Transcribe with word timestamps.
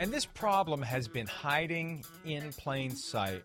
And 0.00 0.12
this 0.12 0.26
problem 0.26 0.82
has 0.82 1.06
been 1.06 1.26
hiding 1.26 2.04
in 2.24 2.52
plain 2.52 2.90
sight 2.90 3.44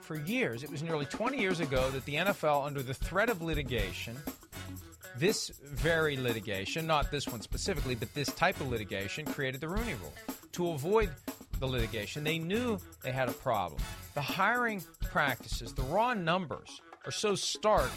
for 0.00 0.16
years. 0.16 0.64
It 0.64 0.70
was 0.70 0.82
nearly 0.82 1.06
20 1.06 1.38
years 1.38 1.60
ago 1.60 1.90
that 1.90 2.04
the 2.04 2.16
NFL, 2.16 2.66
under 2.66 2.82
the 2.82 2.94
threat 2.94 3.30
of 3.30 3.40
litigation, 3.40 4.16
this 5.16 5.50
very 5.62 6.16
litigation, 6.16 6.86
not 6.86 7.10
this 7.10 7.28
one 7.28 7.40
specifically, 7.40 7.94
but 7.94 8.12
this 8.14 8.28
type 8.32 8.60
of 8.60 8.68
litigation, 8.68 9.24
created 9.24 9.60
the 9.60 9.68
Rooney 9.68 9.94
Rule. 9.94 10.12
To 10.52 10.70
avoid 10.70 11.10
the 11.60 11.66
litigation, 11.66 12.24
they 12.24 12.38
knew 12.38 12.78
they 13.02 13.12
had 13.12 13.28
a 13.28 13.32
problem. 13.32 13.80
The 14.14 14.20
hiring 14.20 14.82
practices, 15.00 15.72
the 15.72 15.82
raw 15.82 16.14
numbers, 16.14 16.80
are 17.04 17.12
so 17.12 17.34
stark 17.34 17.90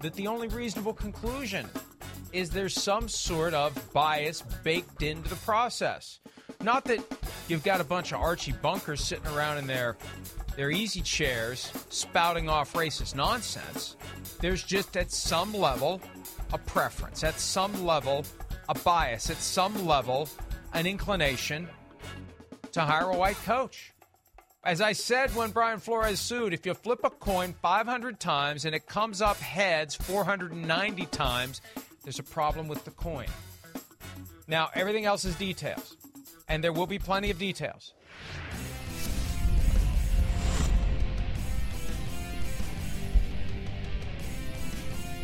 that 0.00 0.14
the 0.14 0.26
only 0.28 0.48
reasonable 0.48 0.94
conclusion 0.94 1.66
is 2.32 2.50
there's 2.50 2.80
some 2.80 3.08
sort 3.08 3.54
of 3.54 3.92
bias 3.92 4.42
baked 4.62 5.02
into 5.02 5.28
the 5.28 5.36
process. 5.36 6.20
Not 6.62 6.84
that 6.86 6.98
you've 7.46 7.62
got 7.62 7.80
a 7.80 7.84
bunch 7.84 8.12
of 8.12 8.20
Archie 8.20 8.52
bunkers 8.52 9.02
sitting 9.02 9.26
around 9.28 9.58
in 9.58 9.66
their 9.66 9.96
their 10.56 10.72
easy 10.72 11.00
chairs 11.00 11.72
spouting 11.88 12.48
off 12.48 12.72
racist 12.72 13.14
nonsense. 13.14 13.96
There's 14.40 14.64
just 14.64 14.96
at 14.96 15.12
some 15.12 15.54
level 15.54 16.00
a 16.52 16.58
preference, 16.58 17.22
at 17.22 17.38
some 17.38 17.86
level 17.86 18.24
a 18.68 18.74
bias, 18.74 19.30
at 19.30 19.36
some 19.36 19.86
level 19.86 20.28
an 20.72 20.86
inclination 20.86 21.68
to 22.72 22.80
hire 22.80 23.10
a 23.10 23.16
white 23.16 23.36
coach. 23.44 23.92
As 24.64 24.80
I 24.80 24.92
said 24.92 25.34
when 25.36 25.52
Brian 25.52 25.78
Flores 25.78 26.18
sued, 26.18 26.52
if 26.52 26.66
you 26.66 26.74
flip 26.74 27.00
a 27.04 27.10
coin 27.10 27.54
500 27.62 28.18
times 28.18 28.64
and 28.64 28.74
it 28.74 28.86
comes 28.86 29.22
up 29.22 29.36
heads 29.36 29.94
490 29.94 31.06
times, 31.06 31.60
there's 32.02 32.18
a 32.18 32.24
problem 32.24 32.66
with 32.66 32.84
the 32.84 32.90
coin. 32.90 33.28
Now, 34.48 34.70
everything 34.74 35.04
else 35.04 35.24
is 35.24 35.36
details, 35.36 35.96
and 36.48 36.64
there 36.64 36.72
will 36.72 36.86
be 36.86 36.98
plenty 36.98 37.30
of 37.30 37.38
details. 37.38 37.92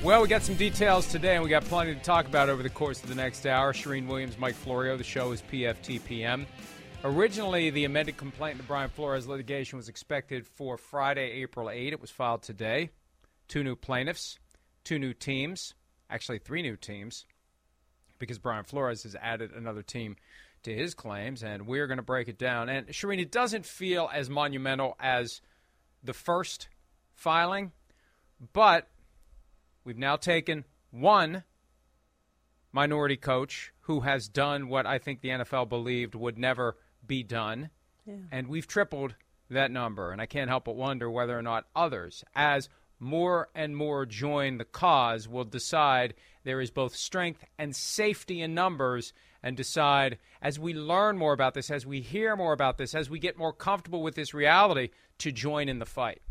Well, 0.02 0.20
we 0.20 0.28
got 0.28 0.42
some 0.42 0.56
details 0.56 1.06
today, 1.06 1.36
and 1.36 1.42
we 1.42 1.48
got 1.48 1.64
plenty 1.64 1.94
to 1.94 2.00
talk 2.00 2.26
about 2.26 2.50
over 2.50 2.62
the 2.62 2.68
course 2.68 3.02
of 3.02 3.08
the 3.08 3.14
next 3.14 3.46
hour. 3.46 3.72
Charean 3.72 4.06
Williams, 4.06 4.38
Mike 4.38 4.54
Florio. 4.54 4.98
The 4.98 5.04
show 5.04 5.32
is 5.32 5.40
PFTPM. 5.50 6.44
Originally, 7.04 7.70
the 7.70 7.86
amended 7.86 8.18
complaint 8.18 8.52
in 8.52 8.58
the 8.58 8.64
Brian 8.64 8.90
Flores 8.90 9.26
litigation 9.26 9.78
was 9.78 9.88
expected 9.88 10.46
for 10.46 10.76
Friday, 10.76 11.42
April 11.42 11.70
8. 11.70 11.94
It 11.94 12.02
was 12.02 12.10
filed 12.10 12.42
today. 12.42 12.90
Two 13.48 13.64
new 13.64 13.76
plaintiffs, 13.76 14.38
two 14.84 14.98
new 14.98 15.14
teams, 15.14 15.72
actually, 16.10 16.38
three 16.38 16.60
new 16.60 16.76
teams, 16.76 17.24
because 18.18 18.38
Brian 18.38 18.64
Flores 18.64 19.04
has 19.04 19.16
added 19.16 19.52
another 19.52 19.82
team 19.82 20.16
to 20.64 20.74
his 20.74 20.94
claims, 20.94 21.42
and 21.42 21.66
we're 21.66 21.86
going 21.86 21.98
to 21.98 22.02
break 22.02 22.28
it 22.28 22.38
down. 22.38 22.68
And 22.68 22.88
Charean, 22.88 23.20
it 23.20 23.30
doesn't 23.30 23.66
feel 23.66 24.10
as 24.12 24.28
monumental 24.28 24.96
as 24.98 25.40
the 26.02 26.12
first 26.12 26.68
filing, 27.14 27.72
but 28.52 28.88
We've 29.84 29.98
now 29.98 30.16
taken 30.16 30.64
one 30.90 31.44
minority 32.72 33.16
coach 33.16 33.72
who 33.80 34.00
has 34.00 34.28
done 34.28 34.68
what 34.68 34.86
I 34.86 34.98
think 34.98 35.20
the 35.20 35.28
NFL 35.28 35.68
believed 35.68 36.14
would 36.14 36.38
never 36.38 36.76
be 37.06 37.22
done, 37.22 37.68
yeah. 38.06 38.14
and 38.32 38.48
we've 38.48 38.66
tripled 38.66 39.14
that 39.50 39.70
number. 39.70 40.10
And 40.10 40.22
I 40.22 40.26
can't 40.26 40.48
help 40.48 40.64
but 40.64 40.76
wonder 40.76 41.10
whether 41.10 41.38
or 41.38 41.42
not 41.42 41.66
others, 41.76 42.24
as 42.34 42.70
more 42.98 43.50
and 43.54 43.76
more 43.76 44.06
join 44.06 44.56
the 44.56 44.64
cause, 44.64 45.28
will 45.28 45.44
decide 45.44 46.14
there 46.44 46.62
is 46.62 46.70
both 46.70 46.96
strength 46.96 47.44
and 47.58 47.76
safety 47.76 48.40
in 48.40 48.54
numbers 48.54 49.12
and 49.44 49.58
decide 49.58 50.18
as 50.40 50.58
we 50.58 50.72
learn 50.72 51.18
more 51.18 51.34
about 51.34 51.52
this, 51.52 51.70
as 51.70 51.84
we 51.84 52.00
hear 52.00 52.34
more 52.34 52.54
about 52.54 52.78
this, 52.78 52.94
as 52.94 53.10
we 53.10 53.18
get 53.18 53.36
more 53.36 53.52
comfortable 53.52 54.02
with 54.02 54.14
this 54.14 54.32
reality, 54.32 54.88
to 55.18 55.30
join 55.30 55.68
in 55.68 55.78
the 55.78 55.86
fight. 55.86 56.22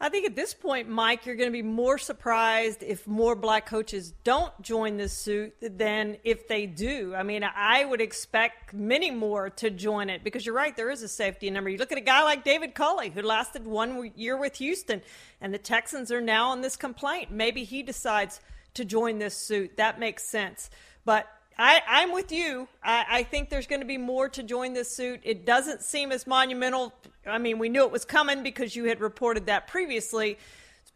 I 0.00 0.08
think 0.08 0.26
at 0.26 0.34
this 0.34 0.52
point, 0.52 0.88
Mike, 0.88 1.26
you're 1.26 1.36
going 1.36 1.48
to 1.48 1.52
be 1.52 1.62
more 1.62 1.96
surprised 1.96 2.82
if 2.82 3.06
more 3.06 3.36
black 3.36 3.66
coaches 3.66 4.12
don't 4.24 4.52
join 4.60 4.96
this 4.96 5.12
suit 5.12 5.54
than 5.62 6.16
if 6.24 6.48
they 6.48 6.66
do. 6.66 7.14
I 7.14 7.22
mean, 7.22 7.44
I 7.44 7.84
would 7.84 8.00
expect 8.00 8.74
many 8.74 9.12
more 9.12 9.50
to 9.50 9.70
join 9.70 10.10
it 10.10 10.24
because 10.24 10.44
you're 10.44 10.56
right, 10.56 10.76
there 10.76 10.90
is 10.90 11.04
a 11.04 11.08
safety 11.08 11.50
number. 11.50 11.70
You 11.70 11.78
look 11.78 11.92
at 11.92 11.98
a 11.98 12.00
guy 12.02 12.24
like 12.24 12.42
David 12.42 12.74
Culley, 12.74 13.10
who 13.10 13.22
lasted 13.22 13.64
one 13.64 14.10
year 14.16 14.36
with 14.36 14.56
Houston, 14.56 15.02
and 15.40 15.54
the 15.54 15.58
Texans 15.58 16.10
are 16.10 16.20
now 16.20 16.50
on 16.50 16.62
this 16.62 16.74
complaint. 16.74 17.30
Maybe 17.30 17.62
he 17.62 17.84
decides 17.84 18.40
to 18.74 18.84
join 18.84 19.20
this 19.20 19.36
suit. 19.36 19.76
That 19.76 20.00
makes 20.00 20.24
sense. 20.24 20.68
But 21.04 21.28
I, 21.58 22.02
am 22.02 22.12
with 22.12 22.32
you. 22.32 22.68
I, 22.82 23.04
I 23.08 23.22
think 23.22 23.50
there's 23.50 23.66
going 23.66 23.80
to 23.80 23.86
be 23.86 23.98
more 23.98 24.28
to 24.30 24.42
join 24.42 24.72
this 24.72 24.94
suit. 24.94 25.20
It 25.22 25.44
doesn't 25.44 25.82
seem 25.82 26.12
as 26.12 26.26
monumental. 26.26 26.92
I 27.26 27.38
mean, 27.38 27.58
we 27.58 27.68
knew 27.68 27.84
it 27.84 27.90
was 27.90 28.04
coming 28.04 28.42
because 28.42 28.74
you 28.74 28.84
had 28.84 29.00
reported 29.00 29.46
that 29.46 29.66
previously. 29.68 30.38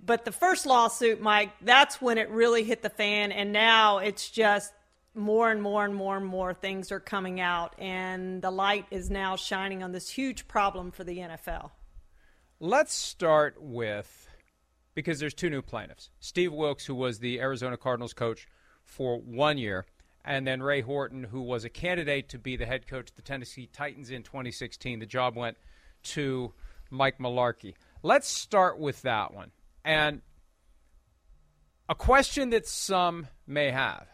But 0.05 0.25
the 0.25 0.33
first 0.33 0.67
lawsuit, 0.67 1.21
Mike, 1.21 1.53
that's 1.63 2.01
when 2.01 2.19
it 2.19 2.29
really 2.31 2.65
hit 2.65 2.83
the 2.83 2.91
fan. 2.91 3.33
And 3.33 3.53
now 3.53 3.99
it's 3.99 4.31
just 4.31 4.73
more 5.15 5.51
and 5.51 5.63
more 5.63 5.85
and 5.85 5.95
more 5.95 6.17
and 6.17 6.27
more 6.27 6.53
things 6.53 6.93
are 6.93 7.01
coming 7.01 7.41
out. 7.41 7.75
And 7.79 8.43
the 8.43 8.51
light 8.51 8.87
is 8.91 9.11
now 9.11 9.37
shining 9.37 9.83
on 9.83 9.93
this 9.93 10.09
huge 10.09 10.47
problem 10.47 10.91
for 10.91 11.05
the 11.05 11.19
NFL. 11.19 11.71
Let's 12.61 12.95
start 12.95 13.57
with 13.61 14.29
because 14.95 15.19
there's 15.19 15.35
two 15.35 15.51
new 15.51 15.63
plaintiffs 15.63 16.11
Steve 16.21 16.53
Wilks, 16.53 16.87
who 16.87 16.95
was 16.95 17.19
the 17.19 17.41
Arizona 17.41 17.77
Cardinals 17.77 18.15
coach 18.15 18.47
for 18.83 19.19
one 19.19 19.59
year 19.59 19.85
and 20.27 20.45
then 20.45 20.61
Ray 20.61 20.81
Horton, 20.81 21.23
who 21.23 21.41
was 21.41 21.65
a 21.65 21.71
candidate 21.71 22.29
to 22.31 22.39
be 22.39 22.57
the 22.57 22.67
head 22.67 22.89
coach 22.89 23.11
of 23.11 23.17
the 23.17 23.23
Tennessee 23.23 23.69
Titans 23.73 24.11
in 24.11 24.25
2016. 24.25 24.99
The 24.99 25.07
job 25.07 25.37
went 25.37 25.57
to 26.03 26.53
Mike 26.91 27.19
Mularkey. 27.19 27.75
Let's 28.03 28.29
start 28.29 28.79
with 28.79 29.03
that 29.03 29.33
one. 29.33 29.53
And 29.85 30.23
a 31.89 31.95
question 31.95 32.51
that 32.51 32.67
some 32.67 33.29
may 33.47 33.71
have 33.71 34.09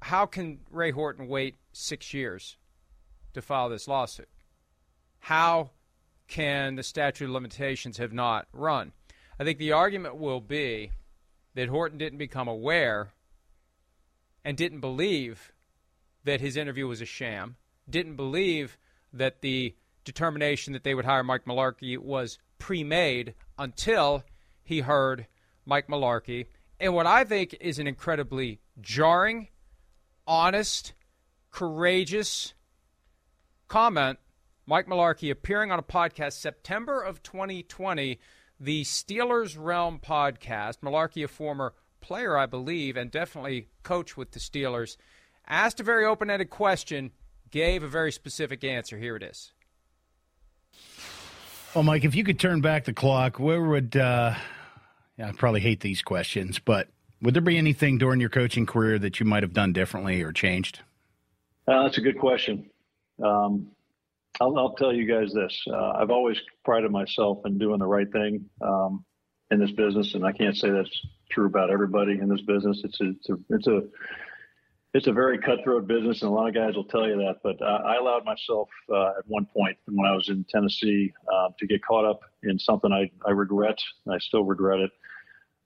How 0.00 0.24
can 0.24 0.60
Ray 0.70 0.90
Horton 0.90 1.28
wait 1.28 1.56
six 1.72 2.14
years 2.14 2.56
to 3.34 3.42
file 3.42 3.68
this 3.68 3.86
lawsuit? 3.86 4.28
How 5.18 5.70
can 6.26 6.76
the 6.76 6.82
statute 6.82 7.26
of 7.26 7.30
limitations 7.30 7.98
have 7.98 8.14
not 8.14 8.48
run? 8.52 8.92
I 9.38 9.44
think 9.44 9.58
the 9.58 9.72
argument 9.72 10.16
will 10.16 10.40
be 10.40 10.92
that 11.54 11.68
Horton 11.68 11.98
didn't 11.98 12.18
become 12.18 12.48
aware 12.48 13.10
and 14.44 14.56
didn't 14.56 14.80
believe 14.80 15.52
that 16.24 16.40
his 16.40 16.56
interview 16.56 16.86
was 16.86 17.00
a 17.00 17.06
sham, 17.06 17.56
didn't 17.88 18.16
believe 18.16 18.76
that 19.12 19.40
the 19.40 19.74
determination 20.04 20.72
that 20.72 20.84
they 20.84 20.94
would 20.94 21.04
hire 21.04 21.22
Mike 21.22 21.44
Mularkey 21.44 21.98
was 21.98 22.38
pre 22.58 22.84
made 22.84 23.34
until 23.58 24.24
he 24.62 24.80
heard 24.80 25.26
Mike 25.64 25.88
Mularkey. 25.88 26.46
And 26.80 26.94
what 26.94 27.06
I 27.06 27.24
think 27.24 27.56
is 27.60 27.78
an 27.78 27.86
incredibly 27.86 28.60
jarring, 28.80 29.48
honest, 30.26 30.92
courageous 31.50 32.54
comment 33.68 34.18
Mike 34.66 34.86
Mularkey 34.86 35.30
appearing 35.30 35.70
on 35.70 35.78
a 35.78 35.82
podcast 35.82 36.32
September 36.32 37.00
of 37.00 37.22
2020, 37.22 38.18
the 38.58 38.82
Steelers 38.82 39.56
Realm 39.58 40.00
podcast. 40.02 40.78
Mularkey, 40.78 41.24
a 41.24 41.28
former 41.28 41.74
player, 42.04 42.36
I 42.36 42.44
believe, 42.44 42.98
and 42.98 43.10
definitely 43.10 43.68
coach 43.82 44.14
with 44.14 44.32
the 44.32 44.38
Steelers, 44.38 44.98
asked 45.48 45.80
a 45.80 45.82
very 45.82 46.04
open 46.04 46.28
ended 46.28 46.50
question, 46.50 47.10
gave 47.50 47.82
a 47.82 47.88
very 47.88 48.12
specific 48.12 48.62
answer. 48.62 48.98
Here 48.98 49.16
it 49.16 49.22
is. 49.22 49.52
Well, 51.74 51.82
Mike, 51.82 52.04
if 52.04 52.14
you 52.14 52.22
could 52.22 52.38
turn 52.38 52.60
back 52.60 52.84
the 52.84 52.92
clock, 52.92 53.40
where 53.40 53.62
would, 53.62 53.96
uh, 53.96 54.34
yeah, 55.16 55.28
I 55.28 55.32
probably 55.32 55.60
hate 55.60 55.80
these 55.80 56.02
questions, 56.02 56.58
but 56.58 56.88
would 57.22 57.32
there 57.32 57.40
be 57.40 57.56
anything 57.56 57.96
during 57.96 58.20
your 58.20 58.28
coaching 58.28 58.66
career 58.66 58.98
that 58.98 59.18
you 59.18 59.24
might 59.24 59.42
have 59.42 59.54
done 59.54 59.72
differently 59.72 60.22
or 60.22 60.30
changed? 60.30 60.80
Uh, 61.66 61.84
that's 61.84 61.96
a 61.96 62.02
good 62.02 62.18
question. 62.18 62.68
Um, 63.24 63.68
I'll, 64.42 64.58
I'll, 64.58 64.74
tell 64.74 64.92
you 64.92 65.06
guys 65.06 65.32
this. 65.32 65.58
Uh, 65.66 65.92
I've 65.92 66.10
always 66.10 66.36
prided 66.64 66.90
myself 66.90 67.38
in 67.46 67.56
doing 67.56 67.78
the 67.78 67.86
right 67.86 68.10
thing 68.12 68.44
um, 68.60 69.04
in 69.50 69.58
this 69.58 69.70
business, 69.70 70.14
and 70.14 70.26
I 70.26 70.32
can't 70.32 70.56
say 70.56 70.70
that's 70.70 71.00
true 71.34 71.46
about 71.46 71.70
everybody 71.70 72.12
in 72.12 72.28
this 72.28 72.42
business. 72.42 72.80
It's 72.84 73.00
a, 73.00 73.08
it's 73.10 73.28
a, 73.28 73.36
it's 73.50 73.66
a 73.66 73.82
it's 74.94 75.08
a 75.08 75.12
very 75.12 75.38
cutthroat 75.38 75.88
business, 75.88 76.22
and 76.22 76.30
a 76.30 76.32
lot 76.34 76.48
of 76.48 76.54
guys 76.54 76.76
will 76.76 76.84
tell 76.84 77.06
you 77.08 77.16
that. 77.16 77.38
But 77.42 77.60
uh, 77.60 77.82
I 77.84 77.96
allowed 77.96 78.24
myself 78.24 78.68
uh, 78.88 79.08
at 79.18 79.26
one 79.26 79.44
point 79.44 79.76
when 79.86 80.06
I 80.06 80.14
was 80.14 80.28
in 80.28 80.44
Tennessee 80.48 81.12
uh, 81.32 81.48
to 81.58 81.66
get 81.66 81.84
caught 81.84 82.04
up 82.04 82.20
in 82.44 82.60
something 82.60 82.92
I, 82.92 83.10
I 83.26 83.32
regret. 83.32 83.76
and 84.06 84.14
I 84.14 84.18
still 84.18 84.44
regret 84.44 84.78
it. 84.78 84.92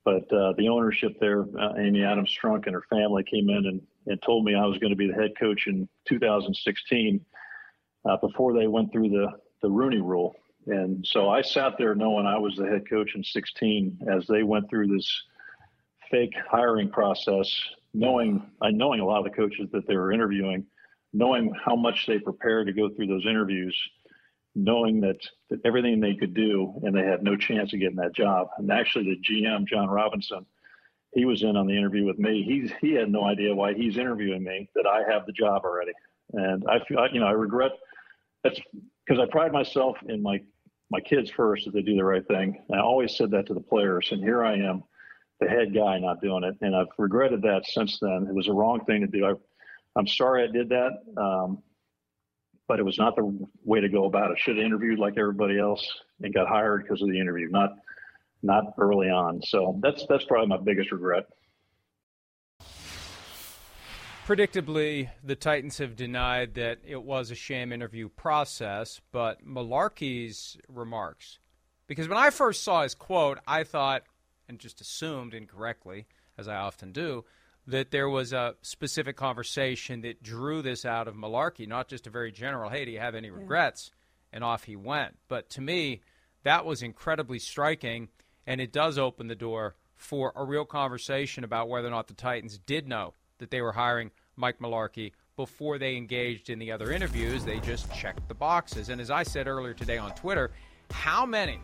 But 0.02 0.32
uh, 0.32 0.54
the 0.56 0.70
ownership 0.70 1.20
there, 1.20 1.42
uh, 1.60 1.74
Amy 1.76 2.02
Adams 2.02 2.34
Strunk 2.34 2.64
and 2.64 2.74
her 2.74 2.84
family 2.88 3.22
came 3.22 3.50
in 3.50 3.66
and, 3.66 3.82
and 4.06 4.22
told 4.22 4.46
me 4.46 4.54
I 4.54 4.64
was 4.64 4.78
going 4.78 4.92
to 4.92 4.96
be 4.96 5.08
the 5.08 5.14
head 5.14 5.32
coach 5.38 5.66
in 5.66 5.86
2016 6.08 7.20
uh, 8.08 8.16
before 8.16 8.58
they 8.58 8.66
went 8.66 8.90
through 8.90 9.10
the, 9.10 9.28
the 9.60 9.68
Rooney 9.68 10.00
rule. 10.00 10.34
And 10.68 11.06
so 11.06 11.28
I 11.28 11.42
sat 11.42 11.74
there 11.76 11.94
knowing 11.94 12.24
I 12.24 12.38
was 12.38 12.56
the 12.56 12.66
head 12.66 12.88
coach 12.88 13.14
in 13.14 13.22
16 13.22 13.98
as 14.10 14.26
they 14.26 14.42
went 14.42 14.70
through 14.70 14.86
this 14.86 15.22
fake 16.10 16.34
hiring 16.50 16.90
process 16.90 17.48
knowing 17.94 18.42
knowing 18.62 19.00
a 19.00 19.04
lot 19.04 19.18
of 19.18 19.24
the 19.24 19.36
coaches 19.36 19.68
that 19.72 19.86
they 19.86 19.96
were 19.96 20.12
interviewing, 20.12 20.64
knowing 21.12 21.52
how 21.64 21.76
much 21.76 22.06
they 22.06 22.18
prepared 22.18 22.66
to 22.66 22.72
go 22.72 22.88
through 22.88 23.06
those 23.06 23.26
interviews, 23.26 23.76
knowing 24.54 25.00
that, 25.00 25.18
that 25.50 25.60
everything 25.64 26.00
they 26.00 26.14
could 26.14 26.34
do 26.34 26.74
and 26.82 26.94
they 26.94 27.04
had 27.04 27.22
no 27.22 27.36
chance 27.36 27.72
of 27.72 27.80
getting 27.80 27.96
that 27.96 28.14
job. 28.14 28.48
And 28.58 28.70
actually, 28.70 29.04
the 29.04 29.20
GM 29.20 29.66
John 29.66 29.88
Robinson, 29.88 30.44
he 31.14 31.24
was 31.24 31.42
in 31.42 31.56
on 31.56 31.66
the 31.66 31.76
interview 31.76 32.04
with 32.04 32.18
me. 32.18 32.42
He's 32.42 32.70
he 32.80 32.92
had 32.92 33.10
no 33.10 33.24
idea 33.24 33.54
why 33.54 33.74
he's 33.74 33.96
interviewing 33.96 34.44
me 34.44 34.68
that 34.74 34.86
I 34.86 35.10
have 35.10 35.26
the 35.26 35.32
job 35.32 35.62
already. 35.64 35.92
And 36.32 36.64
I 36.68 36.84
feel 36.84 37.06
you 37.12 37.20
know 37.20 37.26
I 37.26 37.32
regret 37.32 37.72
that's 38.44 38.60
because 39.06 39.20
I 39.20 39.30
pride 39.30 39.52
myself 39.52 39.96
in 40.08 40.22
my 40.22 40.40
my 40.90 41.00
kids 41.00 41.30
first 41.30 41.64
that 41.64 41.74
they 41.74 41.82
do 41.82 41.96
the 41.96 42.04
right 42.04 42.26
thing. 42.26 42.62
And 42.68 42.78
I 42.78 42.82
always 42.82 43.16
said 43.16 43.30
that 43.30 43.46
to 43.46 43.54
the 43.54 43.60
players, 43.60 44.08
and 44.12 44.22
here 44.22 44.44
I 44.44 44.56
am 44.56 44.82
the 45.40 45.48
head 45.48 45.74
guy 45.74 45.98
not 45.98 46.20
doing 46.20 46.44
it. 46.44 46.56
And 46.60 46.74
I've 46.74 46.86
regretted 46.98 47.42
that 47.42 47.62
since 47.66 47.98
then. 48.00 48.26
It 48.28 48.34
was 48.34 48.46
the 48.46 48.52
wrong 48.52 48.84
thing 48.84 49.00
to 49.02 49.06
do. 49.06 49.24
I, 49.24 49.98
am 49.98 50.06
sorry 50.06 50.44
I 50.44 50.52
did 50.52 50.68
that, 50.70 50.90
um, 51.16 51.62
but 52.66 52.78
it 52.78 52.84
was 52.84 52.98
not 52.98 53.16
the 53.16 53.46
way 53.64 53.80
to 53.80 53.88
go 53.88 54.06
about 54.06 54.30
it. 54.30 54.38
Should 54.38 54.56
have 54.56 54.66
interviewed 54.66 54.98
like 54.98 55.14
everybody 55.18 55.58
else 55.58 55.86
and 56.20 56.34
got 56.34 56.48
hired 56.48 56.82
because 56.82 57.02
of 57.02 57.08
the 57.08 57.20
interview, 57.20 57.48
not 57.50 57.70
not 58.42 58.74
early 58.78 59.08
on. 59.08 59.40
So 59.42 59.78
that's 59.82 60.06
that's 60.08 60.24
probably 60.24 60.48
my 60.48 60.62
biggest 60.62 60.92
regret. 60.92 61.26
Predictably, 64.26 65.08
the 65.24 65.36
Titans 65.36 65.78
have 65.78 65.96
denied 65.96 66.52
that 66.54 66.80
it 66.86 67.02
was 67.02 67.30
a 67.30 67.34
sham 67.34 67.72
interview 67.72 68.10
process, 68.10 69.00
but 69.10 69.42
Mularkey's 69.42 70.58
remarks. 70.68 71.38
Because 71.86 72.08
when 72.08 72.18
I 72.18 72.28
first 72.28 72.62
saw 72.62 72.82
his 72.82 72.94
quote, 72.94 73.38
I 73.46 73.64
thought, 73.64 74.02
and 74.48 74.58
just 74.58 74.80
assumed 74.80 75.34
incorrectly, 75.34 76.06
as 76.36 76.48
I 76.48 76.56
often 76.56 76.92
do, 76.92 77.24
that 77.66 77.90
there 77.90 78.08
was 78.08 78.32
a 78.32 78.54
specific 78.62 79.16
conversation 79.16 80.00
that 80.00 80.22
drew 80.22 80.62
this 80.62 80.84
out 80.84 81.06
of 81.06 81.14
Mularkey, 81.14 81.68
not 81.68 81.88
just 81.88 82.06
a 82.06 82.10
very 82.10 82.32
general, 82.32 82.70
hey, 82.70 82.84
do 82.84 82.90
you 82.90 83.00
have 83.00 83.14
any 83.14 83.30
regrets? 83.30 83.90
Yeah. 83.90 84.36
And 84.36 84.44
off 84.44 84.64
he 84.64 84.76
went. 84.76 85.16
But 85.28 85.50
to 85.50 85.60
me, 85.60 86.00
that 86.44 86.64
was 86.64 86.82
incredibly 86.82 87.38
striking, 87.38 88.08
and 88.46 88.60
it 88.60 88.72
does 88.72 88.98
open 88.98 89.26
the 89.26 89.34
door 89.34 89.74
for 89.96 90.32
a 90.36 90.44
real 90.44 90.64
conversation 90.64 91.44
about 91.44 91.68
whether 91.68 91.88
or 91.88 91.90
not 91.90 92.08
the 92.08 92.14
Titans 92.14 92.58
did 92.58 92.88
know 92.88 93.14
that 93.38 93.50
they 93.50 93.60
were 93.60 93.72
hiring 93.72 94.10
Mike 94.36 94.60
Mularkey 94.60 95.12
before 95.36 95.78
they 95.78 95.96
engaged 95.96 96.50
in 96.50 96.58
the 96.58 96.72
other 96.72 96.92
interviews. 96.92 97.44
They 97.44 97.60
just 97.60 97.92
checked 97.92 98.28
the 98.28 98.34
boxes. 98.34 98.88
And 98.88 99.00
as 99.00 99.10
I 99.10 99.22
said 99.22 99.46
earlier 99.46 99.74
today 99.74 99.98
on 99.98 100.14
Twitter, 100.14 100.50
how 100.90 101.26
many 101.26 101.60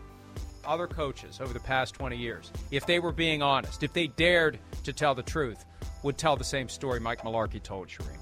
other 0.65 0.87
coaches 0.87 1.39
over 1.41 1.53
the 1.53 1.59
past 1.59 1.95
20 1.95 2.17
years, 2.17 2.51
if 2.71 2.85
they 2.85 2.99
were 2.99 3.11
being 3.11 3.41
honest, 3.41 3.83
if 3.83 3.93
they 3.93 4.07
dared 4.07 4.59
to 4.83 4.93
tell 4.93 5.15
the 5.15 5.23
truth, 5.23 5.65
would 6.03 6.17
tell 6.17 6.35
the 6.35 6.43
same 6.43 6.69
story 6.69 6.99
Mike 6.99 7.21
Mularkey 7.21 7.61
told 7.61 7.87
Charean. 7.87 8.17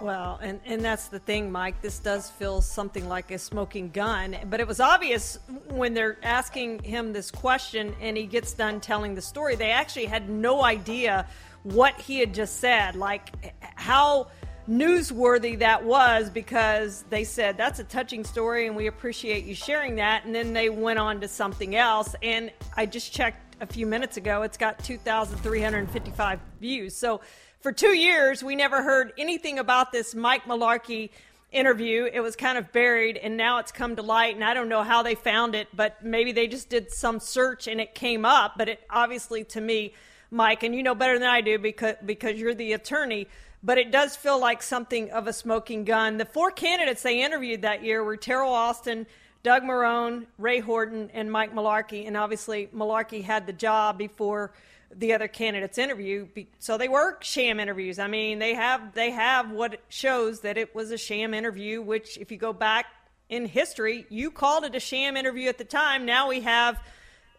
Well, 0.00 0.38
and, 0.42 0.60
and 0.66 0.84
that's 0.84 1.08
the 1.08 1.18
thing, 1.18 1.50
Mike. 1.50 1.80
This 1.80 1.98
does 1.98 2.30
feel 2.30 2.60
something 2.60 3.08
like 3.08 3.30
a 3.30 3.38
smoking 3.38 3.90
gun. 3.90 4.36
But 4.50 4.60
it 4.60 4.66
was 4.66 4.78
obvious 4.78 5.38
when 5.68 5.94
they're 5.94 6.18
asking 6.22 6.82
him 6.82 7.14
this 7.14 7.30
question 7.30 7.94
and 8.00 8.16
he 8.16 8.26
gets 8.26 8.52
done 8.52 8.80
telling 8.80 9.14
the 9.14 9.22
story, 9.22 9.56
they 9.56 9.70
actually 9.70 10.04
had 10.04 10.28
no 10.28 10.62
idea 10.62 11.26
what 11.62 11.98
he 11.98 12.18
had 12.18 12.34
just 12.34 12.60
said. 12.60 12.94
Like, 12.94 13.54
how 13.74 14.28
newsworthy 14.68 15.58
that 15.60 15.84
was 15.84 16.28
because 16.28 17.04
they 17.08 17.24
said 17.24 17.56
that's 17.56 17.78
a 17.78 17.84
touching 17.84 18.24
story 18.24 18.66
and 18.66 18.74
we 18.74 18.88
appreciate 18.88 19.44
you 19.44 19.54
sharing 19.54 19.96
that. 19.96 20.24
And 20.24 20.34
then 20.34 20.52
they 20.52 20.70
went 20.70 20.98
on 20.98 21.20
to 21.20 21.28
something 21.28 21.76
else. 21.76 22.14
And 22.22 22.50
I 22.76 22.86
just 22.86 23.12
checked 23.12 23.56
a 23.60 23.66
few 23.66 23.86
minutes 23.86 24.16
ago, 24.16 24.42
it's 24.42 24.58
got 24.58 24.78
2,355 24.84 26.40
views. 26.60 26.96
So 26.96 27.20
for 27.60 27.72
two 27.72 27.96
years, 27.96 28.42
we 28.42 28.54
never 28.54 28.82
heard 28.82 29.12
anything 29.18 29.58
about 29.58 29.92
this 29.92 30.14
Mike 30.14 30.44
Mularkey 30.44 31.10
interview. 31.52 32.08
It 32.12 32.20
was 32.20 32.36
kind 32.36 32.58
of 32.58 32.70
buried, 32.72 33.16
and 33.16 33.36
now 33.36 33.58
it's 33.58 33.72
come 33.72 33.96
to 33.96 34.02
light. 34.02 34.34
And 34.34 34.44
I 34.44 34.52
don't 34.52 34.68
know 34.68 34.82
how 34.82 35.02
they 35.02 35.14
found 35.14 35.54
it, 35.54 35.68
but 35.74 36.04
maybe 36.04 36.32
they 36.32 36.48
just 36.48 36.68
did 36.68 36.92
some 36.92 37.18
search 37.18 37.66
and 37.66 37.80
it 37.80 37.94
came 37.94 38.24
up. 38.24 38.54
But 38.58 38.68
it 38.68 38.80
obviously, 38.90 39.44
to 39.44 39.60
me, 39.60 39.94
Mike, 40.30 40.62
and 40.64 40.74
you 40.74 40.82
know 40.82 40.94
better 40.94 41.18
than 41.18 41.28
I 41.28 41.40
do 41.40 41.58
because 41.58 41.96
because 42.04 42.38
you're 42.38 42.54
the 42.54 42.72
attorney 42.72 43.28
but 43.66 43.78
it 43.78 43.90
does 43.90 44.14
feel 44.14 44.38
like 44.38 44.62
something 44.62 45.10
of 45.10 45.26
a 45.26 45.32
smoking 45.32 45.84
gun. 45.84 46.18
The 46.18 46.24
four 46.24 46.52
candidates 46.52 47.02
they 47.02 47.20
interviewed 47.20 47.62
that 47.62 47.82
year 47.82 48.02
were 48.04 48.16
Teryl 48.16 48.52
Austin, 48.52 49.08
Doug 49.42 49.64
Marrone, 49.64 50.26
Ray 50.38 50.60
Horton, 50.60 51.10
and 51.12 51.30
Mike 51.30 51.52
Mularkey. 51.52 52.06
And 52.06 52.16
obviously, 52.16 52.68
Mularkey 52.68 53.24
had 53.24 53.44
the 53.44 53.52
job 53.52 53.98
before 53.98 54.52
the 54.94 55.12
other 55.14 55.26
candidates 55.26 55.78
interview. 55.78 56.28
So 56.60 56.78
they 56.78 56.86
were 56.86 57.18
sham 57.20 57.58
interviews. 57.58 57.98
I 57.98 58.06
mean, 58.06 58.38
they 58.38 58.54
have 58.54 58.94
they 58.94 59.10
have 59.10 59.50
what 59.50 59.80
shows 59.88 60.40
that 60.40 60.56
it 60.56 60.72
was 60.72 60.92
a 60.92 60.96
sham 60.96 61.34
interview. 61.34 61.82
Which, 61.82 62.18
if 62.18 62.30
you 62.30 62.38
go 62.38 62.52
back 62.52 62.86
in 63.28 63.46
history, 63.46 64.06
you 64.08 64.30
called 64.30 64.62
it 64.62 64.76
a 64.76 64.80
sham 64.80 65.16
interview 65.16 65.48
at 65.48 65.58
the 65.58 65.64
time. 65.64 66.06
Now 66.06 66.28
we 66.28 66.42
have 66.42 66.80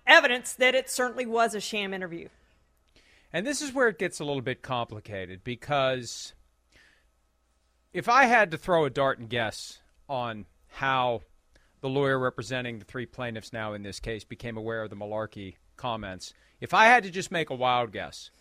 evidence 0.05 0.53
that 0.55 0.75
it 0.75 0.89
certainly 0.89 1.25
was 1.25 1.55
a 1.55 1.61
sham 1.61 1.93
interview. 1.93 2.27
And 3.33 3.45
this 3.45 3.61
is 3.61 3.73
where 3.73 3.87
it 3.87 3.99
gets 3.99 4.19
a 4.19 4.25
little 4.25 4.41
bit 4.41 4.61
complicated 4.61 5.43
because 5.43 6.33
if 7.93 8.07
I 8.07 8.25
had 8.25 8.51
to 8.51 8.57
throw 8.57 8.85
a 8.85 8.89
dart 8.89 9.19
and 9.19 9.29
guess 9.29 9.79
on 10.07 10.45
how 10.67 11.21
the 11.81 11.89
lawyer 11.89 12.17
representing 12.17 12.79
the 12.79 12.85
three 12.85 13.05
plaintiffs 13.05 13.51
now 13.51 13.73
in 13.73 13.83
this 13.83 13.99
case 13.99 14.23
became 14.23 14.57
aware 14.57 14.83
of 14.83 14.89
the 14.89 14.95
Mularkey 14.95 15.55
comments, 15.75 16.33
if 16.61 16.73
I 16.73 16.85
had 16.85 17.03
to 17.03 17.09
just 17.09 17.31
make 17.31 17.49
a 17.49 17.55
wild 17.55 17.91
guess, 17.91 18.31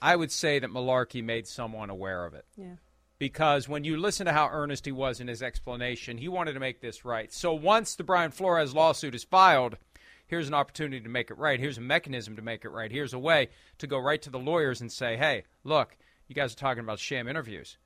I 0.00 0.16
would 0.16 0.32
say 0.32 0.58
that 0.58 0.70
Mularkey 0.70 1.22
made 1.22 1.46
someone 1.46 1.90
aware 1.90 2.24
of 2.24 2.34
it. 2.34 2.46
Yeah. 2.56 2.76
Because 3.18 3.68
when 3.68 3.84
you 3.84 3.96
listen 3.96 4.26
to 4.26 4.32
how 4.32 4.48
earnest 4.50 4.84
he 4.84 4.90
was 4.90 5.20
in 5.20 5.28
his 5.28 5.42
explanation, 5.42 6.18
he 6.18 6.26
wanted 6.26 6.54
to 6.54 6.60
make 6.60 6.80
this 6.80 7.04
right. 7.04 7.32
So 7.32 7.54
once 7.54 7.94
the 7.94 8.02
Brian 8.02 8.32
Flores 8.32 8.74
lawsuit 8.74 9.14
is 9.14 9.24
filed– 9.24 9.76
here's 10.26 10.48
an 10.48 10.54
opportunity 10.54 11.00
to 11.00 11.08
make 11.08 11.30
it 11.30 11.38
right. 11.38 11.60
Here's 11.60 11.78
a 11.78 11.82
mechanism 11.82 12.36
to 12.36 12.42
make 12.42 12.64
it 12.64 12.70
right. 12.70 12.90
Here's 12.90 13.12
a 13.12 13.18
way 13.18 13.48
to 13.78 13.86
go 13.86 13.98
right 13.98 14.20
to 14.22 14.30
the 14.30 14.38
lawyers 14.38 14.80
and 14.80 14.90
say, 14.90 15.16
hey, 15.16 15.44
look, 15.64 15.96
you 16.28 16.34
guys 16.34 16.52
are 16.52 16.56
talking 16.56 16.82
about 16.82 16.98
sham 16.98 17.28
interviews. 17.28 17.76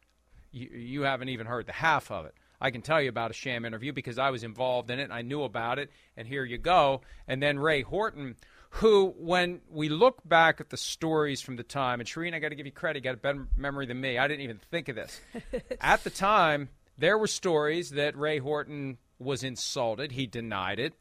You, 0.53 0.69
you 0.69 1.03
haven't 1.03 1.29
even 1.29 1.47
heard 1.47 1.67
the 1.67 1.73
half 1.73 2.11
of 2.11 2.27
it. 2.27 2.35
I 2.61 2.71
can 2.71 2.83
tell 2.83 3.03
you 3.03 3.09
about 3.09 3.31
a 3.31 3.35
sham 3.35 3.65
interview 3.65 3.93
because 3.93 4.19
I 4.19 4.31
was 4.31 4.43
involved 4.43 4.91
in 4.91 4.99
it 4.99 5.05
and 5.05 5.13
I 5.13 5.23
knew 5.23 5.43
about 5.43 5.79
it, 5.79 5.91
and 6.17 6.27
here 6.27 6.45
you 6.45 6.59
go. 6.59 7.03
And 7.29 7.43
then 7.43 7.59
Ray 7.59 7.83
Horton, 7.83 8.37
who, 8.71 9.15
when 9.19 9.61
we 9.69 9.89
look 9.89 10.27
back 10.27 10.61
at 10.61 10.71
the 10.71 10.77
stories 10.77 11.41
from 11.41 11.57
the 11.57 11.63
time, 11.63 12.01
and 12.01 12.09
Charean, 12.09 12.35
I 12.35 12.39
got 12.39 12.51
to 12.51 12.55
give 12.55 12.67
you 12.67 12.73
credit, 12.73 13.01
you 13.01 13.05
got 13.05 13.15
a 13.15 13.19
better 13.19 13.47
memory 13.57 13.87
than 13.87 14.01
me. 14.01 14.19
I 14.19 14.29
didn't 14.29 14.43
even 14.43 14.61
think 14.71 14.89
of 14.89 14.97
this. 14.97 15.21
at 15.81 16.03
the 16.05 16.11
time, 16.11 16.71
there 16.99 17.19
were 17.19 17.27
stories 17.27 17.91
that 17.91 18.17
Ray 18.17 18.39
Horton 18.39 18.99
was 19.19 19.43
insulted. 19.43 20.13
He 20.13 20.27
denied 20.27 20.79
it. 20.79 20.95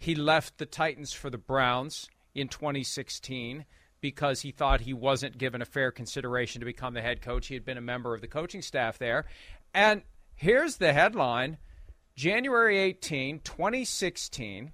He 0.00 0.14
left 0.14 0.56
the 0.56 0.64
Titans 0.64 1.12
for 1.12 1.28
the 1.28 1.38
Browns 1.38 2.08
in 2.34 2.48
2016 2.48 3.66
because 4.00 4.40
he 4.40 4.50
thought 4.50 4.80
he 4.80 4.94
wasn't 4.94 5.36
given 5.36 5.60
a 5.60 5.66
fair 5.66 5.92
consideration 5.92 6.60
to 6.60 6.64
become 6.64 6.94
the 6.94 7.02
head 7.02 7.20
coach. 7.20 7.48
He 7.48 7.54
had 7.54 7.66
been 7.66 7.76
a 7.76 7.82
member 7.82 8.14
of 8.14 8.22
the 8.22 8.26
coaching 8.26 8.62
staff 8.62 8.96
there. 8.96 9.26
And 9.74 10.00
here's 10.34 10.78
the 10.78 10.94
headline 10.94 11.58
January 12.16 12.78
18, 12.78 13.40
2016. 13.40 14.72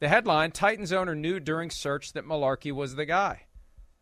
The 0.00 0.08
headline 0.08 0.50
Titans 0.50 0.94
owner 0.94 1.14
knew 1.14 1.38
during 1.38 1.68
search 1.68 2.14
that 2.14 2.24
Mularkey 2.24 2.72
was 2.72 2.94
the 2.94 3.04
guy. 3.04 3.42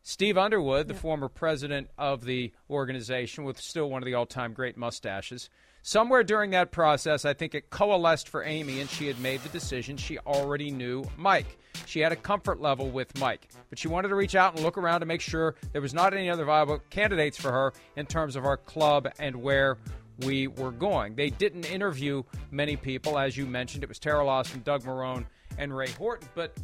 Steve 0.05 0.39
Underwood, 0.39 0.87
the 0.87 0.95
yeah. 0.95 1.01
former 1.01 1.29
president 1.29 1.89
of 1.99 2.25
the 2.25 2.53
organization 2.71 3.43
with 3.43 3.61
still 3.61 3.91
one 3.91 4.01
of 4.01 4.07
the 4.07 4.15
all 4.15 4.27
time 4.27 4.53
great 4.53 4.77
mustaches, 4.77 5.51
Somewhere 5.87 6.25
during 6.25 6.53
that 6.53 6.73
process, 6.73 7.27
I 7.27 7.35
think 7.35 7.55
it 7.55 7.69
coalesced 7.69 8.31
for 8.31 8.43
Amy 8.43 8.81
and 8.81 8.89
she 8.89 9.07
had 9.07 9.21
made 9.21 9.43
the 9.43 9.51
decision. 9.51 9.99
She 9.99 10.17
already 10.21 10.71
knew 10.71 11.05
Mike. 11.19 11.59
She 11.85 12.01
had 12.01 12.11
a 12.11 12.17
comfort 12.17 12.59
level 12.59 12.89
with 12.89 13.19
Mike, 13.19 13.51
but 13.69 13.79
she 13.79 13.89
wanted 13.89 14.09
to 14.09 14.15
reach 14.15 14.35
out 14.35 14.55
and 14.55 14.65
look 14.65 14.79
around 14.79 15.01
to 15.01 15.07
make 15.07 15.21
sure 15.21 15.57
there 15.73 15.83
was 15.83 15.93
not 15.93 16.15
any 16.15 16.31
other 16.31 16.47
viable 16.47 16.79
candidates 16.89 17.37
for 17.37 17.53
her 17.53 17.75
in 17.97 18.07
terms 18.07 18.35
of 18.35 18.47
our 18.47 18.57
club 18.57 19.13
and 19.19 19.37
where 19.37 19.77
we 20.21 20.47
were 20.47 20.71
going. 20.71 21.17
They 21.17 21.29
didn't 21.29 21.71
interview 21.71 22.23
many 22.51 22.77
people, 22.77 23.19
as 23.19 23.37
you 23.37 23.45
mentioned. 23.45 23.83
It 23.83 23.91
was 23.91 23.99
Teryl 23.99 24.29
Austin, 24.29 24.63
Doug 24.65 24.85
Marrone, 24.85 25.27
and 25.59 25.77
Ray 25.77 25.91
Horton. 25.91 26.31
But 26.35 26.57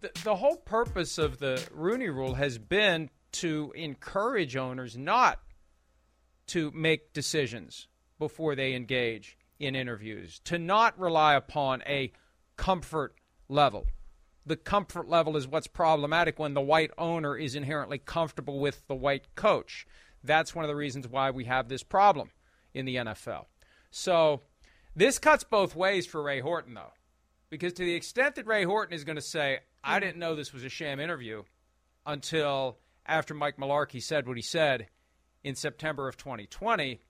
the, 0.00 0.10
the 0.24 0.34
whole 0.34 0.56
purpose 0.56 1.18
of 1.18 1.38
the 1.38 1.62
Rooney 1.74 2.08
Rule 2.08 2.32
has 2.36 2.56
been 2.56 3.10
to 3.32 3.70
encourage 3.76 4.56
owners 4.56 4.96
not 4.96 5.40
to 6.46 6.70
make 6.70 7.12
decisions 7.12 7.88
before 8.22 8.54
they 8.54 8.74
engage 8.74 9.36
in 9.58 9.74
interviews, 9.74 10.40
to 10.44 10.60
not 10.60 10.96
rely 10.96 11.34
upon 11.34 11.82
a 11.88 12.12
comfort 12.56 13.16
level. 13.48 13.84
The 14.46 14.56
comfort 14.56 15.08
level 15.08 15.36
is 15.36 15.48
what's 15.48 15.66
problematic 15.66 16.38
when 16.38 16.54
the 16.54 16.60
white 16.60 16.92
owner 16.96 17.36
is 17.36 17.56
inherently 17.56 17.98
comfortable 17.98 18.60
with 18.60 18.86
the 18.86 18.94
white 18.94 19.34
coach. 19.34 19.88
That's 20.22 20.54
one 20.54 20.64
of 20.64 20.68
the 20.68 20.76
reasons 20.76 21.08
why 21.08 21.32
we 21.32 21.46
have 21.46 21.68
this 21.68 21.82
problem 21.82 22.30
in 22.72 22.84
the 22.84 22.94
NFL. 22.94 23.46
So, 23.90 24.42
this 24.94 25.18
cuts 25.18 25.42
both 25.42 25.74
ways 25.74 26.06
for 26.06 26.22
Ray 26.22 26.38
Horton, 26.38 26.74
though, 26.74 26.92
because 27.50 27.72
to 27.72 27.84
the 27.84 27.94
extent 27.94 28.36
that 28.36 28.46
Ray 28.46 28.62
Horton 28.62 28.94
is 28.94 29.02
going 29.02 29.16
to 29.16 29.22
say, 29.22 29.58
I 29.82 29.98
didn't 29.98 30.18
know 30.18 30.36
this 30.36 30.52
was 30.52 30.62
a 30.62 30.68
sham 30.68 31.00
interview 31.00 31.42
until 32.06 32.78
after 33.04 33.34
Mike 33.34 33.56
Mularkey 33.56 34.00
said 34.00 34.28
what 34.28 34.36
he 34.36 34.44
said 34.44 34.86
in 35.42 35.56
September 35.56 36.08
of 36.08 36.16
2020, 36.16 37.00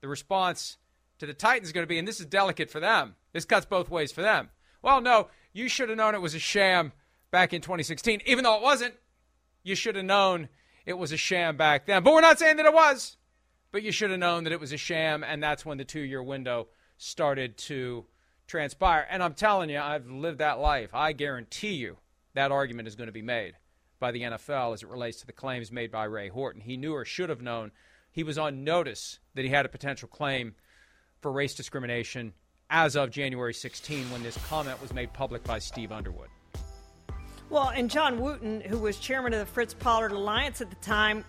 the 0.00 0.08
response 0.08 0.76
to 1.18 1.26
the 1.26 1.34
Titans 1.34 1.72
going 1.72 1.84
to 1.84 1.88
be, 1.88 1.98
and 1.98 2.08
this 2.08 2.20
is 2.20 2.26
delicate 2.26 2.70
for 2.70 2.80
them. 2.80 3.14
This 3.32 3.44
cuts 3.44 3.66
both 3.66 3.90
ways 3.90 4.12
for 4.12 4.22
them. 4.22 4.50
Well, 4.82 5.00
no, 5.00 5.28
you 5.52 5.68
should 5.68 5.88
have 5.88 5.98
known 5.98 6.14
it 6.14 6.22
was 6.22 6.34
a 6.34 6.38
sham 6.38 6.92
back 7.30 7.52
in 7.52 7.60
2016, 7.60 8.22
even 8.26 8.44
though 8.44 8.56
it 8.56 8.62
wasn't. 8.62 8.94
You 9.62 9.74
should 9.74 9.96
have 9.96 10.04
known 10.04 10.48
it 10.86 10.94
was 10.94 11.12
a 11.12 11.16
sham 11.16 11.56
back 11.56 11.86
then. 11.86 12.02
But 12.02 12.14
we're 12.14 12.22
not 12.22 12.38
saying 12.38 12.56
that 12.56 12.66
it 12.66 12.74
was. 12.74 13.16
But 13.72 13.82
you 13.82 13.92
should 13.92 14.10
have 14.10 14.18
known 14.18 14.44
that 14.44 14.52
it 14.52 14.58
was 14.58 14.72
a 14.72 14.76
sham, 14.76 15.22
and 15.22 15.42
that's 15.42 15.64
when 15.64 15.78
the 15.78 15.84
two 15.84 16.00
year 16.00 16.22
window 16.22 16.68
started 16.96 17.56
to 17.56 18.04
transpire. 18.46 19.06
And 19.08 19.22
I'm 19.22 19.34
telling 19.34 19.70
you, 19.70 19.78
I've 19.78 20.10
lived 20.10 20.38
that 20.38 20.58
life. 20.58 20.90
I 20.92 21.12
guarantee 21.12 21.74
you 21.74 21.98
that 22.34 22.50
argument 22.50 22.88
is 22.88 22.96
going 22.96 23.06
to 23.06 23.12
be 23.12 23.22
made 23.22 23.54
by 24.00 24.10
the 24.10 24.22
NFL 24.22 24.74
as 24.74 24.82
it 24.82 24.88
relates 24.88 25.20
to 25.20 25.26
the 25.26 25.32
claims 25.32 25.70
made 25.70 25.92
by 25.92 26.04
Ray 26.04 26.28
Horton. 26.28 26.62
He 26.62 26.76
knew 26.76 26.94
or 26.94 27.04
should 27.04 27.28
have 27.28 27.42
known. 27.42 27.70
He 28.12 28.22
was 28.22 28.38
on 28.38 28.64
notice 28.64 29.18
that 29.34 29.44
he 29.44 29.50
had 29.50 29.66
a 29.66 29.68
potential 29.68 30.08
claim 30.08 30.54
for 31.20 31.30
race 31.30 31.54
discrimination 31.54 32.32
as 32.70 32.96
of 32.96 33.10
January 33.10 33.54
16 33.54 34.10
when 34.10 34.22
this 34.22 34.36
comment 34.46 34.80
was 34.80 34.92
made 34.92 35.12
public 35.12 35.44
by 35.44 35.58
Steve 35.58 35.92
Underwood. 35.92 36.28
Well, 37.48 37.70
and 37.74 37.90
John 37.90 38.20
Wooten, 38.20 38.60
who 38.60 38.78
was 38.78 38.98
chairman 38.98 39.32
of 39.32 39.40
the 39.40 39.46
Fritz 39.46 39.74
Pollard 39.74 40.12
Alliance 40.12 40.60
at 40.60 40.70
the 40.70 40.76
time, 40.76 41.24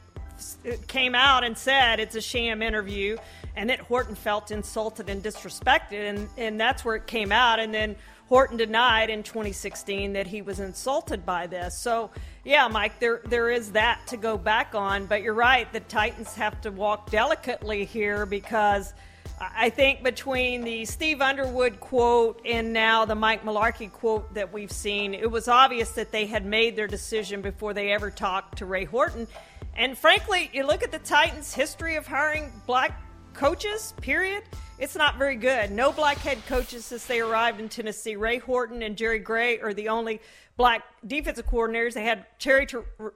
uh, 0.65 0.71
came 0.87 1.15
out 1.15 1.43
and 1.43 1.57
said 1.57 1.99
it's 1.99 2.15
a 2.15 2.21
sham 2.21 2.61
interview 2.61 3.17
and 3.55 3.69
that 3.69 3.79
Horton 3.79 4.15
felt 4.15 4.51
insulted 4.51 5.09
and 5.09 5.21
disrespected, 5.23 6.09
and, 6.09 6.29
and 6.37 6.59
that's 6.59 6.85
where 6.85 6.95
it 6.95 7.07
came 7.07 7.31
out. 7.31 7.59
And 7.59 7.73
then 7.73 7.95
Horton 8.27 8.57
denied 8.57 9.09
in 9.09 9.23
2016 9.23 10.13
that 10.13 10.27
he 10.27 10.41
was 10.41 10.59
insulted 10.59 11.25
by 11.25 11.47
this. 11.47 11.77
So, 11.77 12.11
yeah, 12.43 12.67
Mike, 12.67 12.99
there 12.99 13.21
there 13.25 13.49
is 13.49 13.73
that 13.73 14.01
to 14.07 14.17
go 14.17 14.37
back 14.37 14.75
on. 14.75 15.05
But 15.05 15.21
you're 15.21 15.33
right, 15.33 15.71
the 15.71 15.79
Titans 15.81 16.33
have 16.35 16.59
to 16.61 16.71
walk 16.71 17.09
delicately 17.09 17.85
here 17.85 18.25
because– 18.25 18.93
I 19.41 19.71
think 19.71 20.03
between 20.03 20.63
the 20.63 20.85
Steve 20.85 21.19
Underwood 21.19 21.79
quote 21.79 22.41
and 22.45 22.73
now 22.73 23.05
the 23.05 23.15
Mike 23.15 23.43
Mularkey 23.43 23.91
quote 23.91 24.31
that 24.35 24.53
we've 24.53 24.71
seen, 24.71 25.15
it 25.15 25.31
was 25.31 25.47
obvious 25.47 25.91
that 25.93 26.11
they 26.11 26.27
had 26.27 26.45
made 26.45 26.75
their 26.75 26.87
decision 26.87 27.41
before 27.41 27.73
they 27.73 27.91
ever 27.91 28.11
talked 28.11 28.59
to 28.59 28.67
Ray 28.67 28.85
Horton. 28.85 29.27
And 29.75 29.97
frankly, 29.97 30.51
you 30.53 30.63
look 30.63 30.83
at 30.83 30.91
the 30.91 30.99
Titans' 30.99 31.55
history 31.55 31.95
of 31.95 32.05
hiring 32.05 32.51
black 32.67 33.01
coaches, 33.33 33.95
period, 33.99 34.43
it's 34.81 34.95
not 34.95 35.17
very 35.17 35.35
good. 35.35 35.71
No 35.71 35.91
black 35.91 36.17
head 36.17 36.39
coaches 36.47 36.83
since 36.83 37.05
they 37.05 37.21
arrived 37.21 37.59
in 37.59 37.69
Tennessee. 37.69 38.15
Ray 38.15 38.39
Horton 38.39 38.81
and 38.81 38.97
Jerry 38.97 39.19
Gray 39.19 39.59
are 39.59 39.73
the 39.73 39.89
only 39.89 40.19
black 40.57 40.83
defensive 41.05 41.47
coordinators. 41.47 41.93
They 41.93 42.03
had 42.03 42.25
Terry 42.39 42.67
uh, 42.99 43.09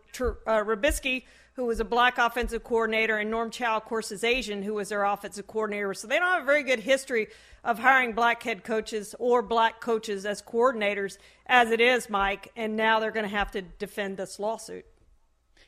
Robiskie 0.63 1.23
who 1.55 1.65
was 1.65 1.79
a 1.79 1.85
black 1.85 2.17
offensive 2.17 2.63
coordinator, 2.63 3.17
and 3.17 3.31
Norm 3.31 3.49
Chow, 3.49 3.77
of 3.77 3.85
course, 3.85 4.11
is 4.11 4.25
Asian, 4.25 4.61
who 4.61 4.73
was 4.73 4.89
their 4.89 5.05
offensive 5.05 5.47
coordinator. 5.47 5.93
So 5.93 6.05
they 6.05 6.19
don't 6.19 6.27
have 6.27 6.43
a 6.43 6.45
very 6.45 6.63
good 6.63 6.81
history 6.81 7.27
of 7.63 7.79
hiring 7.79 8.11
black 8.11 8.43
head 8.43 8.63
coaches 8.65 9.15
or 9.19 9.41
black 9.41 9.79
coaches 9.79 10.25
as 10.25 10.41
coordinators, 10.41 11.17
as 11.47 11.71
it 11.71 11.79
is, 11.79 12.09
Mike. 12.09 12.51
And 12.57 12.75
now 12.75 12.99
they're 12.99 13.11
going 13.11 13.23
to 13.23 13.35
have 13.35 13.51
to 13.51 13.61
defend 13.61 14.17
this 14.17 14.37
lawsuit. 14.37 14.85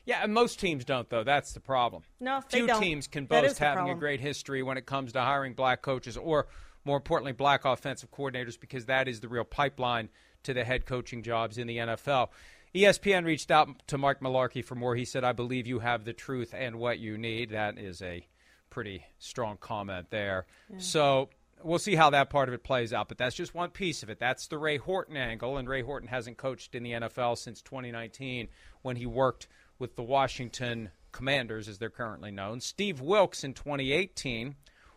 Yeah, 0.08 0.24
most 0.24 0.58
teams 0.58 0.86
don't, 0.86 1.06
though. 1.10 1.22
That's 1.22 1.52
the 1.52 1.60
problem. 1.60 2.02
No, 2.18 2.40
few 2.40 2.66
teams 2.80 3.06
can 3.06 3.26
boast 3.26 3.58
having 3.58 3.90
a 3.90 3.94
great 3.94 4.20
history 4.20 4.62
when 4.62 4.78
it 4.78 4.86
comes 4.86 5.12
to 5.12 5.20
hiring 5.20 5.52
black 5.52 5.82
coaches, 5.82 6.16
or 6.16 6.46
more 6.86 6.96
importantly, 6.96 7.32
black 7.32 7.66
offensive 7.66 8.10
coordinators, 8.10 8.58
because 8.58 8.86
that 8.86 9.06
is 9.06 9.20
the 9.20 9.28
real 9.28 9.44
pipeline 9.44 10.08
to 10.44 10.54
the 10.54 10.64
head 10.64 10.86
coaching 10.86 11.22
jobs 11.22 11.58
in 11.58 11.66
the 11.66 11.76
NFL. 11.76 12.28
ESPN 12.74 13.26
reached 13.26 13.50
out 13.50 13.68
to 13.88 13.98
Mark 13.98 14.22
Mularkey 14.22 14.64
for 14.64 14.74
more. 14.74 14.96
He 14.96 15.04
said, 15.04 15.24
I 15.24 15.32
believe 15.32 15.66
you 15.66 15.80
have 15.80 16.06
the 16.06 16.14
truth 16.14 16.54
and 16.56 16.76
what 16.76 16.98
you 16.98 17.18
need. 17.18 17.50
That 17.50 17.78
is 17.78 18.00
a 18.00 18.26
pretty 18.70 19.04
strong 19.18 19.58
comment 19.58 20.06
there. 20.08 20.46
Yeah. 20.70 20.78
So 20.78 21.28
we'll 21.62 21.78
see 21.78 21.96
how 21.96 22.08
that 22.10 22.30
part 22.30 22.48
of 22.48 22.54
it 22.54 22.64
plays 22.64 22.94
out, 22.94 23.08
but 23.08 23.18
that's 23.18 23.36
just 23.36 23.54
one 23.54 23.68
piece 23.68 24.02
of 24.02 24.08
it. 24.08 24.18
That's 24.18 24.46
the 24.46 24.56
Ray 24.56 24.78
Horton 24.78 25.18
angle, 25.18 25.58
and 25.58 25.68
Ray 25.68 25.82
Horton 25.82 26.08
hasn't 26.08 26.38
coached 26.38 26.74
in 26.74 26.82
the 26.82 26.92
NFL 26.92 27.36
since 27.36 27.60
2019 27.60 28.48
when 28.80 28.96
he 28.96 29.04
worked 29.04 29.48
with 29.78 29.96
the 29.96 30.02
Washington 30.02 30.90
Commanders, 31.12 31.68
as 31.68 31.78
they're 31.78 31.90
currently 31.90 32.30
known. 32.30 32.60
Steve 32.60 33.00
Wilks 33.00 33.44
in 33.44 33.54
2018 33.54 34.54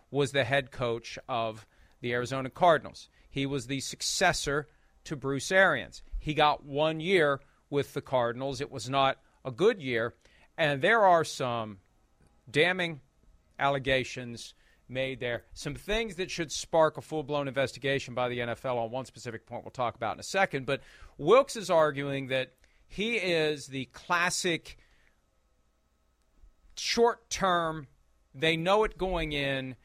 was 0.09 0.31
the 0.31 0.43
head 0.43 0.71
coach 0.71 1.17
of 1.29 1.65
the 2.01 2.13
Arizona 2.13 2.49
Cardinals. 2.49 3.09
He 3.29 3.45
was 3.45 3.67
the 3.67 3.79
successor 3.79 4.67
to 5.05 5.15
Bruce 5.15 5.51
Arians. 5.51 6.03
He 6.19 6.33
got 6.33 6.65
one 6.65 6.99
year 6.99 7.39
with 7.69 7.93
the 7.93 8.01
Cardinals. 8.01 8.61
It 8.61 8.71
was 8.71 8.89
not 8.89 9.17
a 9.45 9.51
good 9.51 9.81
year. 9.81 10.13
And 10.57 10.81
there 10.81 11.01
are 11.01 11.23
some 11.23 11.77
damning 12.49 12.99
allegations 13.57 14.53
made 14.89 15.19
there, 15.21 15.45
some 15.53 15.73
things 15.73 16.17
that 16.17 16.29
should 16.29 16.51
spark 16.51 16.97
a 16.97 17.01
full 17.01 17.23
blown 17.23 17.47
investigation 17.47 18.13
by 18.13 18.27
the 18.27 18.39
NFL 18.39 18.75
on 18.75 18.91
one 18.91 19.05
specific 19.05 19.45
point 19.45 19.63
we'll 19.63 19.71
talk 19.71 19.95
about 19.95 20.15
in 20.15 20.19
a 20.19 20.23
second. 20.23 20.65
But 20.65 20.81
Wilks 21.17 21.55
is 21.55 21.69
arguing 21.69 22.27
that 22.27 22.51
he 22.91 23.15
is 23.15 23.67
the 23.67 23.85
classic 23.85 24.77
short 26.75 27.29
term, 27.29 27.87
they 28.35 28.57
know 28.57 28.83
it 28.83 28.97
going 28.97 29.31
in 29.31 29.75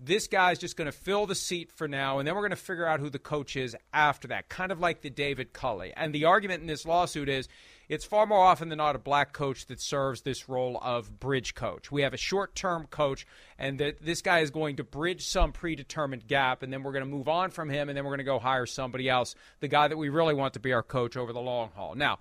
this 0.00 0.26
guy's 0.26 0.58
just 0.58 0.76
going 0.76 0.86
to 0.86 0.92
fill 0.92 1.26
the 1.26 1.34
seat 1.34 1.70
for 1.70 1.88
now, 1.88 2.18
and 2.18 2.26
then 2.26 2.34
we're 2.34 2.42
going 2.42 2.50
to 2.50 2.56
figure 2.56 2.86
out 2.86 3.00
who 3.00 3.10
the 3.10 3.18
coach 3.18 3.56
is 3.56 3.76
after 3.92 4.28
that, 4.28 4.48
kind 4.48 4.72
of 4.72 4.80
like 4.80 5.02
the 5.02 5.10
David 5.10 5.52
Culley. 5.52 5.92
And 5.96 6.14
the 6.14 6.24
argument 6.24 6.60
in 6.60 6.66
this 6.66 6.84
lawsuit 6.84 7.28
is 7.28 7.48
it's 7.88 8.04
far 8.04 8.26
more 8.26 8.44
often 8.44 8.68
than 8.68 8.78
not 8.78 8.96
a 8.96 8.98
black 8.98 9.32
coach 9.32 9.66
that 9.66 9.80
serves 9.80 10.22
this 10.22 10.48
role 10.48 10.78
of 10.82 11.20
bridge 11.20 11.54
coach. 11.54 11.90
We 11.92 12.02
have 12.02 12.14
a 12.14 12.18
short 12.18 12.54
term 12.54 12.86
coach, 12.86 13.26
and 13.58 13.78
that 13.80 14.04
this 14.04 14.22
guy 14.22 14.40
is 14.40 14.50
going 14.50 14.76
to 14.76 14.84
bridge 14.84 15.26
some 15.26 15.52
predetermined 15.52 16.26
gap, 16.26 16.62
and 16.62 16.72
then 16.72 16.82
we're 16.82 16.92
going 16.92 17.04
to 17.04 17.10
move 17.10 17.28
on 17.28 17.50
from 17.50 17.68
him, 17.68 17.88
and 17.88 17.96
then 17.96 18.04
we're 18.04 18.10
going 18.10 18.18
to 18.18 18.24
go 18.24 18.38
hire 18.38 18.66
somebody 18.66 19.08
else, 19.08 19.34
the 19.60 19.68
guy 19.68 19.88
that 19.88 19.96
we 19.96 20.08
really 20.08 20.34
want 20.34 20.54
to 20.54 20.60
be 20.60 20.72
our 20.72 20.82
coach 20.82 21.16
over 21.16 21.32
the 21.32 21.40
long 21.40 21.70
haul. 21.74 21.94
Now, 21.94 22.18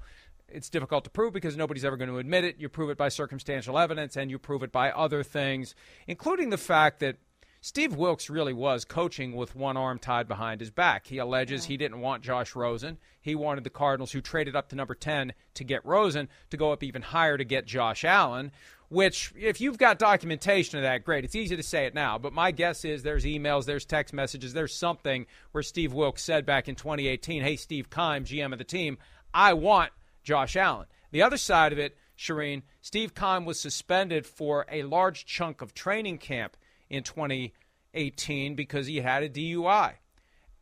it's 0.50 0.70
difficult 0.70 1.04
to 1.06 1.10
prove 1.10 1.34
because 1.34 1.58
nobody's 1.58 1.86
ever 1.86 1.98
going 1.98 2.10
to 2.10 2.18
admit 2.18 2.44
it. 2.44 2.58
You 2.60 2.70
prove 2.70 2.90
it 2.90 2.98
by 2.98 3.10
circumstantial 3.10 3.80
evidence, 3.80 4.16
and 4.16 4.30
you 4.30 4.38
prove 4.38 4.64
it 4.64 4.72
by 4.72 4.92
other 4.92 5.24
things, 5.24 5.76
including 6.08 6.50
the 6.50 6.58
fact 6.58 7.00
that 7.00 7.18
Steve 7.66 7.96
Wilks 7.96 8.30
really 8.30 8.52
was 8.52 8.84
coaching 8.84 9.38
with 9.38 9.56
one 9.56 9.78
arm 9.78 9.98
tied 9.98 10.28
behind 10.28 10.60
his 10.60 10.70
back. 10.70 11.08
He 11.08 11.18
alleges 11.18 11.64
yeah. 11.64 11.70
he 11.70 11.78
didn't 11.78 12.02
want 12.02 12.22
Josh 12.22 12.58
Rosen. 12.58 12.98
He 13.22 13.36
wanted 13.36 13.64
the 13.64 13.70
Cardinals, 13.70 14.12
who 14.12 14.20
traded 14.20 14.54
up 14.54 14.68
to 14.68 14.76
number 14.76 14.94
10 14.94 15.32
to 15.54 15.64
get 15.64 15.86
Rosen, 15.86 16.28
to 16.50 16.58
go 16.58 16.74
up 16.74 16.84
even 16.84 17.02
higher 17.02 17.38
to 17.38 17.46
get 17.46 17.66
Josh 17.66 18.04
Allen. 18.04 18.52
Which, 18.90 19.32
if 19.40 19.62
you've 19.62 19.78
got 19.78 19.98
documentation 19.98 20.78
of 20.78 20.84
that, 20.84 21.06
great. 21.06 21.24
It's 21.24 21.38
easy 21.38 21.56
to 21.56 21.64
say 21.64 21.86
it 21.86 21.94
now, 21.94 22.18
but 22.18 22.34
my 22.34 22.52
guess 22.52 22.84
is 22.84 23.02
there's 23.02 23.24
emails, 23.24 23.64
there's 23.64 23.86
text 23.86 24.14
messages, 24.14 24.52
there's 24.52 24.76
something 24.76 25.26
where 25.54 25.64
Steve 25.64 25.94
Wilks 25.94 26.22
said 26.22 26.46
back 26.46 26.68
in 26.68 26.76
2018, 26.76 27.44
Hey, 27.44 27.56
Steve 27.56 27.90
Keim, 27.90 28.26
GM 28.26 28.52
of 28.52 28.58
the 28.58 28.66
team, 28.66 28.98
I 29.34 29.54
want 29.54 29.94
Josh 30.22 30.58
Allen. 30.58 30.88
The 31.12 31.22
other 31.22 31.38
side 31.38 31.72
of 31.72 31.80
it, 31.80 31.96
Charean, 32.18 32.64
Steve 32.82 33.16
Keim 33.16 33.46
was 33.46 33.58
suspended 33.58 34.26
for 34.26 34.66
a 34.70 34.84
large 34.84 35.26
chunk 35.26 35.62
of 35.62 35.74
training 35.74 36.18
camp 36.18 36.58
in 36.94 37.02
2018 37.02 38.54
because 38.56 38.86
he 38.86 38.98
had 38.98 39.24
a 39.24 39.30
DUI. 39.30 39.94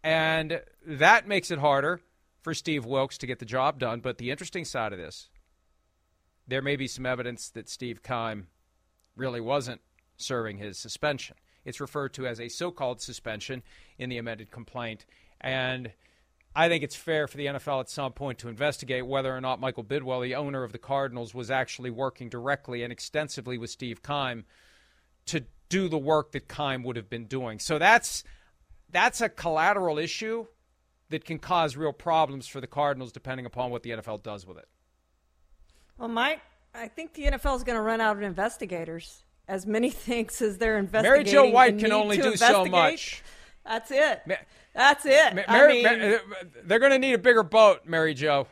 And 0.01 0.61
that 0.85 1.27
makes 1.27 1.51
it 1.51 1.59
harder 1.59 2.00
for 2.41 2.53
Steve 2.53 2.85
Wilks 2.85 3.17
to 3.19 3.27
get 3.27 3.39
the 3.39 3.45
job 3.45 3.79
done. 3.79 4.00
But 4.00 4.17
the 4.17 4.31
interesting 4.31 4.63
side 4.63 4.93
of 4.93 5.00
this, 5.00 5.29
there 6.47 6.61
may 6.61 6.77
be 6.77 6.88
some 6.88 7.05
evidence 7.05 7.50
that 7.50 7.69
Steve 7.69 8.01
Keim 8.01 8.47
really 9.15 9.41
wasn't 9.41 9.81
serving 10.15 10.57
his 10.57 10.79
suspension. 10.79 11.35
It's 11.65 11.81
referred 11.81 12.13
to 12.13 12.25
as 12.25 12.39
a 12.39 12.47
so 12.47 12.71
called 12.71 13.01
suspension 13.01 13.61
in 14.00 14.09
the 14.09 14.17
amended 14.17 14.51
complaint. 14.51 15.05
And 15.41 15.91
I 16.55 16.69
think 16.69 16.81
it's 16.81 16.95
fair 16.95 17.27
for 17.27 17.35
the 17.35 17.47
NFL 17.47 17.81
at 17.81 17.89
some 17.89 18.13
point 18.13 18.39
to 18.39 18.47
investigate 18.47 19.05
whether 19.05 19.35
or 19.35 19.41
not 19.41 19.59
Michael 19.59 19.83
Bidwill, 19.83 20.23
the 20.23 20.35
owner 20.35 20.63
of 20.63 20.71
the 20.71 20.77
Cardinals, 20.77 21.35
was 21.35 21.51
actually 21.51 21.91
working 21.91 22.29
directly 22.29 22.83
and 22.83 22.91
extensively 22.91 23.57
with 23.57 23.69
Steve 23.69 24.01
Keim 24.01 24.45
to 25.27 25.43
do 25.71 25.87
the 25.87 25.97
work 25.97 26.33
that 26.33 26.47
Keim 26.47 26.83
would 26.83 26.97
have 26.97 27.09
been 27.09 27.25
doing. 27.25 27.57
So 27.57 27.79
that's 27.79 28.23
that's 28.91 29.21
a 29.21 29.29
collateral 29.29 29.97
issue 29.97 30.45
that 31.09 31.23
can 31.25 31.39
cause 31.39 31.75
real 31.77 31.93
problems 31.93 32.45
for 32.45 32.61
the 32.61 32.67
Cardinals 32.67 33.11
depending 33.11 33.45
upon 33.45 33.71
what 33.71 33.81
the 33.81 33.91
NFL 33.91 34.21
does 34.21 34.45
with 34.45 34.57
it. 34.57 34.67
Well, 35.97 36.09
Mike, 36.09 36.41
I 36.75 36.89
think 36.89 37.13
the 37.13 37.23
NFL 37.23 37.55
is 37.55 37.63
going 37.63 37.77
to 37.77 37.81
run 37.81 38.01
out 38.01 38.17
of 38.17 38.21
investigators. 38.21 39.23
As 39.47 39.65
many 39.65 39.89
things 40.07 40.41
as 40.41 40.57
they're 40.57 40.77
investigating, 40.77 41.23
Mary. 41.23 41.49
Jo 41.49 41.49
White 41.49 41.79
can 41.79 41.91
only 41.91 42.17
do 42.17 42.35
so 42.35 42.65
much. 42.65 43.23
That's 43.65 43.91
it. 43.91 44.21
That's 44.73 45.05
it. 45.05 45.35
Ma- 45.35 45.41
I 45.47 45.67
mean, 45.67 46.19
they're 46.63 46.79
going 46.79 46.91
to 46.91 46.99
need 46.99 47.13
a 47.13 47.17
bigger 47.17 47.43
boat, 47.43 47.81
Mary 47.85 48.13
Jo. 48.13 48.47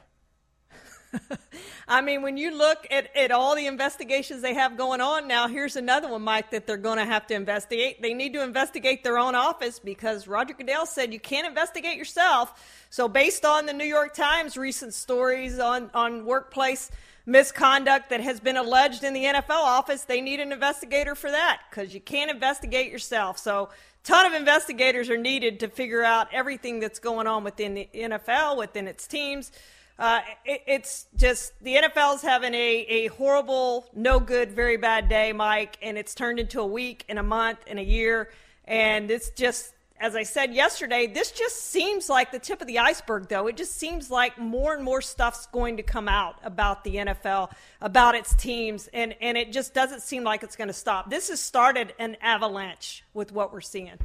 I 1.88 2.02
mean, 2.02 2.22
when 2.22 2.38
you 2.38 2.56
look 2.56 2.86
at, 2.92 3.16
at 3.16 3.32
all 3.32 3.56
the 3.56 3.68
investigations 3.68 4.42
they 4.42 4.54
have 4.54 4.78
going 4.78 5.02
on 5.02 5.28
now, 5.28 5.48
here's 5.48 5.76
another 5.76 6.08
one, 6.10 6.22
Mike, 6.22 6.52
that 6.52 6.68
they're 6.68 6.78
going 6.78 6.98
to 6.98 7.06
have 7.06 7.28
to 7.28 7.34
investigate. 7.34 8.02
They 8.02 8.14
need 8.14 8.34
to 8.34 8.44
investigate 8.44 9.04
their 9.04 9.18
own 9.18 9.36
office 9.36 9.80
because 9.80 10.28
Roger 10.28 10.54
Goodell 10.54 10.86
said 10.86 11.14
you 11.14 11.20
can't 11.20 11.48
investigate 11.48 11.98
yourself. 11.98 12.86
So, 12.90 13.08
based 13.08 13.46
on 13.46 13.66
the 13.66 13.74
New 13.74 13.86
York 13.86 14.14
Times 14.14 14.58
recent 14.58 14.94
stories 14.94 15.60
on, 15.60 15.90
on 15.94 16.26
workplace 16.26 16.92
misconduct 17.26 18.10
that 18.10 18.22
has 18.22 18.40
been 18.40 18.58
alleged 18.58 19.04
in 19.04 19.14
the 19.14 19.24
NFL 19.24 19.50
office, 19.50 20.04
they 20.04 20.22
need 20.22 20.40
an 20.40 20.52
investigator 20.52 21.16
for 21.16 21.30
that 21.30 21.62
because 21.70 21.94
you 21.94 22.02
can't 22.02 22.32
investigate 22.32 22.92
yourself. 22.92 23.38
So, 23.38 23.70
ton 24.04 24.26
of 24.26 24.34
investigators 24.34 25.10
are 25.10 25.18
needed 25.18 25.60
to 25.62 25.68
figure 25.68 26.04
out 26.04 26.28
everything 26.32 26.80
that's 26.80 27.00
going 27.00 27.28
on 27.28 27.44
within 27.44 27.74
the 27.74 27.90
NFL, 27.94 28.58
within 28.58 28.88
its 28.88 29.08
teams. 29.08 29.52
Uh, 30.00 30.22
it, 30.46 30.62
it's 30.66 31.08
just 31.18 31.52
the 31.62 31.76
NFL's 31.76 32.22
having 32.22 32.54
a, 32.54 32.58
a 32.88 33.08
horrible, 33.08 33.86
no 33.94 34.20
good, 34.20 34.52
very 34.52 34.78
bad 34.78 35.10
day, 35.10 35.34
Mike, 35.34 35.78
and 35.82 35.98
it's 35.98 36.16
turned 36.16 36.40
into 36.40 36.62
a 36.62 36.66
week 36.66 37.04
and 37.10 37.20
a 37.20 37.24
month 37.24 37.60
and 37.68 37.78
a 37.78 37.84
year. 37.84 38.30
And 38.64 39.12
it's 39.12 39.30
just, 39.32 39.74
as 40.00 40.16
I 40.16 40.24
said 40.24 40.54
yesterday, 40.54 41.06
this 41.06 41.32
just 41.32 41.58
seems 41.66 42.08
like 42.08 42.32
the 42.32 42.40
tip 42.40 42.62
of 42.62 42.68
the 42.68 42.80
iceberg, 42.80 43.28
though. 43.28 43.48
It 43.48 43.58
just 43.58 43.76
seems 43.76 44.10
like 44.10 44.38
more 44.38 44.74
and 44.74 44.86
more 44.86 45.02
stuff's 45.02 45.48
going 45.48 45.76
to 45.78 45.84
come 45.84 46.08
out 46.08 46.38
about 46.46 46.86
the 46.86 46.96
NFL, 46.96 47.52
about 47.82 48.16
its 48.16 48.34
teams, 48.36 48.88
and, 48.94 49.14
and 49.20 49.38
it 49.38 49.52
just 49.52 49.74
doesn't 49.74 50.02
seem 50.02 50.24
like 50.24 50.44
it's 50.44 50.56
going 50.56 50.70
to 50.70 50.74
stop. 50.74 51.10
This 51.10 51.28
has 51.28 51.42
started 51.42 51.94
an 52.00 52.16
avalanche 52.22 53.04
with 53.14 53.34
what 53.34 53.52
we're 53.52 53.60
seeing. 53.60 53.98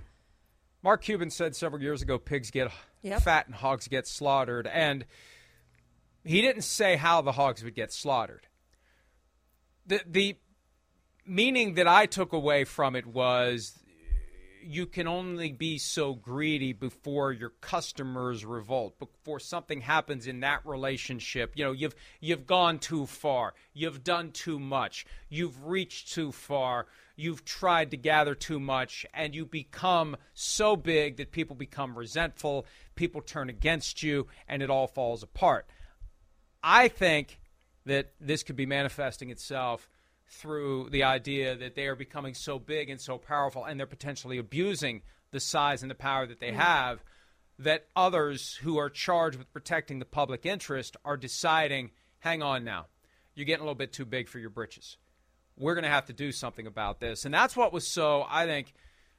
Mark 0.82 1.02
Cuban 1.02 1.30
said 1.30 1.54
several 1.54 1.80
years 1.80 2.02
ago 2.02 2.18
pigs 2.18 2.50
get 2.50 2.70
Yep. 3.02 3.22
fat 3.22 3.46
and 3.46 3.54
hogs 3.54 3.86
get 3.86 4.06
slaughtered. 4.08 4.66
And 4.66 5.04
he 6.24 6.40
didn't 6.40 6.62
say 6.62 6.96
how 6.96 7.20
the 7.20 7.32
hogs 7.32 7.62
would 7.62 7.74
get 7.74 7.92
slaughtered. 7.92 8.46
The, 9.86 10.00
the 10.06 10.36
meaning 11.26 11.74
that 11.74 11.86
I 11.86 12.06
took 12.06 12.32
away 12.32 12.64
from 12.64 12.96
it 12.96 13.06
was 13.06 13.78
you 14.66 14.86
can 14.86 15.06
only 15.06 15.52
be 15.52 15.76
so 15.76 16.14
greedy 16.14 16.72
before 16.72 17.32
your 17.32 17.50
customers 17.50 18.46
revolt 18.46 18.98
before 18.98 19.38
something 19.38 19.82
happens 19.82 20.26
in 20.26 20.40
that 20.40 20.64
relationship. 20.64 21.52
You 21.54 21.64
know 21.64 21.72
you've 21.72 21.94
you've 22.20 22.46
gone 22.46 22.78
too 22.78 23.04
far. 23.04 23.52
You've 23.74 24.02
done 24.02 24.32
too 24.32 24.58
much. 24.58 25.04
You've 25.28 25.66
reached 25.66 26.14
too 26.14 26.32
far. 26.32 26.86
You've 27.16 27.44
tried 27.44 27.90
to 27.90 27.98
gather 27.98 28.34
too 28.34 28.58
much 28.58 29.04
and 29.12 29.34
you 29.34 29.44
become 29.44 30.16
so 30.32 30.76
big 30.76 31.18
that 31.18 31.30
people 31.30 31.54
become 31.54 31.96
resentful. 31.96 32.64
People 32.94 33.20
turn 33.20 33.50
against 33.50 34.02
you 34.02 34.28
and 34.48 34.62
it 34.62 34.70
all 34.70 34.86
falls 34.86 35.22
apart 35.22 35.66
i 36.64 36.88
think 36.88 37.38
that 37.86 38.12
this 38.20 38.42
could 38.42 38.56
be 38.56 38.66
manifesting 38.66 39.30
itself 39.30 39.88
through 40.26 40.88
the 40.90 41.04
idea 41.04 41.54
that 41.54 41.74
they 41.74 41.86
are 41.86 41.94
becoming 41.94 42.34
so 42.34 42.58
big 42.58 42.90
and 42.90 43.00
so 43.00 43.18
powerful 43.18 43.64
and 43.64 43.78
they're 43.78 43.86
potentially 43.86 44.38
abusing 44.38 45.02
the 45.30 45.40
size 45.40 45.82
and 45.82 45.90
the 45.90 45.94
power 45.94 46.26
that 46.26 46.40
they 46.40 46.50
mm. 46.50 46.56
have 46.56 47.04
that 47.58 47.86
others 47.94 48.54
who 48.62 48.78
are 48.78 48.90
charged 48.90 49.38
with 49.38 49.52
protecting 49.52 49.98
the 49.98 50.04
public 50.04 50.44
interest 50.46 50.96
are 51.04 51.16
deciding 51.16 51.90
hang 52.20 52.42
on 52.42 52.64
now. 52.64 52.86
You're 53.34 53.44
getting 53.44 53.60
a 53.60 53.64
little 53.64 53.74
bit 53.74 53.92
too 53.92 54.06
big 54.06 54.28
for 54.28 54.38
your 54.38 54.50
britches. 54.50 54.96
We're 55.56 55.74
going 55.74 55.84
to 55.84 55.90
have 55.90 56.06
to 56.06 56.12
do 56.12 56.32
something 56.32 56.66
about 56.66 57.00
this. 57.00 57.24
And 57.24 57.34
that's 57.34 57.56
what 57.56 57.72
was 57.72 57.86
so 57.86 58.24
i 58.28 58.46
think 58.46 58.72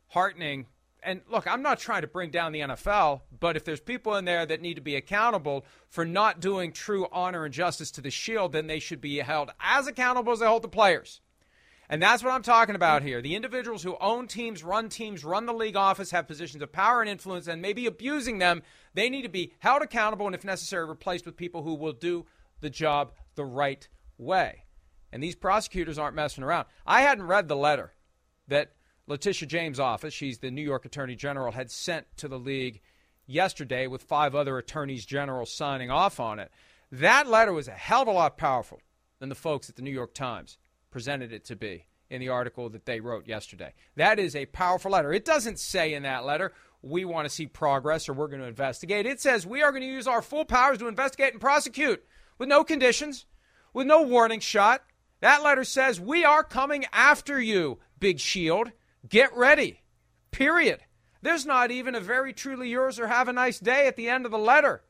heartening 0.07 0.65
and 1.05 1.21
look, 1.29 1.47
I'm 1.47 1.61
not 1.61 1.79
trying 1.79 2.01
to 2.01 2.07
bring 2.07 2.31
down 2.31 2.51
the 2.51 2.61
NFL, 2.61 3.21
but 3.39 3.55
if 3.55 3.63
there's 3.63 3.79
people 3.79 4.15
in 4.15 4.25
there 4.25 4.45
that 4.45 4.61
need 4.61 4.73
to 4.73 4.81
be 4.81 4.95
accountable 4.95 5.65
for 5.87 6.03
not 6.03 6.41
doing 6.41 6.71
true 6.71 7.07
honor 7.11 7.45
and 7.45 7.53
justice 7.53 7.91
to 7.91 8.01
the 8.01 8.11
shield, 8.11 8.51
then 8.51 8.67
they 8.67 8.79
should 8.79 9.01
be 9.01 9.17
held 9.19 9.51
as 9.59 9.87
accountable 9.87 10.33
as 10.33 10.39
they 10.39 10.47
hold 10.47 10.63
the 10.63 10.67
players. 10.67 11.21
And 11.87 12.01
that's 12.01 12.23
what 12.23 12.33
I'm 12.33 12.41
talking 12.41 12.75
about 12.75 13.03
here. 13.03 13.21
The 13.21 13.35
individuals 13.35 13.83
who 13.83 13.95
own 14.01 14.27
teams, 14.27 14.63
run 14.63 14.89
teams, 14.89 15.23
run 15.23 15.45
the 15.45 15.53
league 15.53 15.75
office, 15.75 16.11
have 16.11 16.27
positions 16.27 16.63
of 16.63 16.71
power 16.71 17.01
and 17.01 17.09
influence, 17.09 17.47
and 17.47 17.61
maybe 17.61 17.85
abusing 17.85 18.39
them, 18.39 18.63
they 18.95 19.09
need 19.09 19.21
to 19.21 19.29
be 19.29 19.53
held 19.59 19.83
accountable 19.83 20.25
and, 20.25 20.33
if 20.33 20.43
necessary, 20.43 20.85
replaced 20.85 21.25
with 21.25 21.37
people 21.37 21.61
who 21.61 21.75
will 21.75 21.93
do 21.93 22.25
the 22.61 22.71
job 22.71 23.11
the 23.35 23.45
right 23.45 23.87
way. 24.17 24.63
And 25.11 25.21
these 25.21 25.35
prosecutors 25.35 25.99
aren't 25.99 26.15
messing 26.15 26.43
around. 26.43 26.65
I 26.87 27.01
hadn't 27.01 27.27
read 27.27 27.47
the 27.47 27.55
letter 27.55 27.93
that 28.47 28.71
Letitia 29.07 29.47
James' 29.47 29.79
office, 29.79 30.13
she's 30.13 30.39
the 30.39 30.51
New 30.51 30.61
York 30.63 30.85
Attorney 30.85 31.15
General, 31.15 31.51
had 31.51 31.69
sent 31.69 32.05
to 32.17 32.27
the 32.27 32.39
league 32.39 32.81
yesterday 33.27 33.87
with 33.87 34.01
five 34.01 34.33
other 34.33 34.57
attorneys 34.57 35.05
general 35.05 35.45
signing 35.45 35.91
off 35.91 36.19
on 36.19 36.39
it. 36.39 36.51
That 36.91 37.27
letter 37.27 37.53
was 37.53 37.67
a 37.67 37.71
hell 37.71 38.01
of 38.03 38.07
a 38.07 38.11
lot 38.11 38.37
powerful 38.37 38.81
than 39.19 39.29
the 39.29 39.35
folks 39.35 39.69
at 39.69 39.75
the 39.75 39.81
New 39.81 39.91
York 39.91 40.13
Times 40.13 40.57
presented 40.89 41.33
it 41.33 41.45
to 41.45 41.55
be 41.55 41.85
in 42.09 42.19
the 42.19 42.29
article 42.29 42.69
that 42.69 42.85
they 42.85 42.99
wrote 42.99 43.27
yesterday. 43.27 43.73
That 43.95 44.19
is 44.19 44.35
a 44.35 44.45
powerful 44.47 44.91
letter. 44.91 45.11
It 45.11 45.25
doesn't 45.25 45.59
say 45.59 45.93
in 45.93 46.03
that 46.03 46.25
letter, 46.25 46.53
we 46.81 47.03
want 47.03 47.25
to 47.25 47.33
see 47.33 47.47
progress 47.47 48.07
or 48.07 48.13
we're 48.13 48.27
going 48.27 48.41
to 48.41 48.47
investigate. 48.47 49.05
It 49.05 49.19
says 49.19 49.45
we 49.45 49.63
are 49.63 49.71
going 49.71 49.81
to 49.81 49.87
use 49.87 50.07
our 50.07 50.21
full 50.21 50.45
powers 50.45 50.77
to 50.79 50.87
investigate 50.87 51.33
and 51.33 51.41
prosecute 51.41 52.03
with 52.37 52.47
no 52.47 52.63
conditions, 52.63 53.25
with 53.73 53.87
no 53.87 54.03
warning 54.03 54.39
shot. 54.39 54.83
That 55.21 55.43
letter 55.43 55.63
says 55.63 55.99
we 55.99 56.23
are 56.23 56.43
coming 56.43 56.85
after 56.93 57.41
you, 57.41 57.79
Big 57.99 58.19
Shield. 58.19 58.71
Get 59.07 59.35
ready. 59.35 59.81
Period. 60.31 60.81
There's 61.21 61.45
not 61.45 61.71
even 61.71 61.95
a 61.95 61.99
very 61.99 62.33
truly 62.33 62.69
yours 62.69 62.99
or 62.99 63.07
have 63.07 63.27
a 63.27 63.33
nice 63.33 63.59
day 63.59 63.87
at 63.87 63.95
the 63.95 64.09
end 64.09 64.25
of 64.25 64.31
the 64.31 64.37
letter. 64.37 64.83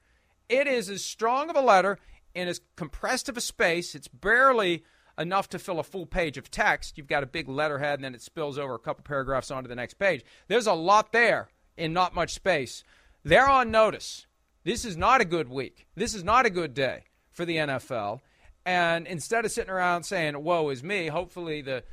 It 0.50 0.68
is 0.68 0.90
as 0.90 1.04
strong 1.04 1.50
of 1.50 1.56
a 1.56 1.62
letter 1.62 1.98
in 2.34 2.48
as 2.48 2.62
compressed 2.76 3.30
of 3.30 3.38
a 3.38 3.42
space. 3.42 3.96
It's 3.96 4.08
barely 4.08 4.84
enough 5.18 5.50
to 5.50 5.60
fill 5.60 5.80
a 5.80 5.84
full 5.84 6.06
page 6.06 6.38
of 6.38 6.52
text. 6.52 6.98
You've 6.98 7.08
got 7.08 7.24
a 7.24 7.28
big 7.28 7.48
letterhead 7.48 8.00
and 8.00 8.04
then 8.04 8.16
it 8.16 8.22
spills 8.22 8.58
over 8.58 8.76
a 8.76 8.80
couple 8.80 9.04
paragraphs 9.04 9.50
onto 9.50 9.70
the 9.70 9.76
next 9.76 9.96
page. 9.96 10.24
There's 10.48 10.68
a 10.68 10.74
lot 10.74 11.12
there 11.12 11.50
in 11.78 11.94
not 11.94 12.14
much 12.14 12.34
space. 12.34 12.84
They're 13.24 13.50
on 13.50 13.72
notice. 13.72 14.28
This 14.64 14.84
is 14.86 14.98
not 14.98 15.22
a 15.22 15.26
good 15.26 15.50
week. 15.50 15.88
This 15.96 16.14
is 16.14 16.24
not 16.24 16.46
a 16.46 16.50
good 16.50 16.74
day 16.74 17.04
for 17.32 17.46
the 17.46 17.58
NFL. 17.58 18.22
And 18.66 19.08
instead 19.08 19.46
of 19.46 19.52
sitting 19.52 19.72
around 19.72 20.04
saying, 20.04 20.42
woe 20.44 20.70
is 20.70 20.84
me, 20.84 21.08
hopefully 21.08 21.62
the 21.62 21.84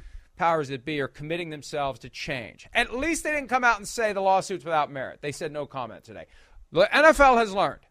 powers 0.42 0.66
that 0.66 0.84
be 0.84 1.00
are 1.00 1.06
committing 1.06 1.50
themselves 1.50 2.00
to 2.00 2.08
change. 2.08 2.66
At 2.74 2.92
least 2.92 3.22
they 3.22 3.30
didn't 3.30 3.46
come 3.46 3.62
out 3.62 3.76
and 3.76 3.86
say 3.86 4.12
the 4.12 4.20
lawsuit's 4.20 4.64
without 4.64 4.90
merit. 4.90 5.20
They 5.22 5.30
said 5.30 5.52
no 5.52 5.66
comment 5.66 6.02
today. 6.02 6.26
The 6.72 6.88
NFL 6.92 7.36
has 7.36 7.54
learned 7.54 7.82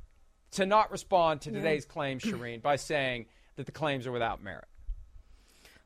to 0.51 0.65
not 0.65 0.91
respond 0.91 1.39
to 1.41 1.51
today's 1.51 1.85
claims, 1.85 2.23
Charean, 2.23 2.61
by 2.61 2.75
saying 2.75 3.27
that 3.55 3.67
the 3.67 3.71
claims 3.71 4.05
are 4.05 4.11
without 4.11 4.43
merit. 4.43 4.65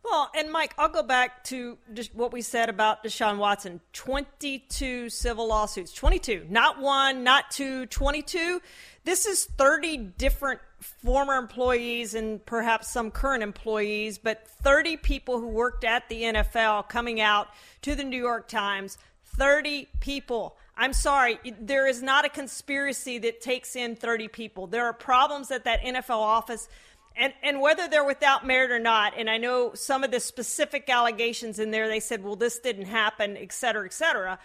Well, 0.03 0.31
and 0.35 0.51
Mike, 0.51 0.73
I'll 0.79 0.89
go 0.89 1.03
back 1.03 1.43
to 1.45 1.77
just 1.93 2.15
what 2.15 2.33
we 2.33 2.41
said 2.41 2.69
about 2.69 3.03
Deshaun 3.03 3.37
Watson 3.37 3.79
22 3.93 5.11
civil 5.11 5.47
lawsuits. 5.47 5.93
22. 5.93 6.47
Not 6.49 6.79
one, 6.79 7.23
not 7.23 7.51
two, 7.51 7.85
22. 7.85 8.59
This 9.03 9.27
is 9.27 9.45
30 9.45 9.97
different 9.97 10.61
former 10.79 11.35
employees 11.35 12.13
and 12.13 12.45
perhaps 12.45 12.91
some 12.91 13.11
current 13.11 13.43
employees, 13.43 14.17
but 14.17 14.47
30 14.47 14.97
people 14.97 15.39
who 15.39 15.47
worked 15.47 15.83
at 15.83 16.07
the 16.09 16.23
NFL 16.23 16.89
coming 16.89 17.21
out 17.21 17.47
to 17.81 17.95
the 17.95 18.03
New 18.03 18.21
York 18.21 18.47
Times. 18.47 18.97
30 19.37 19.87
people. 19.99 20.57
I'm 20.77 20.93
sorry, 20.93 21.39
there 21.59 21.87
is 21.87 22.01
not 22.01 22.25
a 22.25 22.29
conspiracy 22.29 23.17
that 23.19 23.41
takes 23.41 23.75
in 23.75 23.95
30 23.95 24.27
people. 24.27 24.67
There 24.67 24.85
are 24.85 24.93
problems 24.93 25.51
at 25.51 25.63
that 25.65 25.81
NFL 25.81 26.19
office 26.19 26.67
and 27.15 27.33
and 27.43 27.61
whether 27.61 27.87
they're 27.87 28.05
without 28.05 28.45
merit 28.45 28.71
or 28.71 28.79
not 28.79 29.13
and 29.17 29.29
i 29.29 29.37
know 29.37 29.73
some 29.73 30.03
of 30.03 30.11
the 30.11 30.19
specific 30.19 30.89
allegations 30.89 31.59
in 31.59 31.71
there 31.71 31.87
they 31.87 31.99
said 31.99 32.23
well 32.23 32.35
this 32.35 32.59
didn't 32.59 32.85
happen 32.85 33.37
et 33.37 33.51
cetera 33.51 33.85
et 33.85 33.93
cetera 33.93 34.37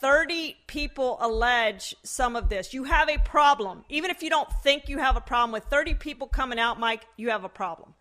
30 0.00 0.56
people 0.66 1.18
allege 1.20 1.94
some 2.02 2.36
of 2.36 2.48
this 2.48 2.72
you 2.72 2.84
have 2.84 3.08
a 3.08 3.18
problem 3.18 3.84
even 3.88 4.10
if 4.10 4.22
you 4.22 4.30
don't 4.30 4.50
think 4.62 4.88
you 4.88 4.98
have 4.98 5.16
a 5.16 5.20
problem 5.20 5.52
with 5.52 5.64
30 5.64 5.94
people 5.94 6.26
coming 6.26 6.58
out 6.58 6.78
mike 6.78 7.04
you 7.16 7.30
have 7.30 7.44
a 7.44 7.48
problem 7.48 7.94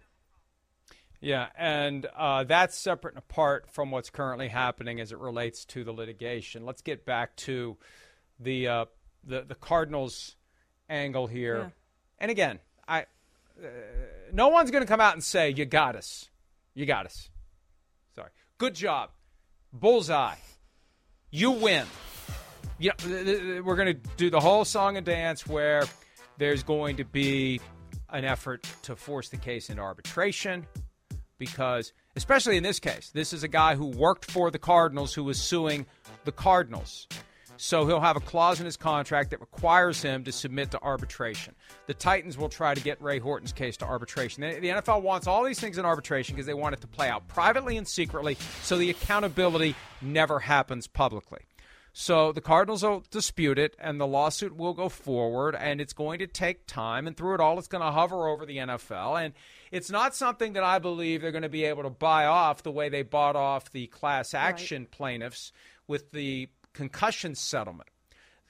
Yeah, 1.20 1.48
and 1.58 2.06
uh, 2.16 2.44
that's 2.44 2.78
separate 2.78 3.16
and 3.16 3.20
apart 3.20 3.72
from 3.72 3.90
what's 3.90 4.12
currently 4.12 4.50
happening 4.50 5.00
as 5.00 5.12
it 5.12 5.18
relates 5.18 5.66
to 5.66 5.84
the 5.84 5.92
litigation. 5.92 6.64
Let's 6.64 6.84
get 6.84 7.06
back 7.06 7.36
to 7.38 7.78
the 8.40 8.68
uh, 8.68 8.86
the, 9.24 9.42
the 9.42 9.56
Cardinals 9.56 10.36
angle 10.90 11.26
here. 11.26 11.58
Yeah. 11.58 11.70
And 12.20 12.32
again, 12.32 12.60
I 12.88 13.02
uh, 13.60 13.68
no 14.32 14.50
one's 14.50 14.70
going 14.70 14.84
to 14.84 14.88
come 14.88 15.02
out 15.02 15.14
and 15.14 15.24
say 15.24 15.50
you 15.50 15.66
got 15.66 15.96
us, 15.96 16.30
you 16.76 16.86
got 16.86 17.08
us. 17.08 17.30
Sorry, 18.16 18.30
good 18.60 18.76
job, 18.76 19.10
bullseye, 19.74 20.36
you 21.32 21.52
win. 21.52 21.86
Th- 22.80 22.96
th- 22.98 23.64
we're 23.64 23.76
going 23.76 23.96
to 23.96 24.02
do 24.18 24.30
the 24.30 24.40
whole 24.40 24.66
song 24.66 24.98
and 24.98 25.06
dance 25.06 25.48
where 25.48 25.84
there's 26.38 26.64
going 26.64 26.98
to 26.98 27.06
be 27.06 27.60
an 28.10 28.24
effort 28.24 28.68
to 28.84 28.96
force 28.96 29.30
the 29.30 29.38
case 29.38 29.70
into 29.70 29.82
arbitration. 29.82 30.66
because, 31.40 31.94
especially 32.16 32.58
in 32.58 32.64
this 32.64 32.80
case, 32.80 33.12
this 33.14 33.32
is 33.34 33.44
a 33.44 33.48
guy 33.48 33.76
who 33.76 33.88
worked 33.88 34.30
for 34.32 34.50
the 34.50 34.58
Cardinals 34.60 35.14
who 35.14 35.24
was 35.24 35.40
suing 35.40 35.86
the 36.26 36.32
Cardinals. 36.32 37.08
So 37.58 37.86
he'll 37.86 38.00
have 38.00 38.16
a 38.16 38.22
clause 38.22 38.60
in 38.60 38.66
his 38.66 38.78
contract 38.78 39.32
that 39.32 39.42
requires 39.42 40.02
him 40.02 40.24
to 40.24 40.32
submit 40.32 40.72
to 40.72 40.82
arbitration. 40.82 41.56
The 41.88 41.94
Titans 41.94 42.38
will 42.38 42.50
try 42.50 42.74
to 42.74 42.82
get 42.82 43.02
Ray 43.02 43.20
Horton's 43.20 43.52
case 43.52 43.78
to 43.78 43.86
arbitration. 43.86 44.42
The, 44.42 44.68
NFL 44.68 45.02
wants 45.02 45.28
all 45.28 45.44
these 45.44 45.60
things 45.60 45.78
in 45.78 45.86
arbitration 45.86 46.36
because 46.36 46.46
they 46.46 46.54
want 46.54 46.74
it 46.74 46.82
to 46.82 46.88
play 46.88 47.10
out 47.10 47.28
privately 47.28 47.78
and 47.78 47.88
secretly 47.88 48.38
so 48.62 48.78
the 48.78 48.90
accountability 48.90 49.76
never 50.02 50.40
happens 50.40 50.88
publicly. 50.88 51.40
So 52.00 52.32
the 52.32 52.42
Cardinals 52.42 52.84
will 52.84 53.04
dispute 53.10 53.58
it, 53.58 53.76
and 53.80 54.00
the 54.00 54.06
lawsuit 54.06 54.56
will 54.56 54.76
go 54.76 54.88
forward, 54.88 55.56
and 55.56 55.82
it's 55.82 55.94
going 55.94 56.20
to 56.20 56.28
take 56.28 56.68
time. 56.68 57.08
And 57.08 57.18
through 57.18 57.34
it 57.34 57.40
all, 57.40 57.58
it's 57.58 57.68
going 57.68 57.84
to 57.84 57.90
hover 57.90 58.28
over 58.28 58.46
the 58.46 58.58
NFL. 58.58 59.20
And 59.20 59.34
it's 59.72 59.90
not 59.90 60.16
something 60.16 60.54
that 60.54 60.64
I 60.64 60.78
believe 60.78 61.24
they're 61.24 61.32
going 61.32 61.42
to 61.42 61.50
be 61.50 61.64
able 61.64 61.82
to 61.82 61.90
buy 61.90 62.28
off 62.28 62.62
the 62.62 62.72
way 62.72 62.90
they 62.90 63.02
bought 63.02 63.36
off 63.36 63.72
the 63.72 63.88
class 63.88 64.36
action 64.36 64.84
right. 64.84 64.92
plaintiffs 64.92 65.52
with 65.88 66.12
the 66.12 66.50
concussion 66.78 67.36
settlement. 67.36 67.90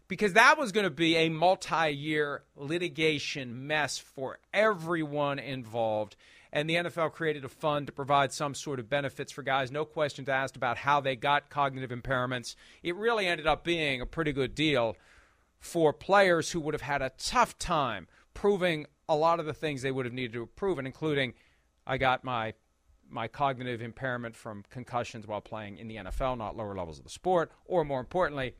Because 0.07 0.33
that 0.33 0.57
was 0.57 0.71
going 0.71 0.85
to 0.85 0.89
be 0.89 1.15
a 1.15 1.29
multi 1.29 1.89
year 1.89 2.43
litigation 2.55 3.67
mess 3.67 3.97
for 3.97 4.39
everyone 4.53 5.39
involved 5.39 6.15
and 6.51 6.69
the 6.69 6.75
NFL 6.75 7.11
created 7.11 7.43
a 7.43 7.49
fund 7.49 7.87
to 7.87 7.93
provide 7.93 8.31
some 8.31 8.55
sort 8.55 8.79
of 8.79 8.89
benefits 8.89 9.31
for 9.31 9.43
guys. 9.43 9.71
No 9.71 9.85
questions 9.85 10.29
asked 10.29 10.55
about 10.55 10.77
how 10.77 11.01
they 11.01 11.15
got 11.15 11.49
cognitive 11.49 11.89
impairments. 11.89 12.55
It 12.83 12.95
really 12.95 13.27
ended 13.27 13.47
up 13.47 13.63
being 13.63 14.01
a 14.01 14.05
pretty 14.05 14.31
good 14.31 14.55
deal 14.55 14.95
for 15.59 15.91
players 15.91 16.51
who 16.51 16.59
would 16.61 16.73
have 16.73 16.81
had 16.81 17.01
a 17.01 17.11
tough 17.17 17.57
time 17.59 18.07
proving 18.33 18.85
a 19.09 19.15
lot 19.15 19.39
of 19.39 19.45
the 19.45 19.53
things 19.53 19.81
they 19.81 19.91
would 19.91 20.05
have 20.05 20.13
needed 20.13 20.33
to 20.33 20.39
have 20.41 20.55
proven, 20.55 20.85
including 20.85 21.33
I 21.85 21.97
got 21.97 22.23
my 22.23 22.53
my 23.09 23.27
cognitive 23.27 23.81
impairment 23.81 24.35
from 24.35 24.63
concussions 24.69 25.27
while 25.27 25.41
playing 25.41 25.77
in 25.77 25.87
the 25.87 25.97
NFL, 25.97 26.37
not 26.37 26.55
lower 26.55 26.75
levels 26.75 26.97
of 26.97 27.03
the 27.03 27.09
sport, 27.09 27.51
or 27.65 27.83
more 27.83 27.99
importantly, 27.99 28.55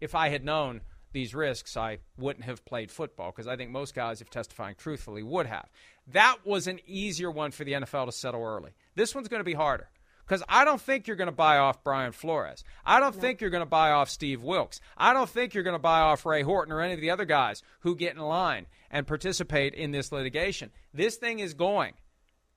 if 0.00 0.14
I 0.14 0.28
had 0.28 0.44
known 0.44 0.82
these 1.12 1.34
risks, 1.34 1.76
I 1.76 1.98
wouldn't 2.16 2.44
have 2.44 2.64
played 2.64 2.90
football 2.90 3.30
because 3.30 3.46
I 3.46 3.56
think 3.56 3.70
most 3.70 3.94
guys, 3.94 4.20
if 4.20 4.30
testifying 4.30 4.74
truthfully, 4.76 5.22
would 5.22 5.46
have. 5.46 5.68
That 6.08 6.38
was 6.44 6.66
an 6.66 6.80
easier 6.86 7.30
one 7.30 7.50
for 7.50 7.64
the 7.64 7.72
NFL 7.72 8.06
to 8.06 8.12
settle 8.12 8.42
early. 8.42 8.72
This 8.94 9.14
one's 9.14 9.28
going 9.28 9.40
to 9.40 9.44
be 9.44 9.54
harder 9.54 9.88
because 10.26 10.42
I 10.48 10.64
don't 10.64 10.80
think 10.80 11.06
you're 11.06 11.16
going 11.16 11.26
to 11.26 11.32
buy 11.32 11.58
off 11.58 11.84
Brian 11.84 12.12
Flores. 12.12 12.64
I 12.84 13.00
don't 13.00 13.14
no. 13.14 13.20
think 13.20 13.40
you're 13.40 13.50
going 13.50 13.62
to 13.62 13.66
buy 13.66 13.90
off 13.90 14.08
Steve 14.08 14.42
Wilks. 14.42 14.80
I 14.96 15.12
don't 15.12 15.28
think 15.28 15.54
you're 15.54 15.64
going 15.64 15.74
to 15.76 15.82
buy 15.82 16.00
off 16.00 16.24
Ray 16.24 16.42
Horton 16.42 16.72
or 16.72 16.80
any 16.80 16.94
of 16.94 17.00
the 17.00 17.10
other 17.10 17.24
guys 17.24 17.62
who 17.80 17.94
get 17.94 18.14
in 18.14 18.20
line 18.20 18.66
and 18.90 19.06
participate 19.06 19.74
in 19.74 19.90
this 19.90 20.12
litigation. 20.12 20.70
This 20.94 21.16
thing 21.16 21.40
is 21.40 21.54
going. 21.54 21.94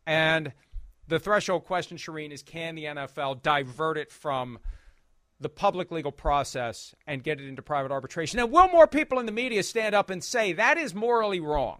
And 0.06 0.54
the 1.08 1.20
threshold 1.20 1.66
question, 1.66 1.98
Charean, 1.98 2.32
is 2.32 2.44
can 2.44 2.76
the 2.76 2.86
NFL 2.86 3.42
divert 3.42 3.98
it 3.98 4.12
from 4.12 4.60
the 5.40 5.50
public 5.50 5.92
legal 5.92 6.12
process 6.12 6.96
and 7.06 7.24
get 7.24 7.40
it 7.40 7.48
into 7.48 7.62
private 7.62 7.92
arbitration? 7.92 8.40
And 8.40 8.52
will 8.52 8.70
more 8.70 8.88
people 8.88 9.20
in 9.20 9.26
the 9.26 9.32
media 9.32 9.64
stand 9.64 9.94
up 9.94 10.10
and 10.10 10.24
say 10.24 10.54
that 10.54 10.78
is 10.78 10.96
morally 10.96 11.40
wrong? 11.40 11.80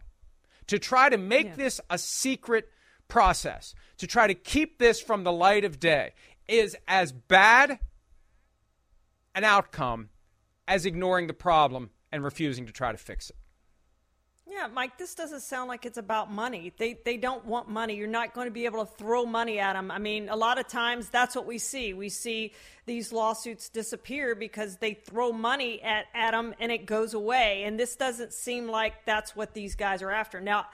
to 0.68 0.80
try 0.80 1.10
to 1.10 1.18
make 1.18 1.48
yeah. 1.48 1.56
this 1.56 1.82
a 1.90 1.98
secret 1.98 2.70
process, 3.08 3.76
to 3.98 4.08
try 4.08 4.28
to 4.28 4.34
keep 4.34 4.80
this 4.80 5.00
from 5.00 5.24
the 5.24 5.32
light 5.32 5.64
of 5.64 5.80
day, 5.80 6.14
is 6.48 6.76
as 6.88 7.12
bad 7.12 7.80
an 9.34 9.44
outcome 9.44 10.10
as 10.68 10.86
ignoring 10.86 11.28
the 11.28 11.34
problem 11.34 11.90
and 12.12 12.24
refusing 12.24 12.66
to 12.66 12.72
try 12.72 12.92
to 12.92 12.98
fix 12.98 13.30
it. 13.30 13.36
Yeah, 14.48 14.68
Mike, 14.72 15.00
this 15.00 15.16
doesn't 15.16 15.42
sound 15.42 15.70
like 15.70 15.88
it's 15.88 15.98
about 15.98 16.32
money. 16.32 16.72
They 16.78 17.00
they 17.04 17.18
don't 17.18 17.44
want 17.46 17.68
money. 17.68 17.96
You're 17.96 18.08
not 18.08 18.36
going 18.36 18.46
to 18.46 18.52
be 18.52 18.66
able 18.66 18.86
to 18.86 18.92
throw 18.94 19.26
money 19.26 19.58
at 19.58 19.74
them. 19.74 19.90
I 19.90 19.98
mean, 19.98 20.30
a 20.30 20.36
lot 20.36 20.60
of 20.60 20.68
times 20.68 21.10
that's 21.10 21.36
what 21.36 21.48
we 21.48 21.58
see. 21.58 21.96
We 21.96 22.10
see 22.10 22.54
these 22.86 23.12
lawsuits 23.12 23.70
disappear 23.70 24.36
because 24.36 24.78
they 24.78 24.94
throw 24.94 25.32
money 25.32 25.82
at, 25.82 26.06
at 26.14 26.32
them 26.32 26.54
and 26.60 26.72
it 26.72 26.86
goes 26.86 27.16
away. 27.16 27.64
And 27.64 27.80
this 27.80 27.96
doesn't 27.96 28.34
seem 28.34 28.68
like 28.68 28.94
that's 29.06 29.36
what 29.36 29.56
these 29.56 29.76
guys 29.76 30.04
are 30.04 30.12
after. 30.12 30.40
Now, 30.40 30.68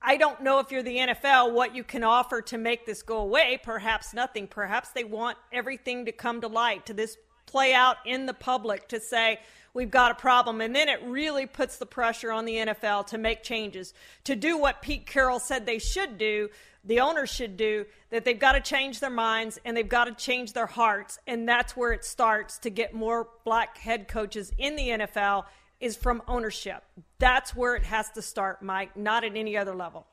I 0.00 0.18
don't 0.18 0.42
know 0.42 0.60
if 0.60 0.70
you're 0.70 0.84
the 0.84 0.96
NFL 0.96 1.52
what 1.52 1.74
you 1.74 1.82
can 1.82 2.04
offer 2.04 2.42
to 2.42 2.58
make 2.58 2.86
this 2.86 3.02
go 3.02 3.18
away. 3.18 3.58
Perhaps 3.60 4.14
nothing. 4.14 4.46
Perhaps 4.46 4.90
they 4.90 5.02
want 5.02 5.36
everything 5.52 6.04
to 6.04 6.12
come 6.12 6.42
to 6.42 6.48
light, 6.48 6.86
to 6.86 6.94
this 6.94 7.16
play 7.46 7.72
out 7.72 7.96
in 8.04 8.26
the 8.26 8.34
public, 8.34 8.88
to 8.88 9.00
say, 9.00 9.40
we've 9.72 9.90
got 9.90 10.10
a 10.10 10.14
problem. 10.14 10.60
And 10.60 10.74
then 10.74 10.88
it 10.88 11.00
really 11.04 11.46
puts 11.46 11.76
the 11.76 11.86
pressure 11.86 12.32
on 12.32 12.44
the 12.44 12.54
NFL 12.54 13.06
to 13.08 13.18
make 13.18 13.42
changes, 13.42 13.94
to 14.24 14.34
do 14.34 14.58
what 14.58 14.82
Pete 14.82 15.06
Carroll 15.06 15.38
said 15.38 15.66
they 15.66 15.78
should 15.78 16.18
do, 16.18 16.48
the 16.84 17.00
owners 17.00 17.30
should 17.30 17.56
do, 17.56 17.84
that 18.10 18.24
they've 18.24 18.38
got 18.38 18.52
to 18.52 18.60
change 18.60 19.00
their 19.00 19.10
minds 19.10 19.58
and 19.64 19.76
they've 19.76 19.88
got 19.88 20.04
to 20.04 20.12
change 20.12 20.52
their 20.52 20.66
hearts. 20.66 21.18
And 21.26 21.48
that's 21.48 21.76
where 21.76 21.92
it 21.92 22.04
starts 22.04 22.58
to 22.58 22.70
get 22.70 22.94
more 22.94 23.28
black 23.44 23.78
head 23.78 24.08
coaches 24.08 24.52
in 24.58 24.76
the 24.76 24.88
NFL 24.88 25.44
is 25.80 25.96
from 25.96 26.22
ownership. 26.26 26.82
That's 27.18 27.54
where 27.54 27.74
it 27.74 27.84
has 27.84 28.10
to 28.12 28.22
start, 28.22 28.62
Mike, 28.62 28.96
not 28.96 29.24
at 29.24 29.36
any 29.36 29.56
other 29.56 29.74
level. 29.74 30.06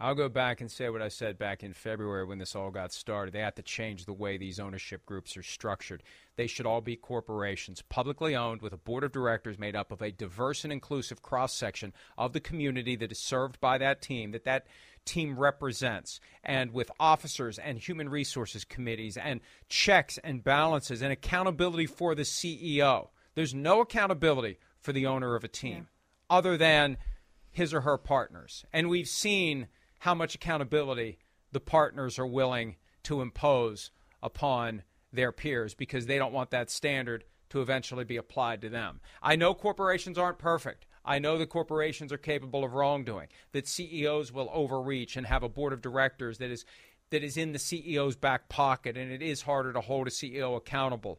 I'll 0.00 0.16
go 0.16 0.28
back 0.28 0.60
and 0.60 0.70
say 0.70 0.88
what 0.90 1.02
I 1.02 1.08
said 1.08 1.38
back 1.38 1.62
in 1.62 1.72
February 1.72 2.24
when 2.24 2.38
this 2.38 2.56
all 2.56 2.70
got 2.70 2.92
started. 2.92 3.32
They 3.32 3.40
have 3.40 3.54
to 3.54 3.62
change 3.62 4.04
the 4.04 4.12
way 4.12 4.36
these 4.36 4.58
ownership 4.58 5.06
groups 5.06 5.36
are 5.36 5.42
structured. 5.42 6.02
They 6.34 6.48
should 6.48 6.66
all 6.66 6.80
be 6.80 6.96
corporations, 6.96 7.80
publicly 7.82 8.34
owned, 8.34 8.60
with 8.60 8.72
a 8.72 8.78
board 8.78 9.04
of 9.04 9.12
directors 9.12 9.56
made 9.56 9.76
up 9.76 9.92
of 9.92 10.02
a 10.02 10.10
diverse 10.10 10.64
and 10.64 10.72
inclusive 10.72 11.22
cross 11.22 11.54
section 11.54 11.92
of 12.18 12.32
the 12.32 12.40
community 12.40 12.96
that 12.96 13.12
is 13.12 13.20
served 13.20 13.60
by 13.60 13.78
that 13.78 14.02
team, 14.02 14.32
that 14.32 14.44
that 14.44 14.66
team 15.04 15.38
represents, 15.38 16.18
and 16.42 16.72
with 16.72 16.90
officers 16.98 17.58
and 17.58 17.78
human 17.78 18.08
resources 18.08 18.64
committees 18.64 19.16
and 19.16 19.40
checks 19.68 20.18
and 20.24 20.42
balances 20.42 21.02
and 21.02 21.12
accountability 21.12 21.86
for 21.86 22.16
the 22.16 22.22
CEO. 22.22 23.08
There's 23.36 23.54
no 23.54 23.80
accountability 23.80 24.58
for 24.80 24.92
the 24.92 25.06
owner 25.06 25.36
of 25.36 25.44
a 25.44 25.48
team 25.48 25.88
yeah. 26.30 26.36
other 26.36 26.56
than 26.56 26.96
his 27.50 27.72
or 27.72 27.82
her 27.82 27.96
partners. 27.96 28.64
And 28.72 28.88
we've 28.88 29.08
seen 29.08 29.68
how 30.04 30.14
much 30.14 30.34
accountability 30.34 31.16
the 31.50 31.60
partners 31.60 32.18
are 32.18 32.26
willing 32.26 32.76
to 33.02 33.22
impose 33.22 33.90
upon 34.22 34.82
their 35.10 35.32
peers 35.32 35.72
because 35.72 36.04
they 36.04 36.18
don't 36.18 36.34
want 36.34 36.50
that 36.50 36.70
standard 36.70 37.24
to 37.48 37.62
eventually 37.62 38.04
be 38.04 38.18
applied 38.18 38.60
to 38.60 38.68
them. 38.68 39.00
I 39.22 39.36
know 39.36 39.54
corporations 39.54 40.18
aren't 40.18 40.36
perfect. 40.36 40.84
I 41.06 41.20
know 41.20 41.38
that 41.38 41.48
corporations 41.48 42.12
are 42.12 42.18
capable 42.18 42.64
of 42.64 42.74
wrongdoing, 42.74 43.28
that 43.52 43.66
CEOs 43.66 44.30
will 44.30 44.50
overreach 44.52 45.16
and 45.16 45.26
have 45.26 45.42
a 45.42 45.48
board 45.48 45.72
of 45.72 45.80
directors 45.80 46.36
that 46.36 46.50
is 46.50 46.66
that 47.08 47.24
is 47.24 47.38
in 47.38 47.52
the 47.52 47.58
CEO's 47.58 48.14
back 48.14 48.50
pocket 48.50 48.98
and 48.98 49.10
it 49.10 49.22
is 49.22 49.40
harder 49.40 49.72
to 49.72 49.80
hold 49.80 50.06
a 50.06 50.10
CEO 50.10 50.54
accountable 50.54 51.18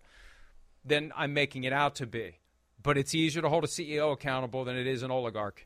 than 0.83 1.11
I'm 1.15 1.33
making 1.33 1.63
it 1.63 1.73
out 1.73 1.95
to 1.95 2.05
be. 2.05 2.37
But 2.83 2.99
it's 2.99 3.15
easier 3.15 3.41
to 3.41 3.49
hold 3.49 3.63
a 3.63 3.67
CEO 3.67 4.13
accountable 4.13 4.63
than 4.63 4.77
it 4.77 4.85
is 4.85 5.01
an 5.01 5.09
oligarch. 5.09 5.65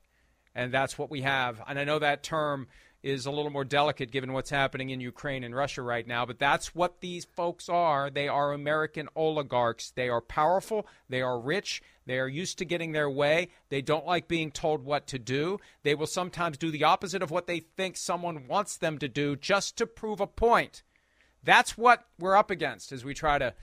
And 0.56 0.74
that's 0.74 0.98
what 0.98 1.12
we 1.12 1.22
have. 1.22 1.62
And 1.68 1.78
I 1.78 1.84
know 1.84 2.00
that 2.00 2.24
term 2.24 2.68
is 3.02 3.26
a 3.26 3.32
little 3.32 3.52
more 3.52 3.64
delicate 3.64 4.12
given 4.12 4.34
what's 4.34 4.50
happening 4.50 4.90
in 4.90 5.00
Ukraine 5.00 5.44
and 5.44 5.56
Russia 5.56 5.82
right 5.82 6.06
now, 6.06 6.26
but 6.26 6.40
that's 6.40 6.76
what 6.76 7.02
these 7.02 7.26
folks 7.26 7.70
are. 7.70 8.10
They 8.10 8.28
are 8.28 8.52
American 8.54 9.08
oligarchs. 9.16 9.92
They 9.92 10.10
are 10.10 10.22
powerful, 10.22 10.86
they 11.08 11.22
are 11.22 11.40
rich, 11.40 11.82
they 12.06 12.18
are 12.18 12.28
used 12.28 12.58
to 12.58 12.66
getting 12.66 12.92
their 12.92 13.10
way. 13.10 13.50
They 13.70 13.84
don't 13.84 14.06
like 14.06 14.28
being 14.28 14.50
told 14.50 14.84
what 14.84 15.06
to 15.08 15.20
do. 15.20 15.60
They 15.84 15.94
will 15.94 16.08
sometimes 16.08 16.58
do 16.58 16.72
the 16.72 16.84
opposite 16.84 17.22
of 17.22 17.30
what 17.30 17.46
they 17.46 17.60
think 17.60 17.98
someone 17.98 18.48
wants 18.48 18.78
them 18.78 18.98
to 18.98 19.08
do 19.08 19.36
just 19.36 19.78
to 19.78 19.86
prove 19.86 20.20
a 20.20 20.26
point. 20.26 20.82
That's 21.44 21.78
what 21.78 22.06
we're 22.18 22.36
up 22.36 22.50
against 22.50 22.92
as 22.92 23.06
we 23.06 23.14
try 23.14 23.38
to 23.38 23.54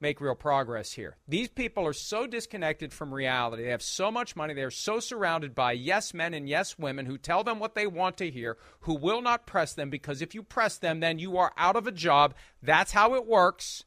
make 0.00 0.20
real 0.20 0.34
progress 0.34 0.92
here. 0.92 1.16
These 1.26 1.48
people 1.48 1.84
are 1.86 1.92
so 1.92 2.26
disconnected 2.26 2.92
from 2.92 3.12
reality. 3.12 3.64
They 3.64 3.70
have 3.70 3.82
so 3.82 4.10
much 4.10 4.36
money. 4.36 4.54
They 4.54 4.62
are 4.62 4.70
so 4.70 5.00
surrounded 5.00 5.54
by 5.54 5.72
yes 5.72 6.14
men 6.14 6.34
and 6.34 6.48
yes 6.48 6.78
women 6.78 7.06
who 7.06 7.18
tell 7.18 7.42
them 7.42 7.58
what 7.58 7.74
they 7.74 7.86
want 7.86 8.16
to 8.18 8.30
hear, 8.30 8.56
who 8.80 8.94
will 8.94 9.20
not 9.20 9.46
press 9.46 9.74
them 9.74 9.90
because 9.90 10.22
if 10.22 10.34
you 10.34 10.42
press 10.42 10.78
them, 10.78 11.00
then 11.00 11.18
you 11.18 11.36
are 11.36 11.52
out 11.56 11.76
of 11.76 11.86
a 11.86 11.92
job. 11.92 12.34
That's 12.62 12.92
how 12.92 13.14
it 13.14 13.26
works. 13.26 13.84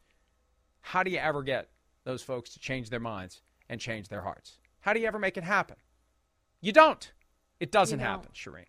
How 0.81 1.03
do 1.03 1.11
you 1.11 1.19
ever 1.19 1.43
get 1.43 1.69
those 2.03 2.21
folks 2.21 2.51
to 2.51 2.59
change 2.59 2.89
their 2.89 2.99
minds 2.99 3.41
and 3.69 3.79
change 3.79 4.09
their 4.09 4.21
hearts? 4.21 4.57
How 4.81 4.93
do 4.93 4.99
you 4.99 5.07
ever 5.07 5.19
make 5.19 5.37
it 5.37 5.43
happen? 5.43 5.77
You 6.59 6.73
don't. 6.73 7.11
It 7.59 7.71
doesn't 7.71 7.99
happen, 7.99 8.31
Charean. 8.33 8.65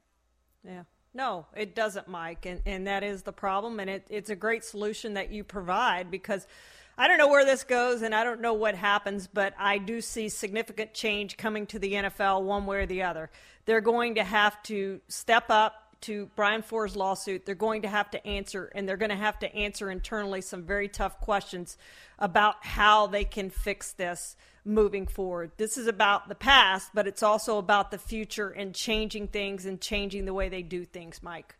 Yeah. 0.64 0.84
No, 1.14 1.46
it 1.56 1.74
doesn't, 1.74 2.08
Mike. 2.08 2.46
And, 2.46 2.62
and 2.64 2.86
that 2.86 3.02
is 3.02 3.22
the 3.22 3.32
problem. 3.32 3.80
And 3.80 3.90
it, 3.90 4.06
it's 4.08 4.30
a 4.30 4.36
great 4.36 4.64
solution 4.64 5.14
that 5.14 5.32
you 5.32 5.42
provide 5.42 6.08
because– 6.10 6.46
I 6.98 7.08
don't 7.08 7.18
know 7.18 7.28
where 7.28 7.44
this 7.44 7.64
goes 7.64 8.02
and 8.02 8.14
I 8.14 8.22
don't 8.22 8.40
know 8.40 8.52
what 8.52 8.74
happens, 8.74 9.26
but 9.26 9.54
I 9.58 9.78
do 9.78 10.00
see 10.00 10.28
significant 10.28 10.92
change 10.92 11.36
coming 11.36 11.66
to 11.68 11.78
the 11.78 11.92
NFL 11.92 12.42
one 12.42 12.66
way 12.66 12.78
or 12.78 12.86
the 12.86 13.02
other. 13.02 13.30
They're 13.64 13.80
going 13.80 14.16
to 14.16 14.24
have 14.24 14.62
to 14.64 15.00
step 15.08 15.46
up 15.48 15.96
to 16.02 16.28
Brian 16.36 16.62
Flores' 16.62 16.96
lawsuit. 16.96 17.46
They're 17.46 17.54
going 17.54 17.82
to 17.82 17.88
have 17.88 18.10
to 18.10 18.26
answer, 18.26 18.70
and 18.74 18.88
they're 18.88 18.96
going 18.96 19.10
to 19.10 19.16
have 19.16 19.38
to 19.38 19.54
answer 19.54 19.90
internally 19.90 20.40
some 20.40 20.64
very 20.64 20.88
tough 20.88 21.20
questions 21.20 21.78
about 22.18 22.56
how 22.60 23.06
they 23.06 23.24
can 23.24 23.50
fix 23.50 23.92
this 23.92 24.36
moving 24.64 25.06
forward. 25.06 25.52
This 25.56 25.78
is 25.78 25.86
about 25.86 26.28
the 26.28 26.34
past, 26.34 26.90
but 26.92 27.06
it's 27.06 27.22
also 27.22 27.58
about 27.58 27.90
the 27.90 27.98
future 27.98 28.48
and 28.48 28.74
changing 28.74 29.28
things 29.28 29.64
and 29.64 29.80
changing 29.80 30.24
the 30.24 30.34
way 30.34 30.48
they 30.48 30.62
do 30.62 30.84
things, 30.84 31.22
Mike. 31.22 31.54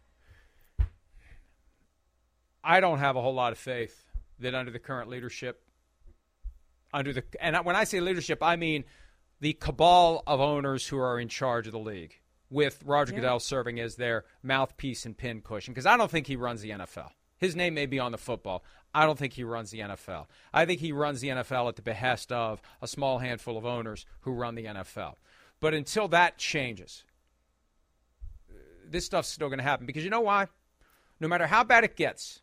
I 2.64 2.81
don't 2.81 2.99
have 2.99 3.16
a 3.16 3.23
whole 3.23 3.35
lot 3.35 3.53
of 3.53 3.59
faith 3.59 4.05
that 4.42 4.55
under 4.55 4.70
the 4.70 4.78
current 4.78 5.09
leadership, 5.09 5.62
under 6.92 7.12
the 7.12 7.24
and 7.40 7.57
when 7.64 7.76
I 7.76 7.85
say 7.85 8.00
leadership, 8.00 8.42
I 8.42 8.57
mean 8.57 8.85
the 9.40 9.55
cabal 9.55 10.22
of 10.26 10.40
owners 10.40 10.87
who 10.87 10.98
are 10.98 11.18
in 11.18 11.28
charge 11.28 11.66
of 11.66 11.72
the 11.72 11.78
league, 11.78 12.20
with 12.52 12.83
Roger 12.85 13.12
yeah. 13.12 13.20
Goodell 13.20 13.40
serving 13.40 13.81
as 13.81 13.96
their 13.96 14.24
mouthpiece 14.42 15.07
and 15.07 15.16
pincushion. 15.16 15.72
Because 15.72 15.87
I 15.87 15.96
don't 15.96 16.11
think 16.11 16.26
he 16.26 16.37
runs 16.37 16.61
the 16.61 16.70
NFL. 16.70 17.11
His 17.38 17.57
name 17.57 17.74
may 17.74 17.87
be 17.87 17.98
on 17.98 18.12
the 18.12 18.18
football. 18.18 18.62
I 18.94 19.05
don't 19.07 19.18
think 19.18 19.33
he 19.33 19.42
runs 19.42 19.70
the 19.70 19.81
NFL. 19.81 20.26
I 20.52 20.64
think 20.66 20.81
he 20.81 20.92
runs 20.92 21.20
the 21.20 21.28
NFL 21.28 21.68
at 21.68 21.76
the 21.76 21.83
behest 21.83 22.31
of 22.31 22.61
a 22.81 22.87
small 22.87 23.18
handful 23.18 23.57
of 23.57 23.66
owners 23.66 24.07
who 24.20 24.33
run 24.33 24.55
the 24.55 24.66
NFL. 24.66 25.14
But 25.59 25.74
until 25.74 26.09
that 26.09 26.38
changes, 26.38 27.05
this 28.87 29.07
stuff's 29.07 29.28
still 29.28 29.48
going 29.48 29.59
to 29.59 29.64
happen. 29.64 29.87
Because 29.87 30.05
you 30.05 30.11
know 30.11 30.20
why? 30.20 30.46
No 31.18 31.26
matter 31.26 31.46
how 31.46 31.64
bad 31.64 31.85
it 31.85 31.96
gets, 31.96 32.41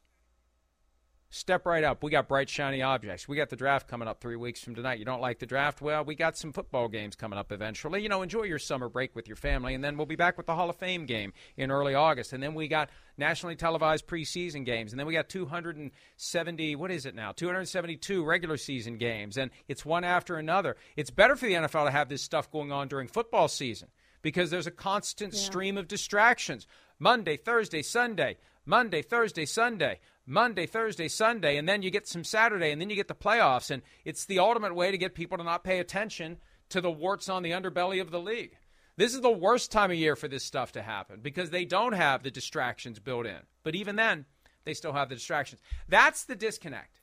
step 1.30 1.66
right 1.66 1.84
up. 1.84 2.04
We 2.04 2.12
got 2.12 2.28
bright, 2.28 2.50
shiny 2.50 2.82
objects. 2.82 3.28
We 3.28 3.38
got 3.38 3.50
the 3.50 3.56
draft 3.56 3.88
coming 3.88 4.08
up 4.08 4.20
three 4.20 4.36
weeks 4.36 4.62
from 4.62 4.76
tonight. 4.76 5.00
You 5.00 5.06
don't 5.06 5.22
like 5.22 5.40
the 5.40 5.46
draft? 5.46 5.82
Well, 5.82 6.04
we 6.04 6.16
got 6.16 6.38
some 6.38 6.52
football 6.52 6.88
games 6.88 7.16
coming 7.16 7.38
up 7.38 7.52
eventually. 7.52 8.02
You 8.02 8.10
know, 8.10 8.22
enjoy 8.22 8.44
your 8.44 8.60
summer 8.60 8.90
break 8.90 9.16
with 9.16 9.28
your 9.28 9.36
family, 9.36 9.76
and 9.76 9.84
then 9.84 9.96
we'll 9.96 10.08
be 10.08 10.16
back 10.16 10.38
with 10.38 10.48
the 10.48 10.56
Hall 10.56 10.70
of 10.70 10.76
Fame 10.76 11.06
game 11.06 11.34
in 11.56 11.72
early 11.72 11.94
August. 11.94 12.34
And 12.34 12.42
then 12.42 12.56
we 12.56 12.68
got 12.68 12.90
nationally 13.18 13.56
televised 13.56 14.08
preseason 14.08 14.66
games, 14.66 14.92
and 14.92 15.00
then 15.00 15.06
we 15.08 15.14
got 15.14 15.30
270. 15.30 16.76
What 16.76 16.92
is 16.92 17.06
it 17.06 17.16
now? 17.16 17.32
272 17.32 18.24
regular 18.24 18.58
season 18.58 18.98
games, 18.98 19.38
and 19.38 19.52
it's 19.68 19.86
one 19.86 20.04
after 20.04 20.38
another. 20.38 20.76
It's 20.96 21.12
better 21.12 21.36
for 21.36 21.46
the 21.46 21.54
NFL 21.54 21.86
to 21.86 21.92
have 21.92 22.10
this 22.10 22.22
stuff 22.22 22.52
going 22.52 22.72
on 22.72 22.88
during 22.88 23.08
football 23.08 23.48
season 23.48 23.90
because 24.22 24.50
there's 24.50 24.68
a 24.68 24.72
constant 24.72 25.34
yeah. 25.34 25.40
stream 25.40 25.78
of 25.78 25.88
distractions. 25.88 26.66
Monday, 26.98 27.38
Thursday, 27.38 27.82
Sunday. 27.82 28.38
Monday, 28.66 29.02
Thursday, 29.02 29.46
Sunday. 29.46 30.00
Monday, 30.30 30.68
Thursday, 30.68 31.08
Sunday, 31.08 31.58
and 31.58 31.68
then 31.68 31.82
you 31.82 31.90
get 31.90 32.08
some 32.08 32.24
Saturday, 32.24 32.72
and 32.72 32.80
then 32.80 32.90
you 32.90 32.96
get 32.96 33.08
the 33.08 33.16
playoffs. 33.16 33.72
And 33.72 33.82
it's 34.06 34.26
the 34.26 34.40
ultimate 34.40 34.76
way 34.76 34.92
to 34.92 34.98
get 34.98 35.16
people 35.16 35.40
to 35.40 35.44
not 35.44 35.64
pay 35.64 35.80
attention 35.80 36.38
to 36.70 36.82
the 36.82 36.92
warts 36.92 37.30
on 37.30 37.42
the 37.42 37.52
underbelly 37.52 38.00
of 38.00 38.12
the 38.12 38.20
league. 38.20 38.56
This 38.96 39.16
is 39.16 39.22
the 39.22 39.32
worst 39.32 39.72
time 39.72 39.90
of 39.90 39.98
year 39.98 40.16
for 40.16 40.28
this 40.28 40.44
stuff 40.44 40.74
to 40.74 40.84
happen 40.84 41.22
because 41.22 41.50
they 41.50 41.66
don't 41.66 41.94
have 41.94 42.22
the 42.22 42.30
distractions 42.30 43.00
built 43.00 43.26
in. 43.26 43.40
But 43.64 43.74
even 43.74 43.96
then, 43.96 44.26
they 44.66 44.76
still 44.76 44.94
have 44.94 45.10
the 45.10 45.16
distractions. 45.16 45.62
That's 45.88 46.26
the 46.26 46.36
disconnect. 46.36 47.00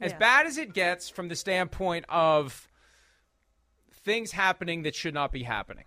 As 0.00 0.12
yeah. 0.12 0.18
bad 0.18 0.46
as 0.46 0.56
it 0.56 0.72
gets 0.72 1.10
from 1.10 1.28
the 1.28 1.36
standpoint 1.36 2.06
of 2.08 2.68
things 3.92 4.32
happening 4.32 4.84
that 4.84 4.94
should 4.94 5.14
not 5.14 5.30
be 5.30 5.42
happening, 5.42 5.84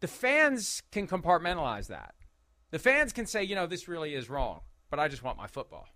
the 0.00 0.08
fans 0.08 0.82
can 0.90 1.06
compartmentalize 1.06 1.88
that. 1.88 2.14
The 2.72 2.78
fans 2.78 3.12
can 3.12 3.26
say, 3.26 3.44
you 3.44 3.54
know, 3.54 3.66
this 3.66 3.86
really 3.86 4.14
is 4.14 4.28
wrong, 4.30 4.60
but 4.90 4.98
I 4.98 5.08
just 5.08 5.22
want 5.22 5.36
my 5.36 5.46
football. 5.46 5.86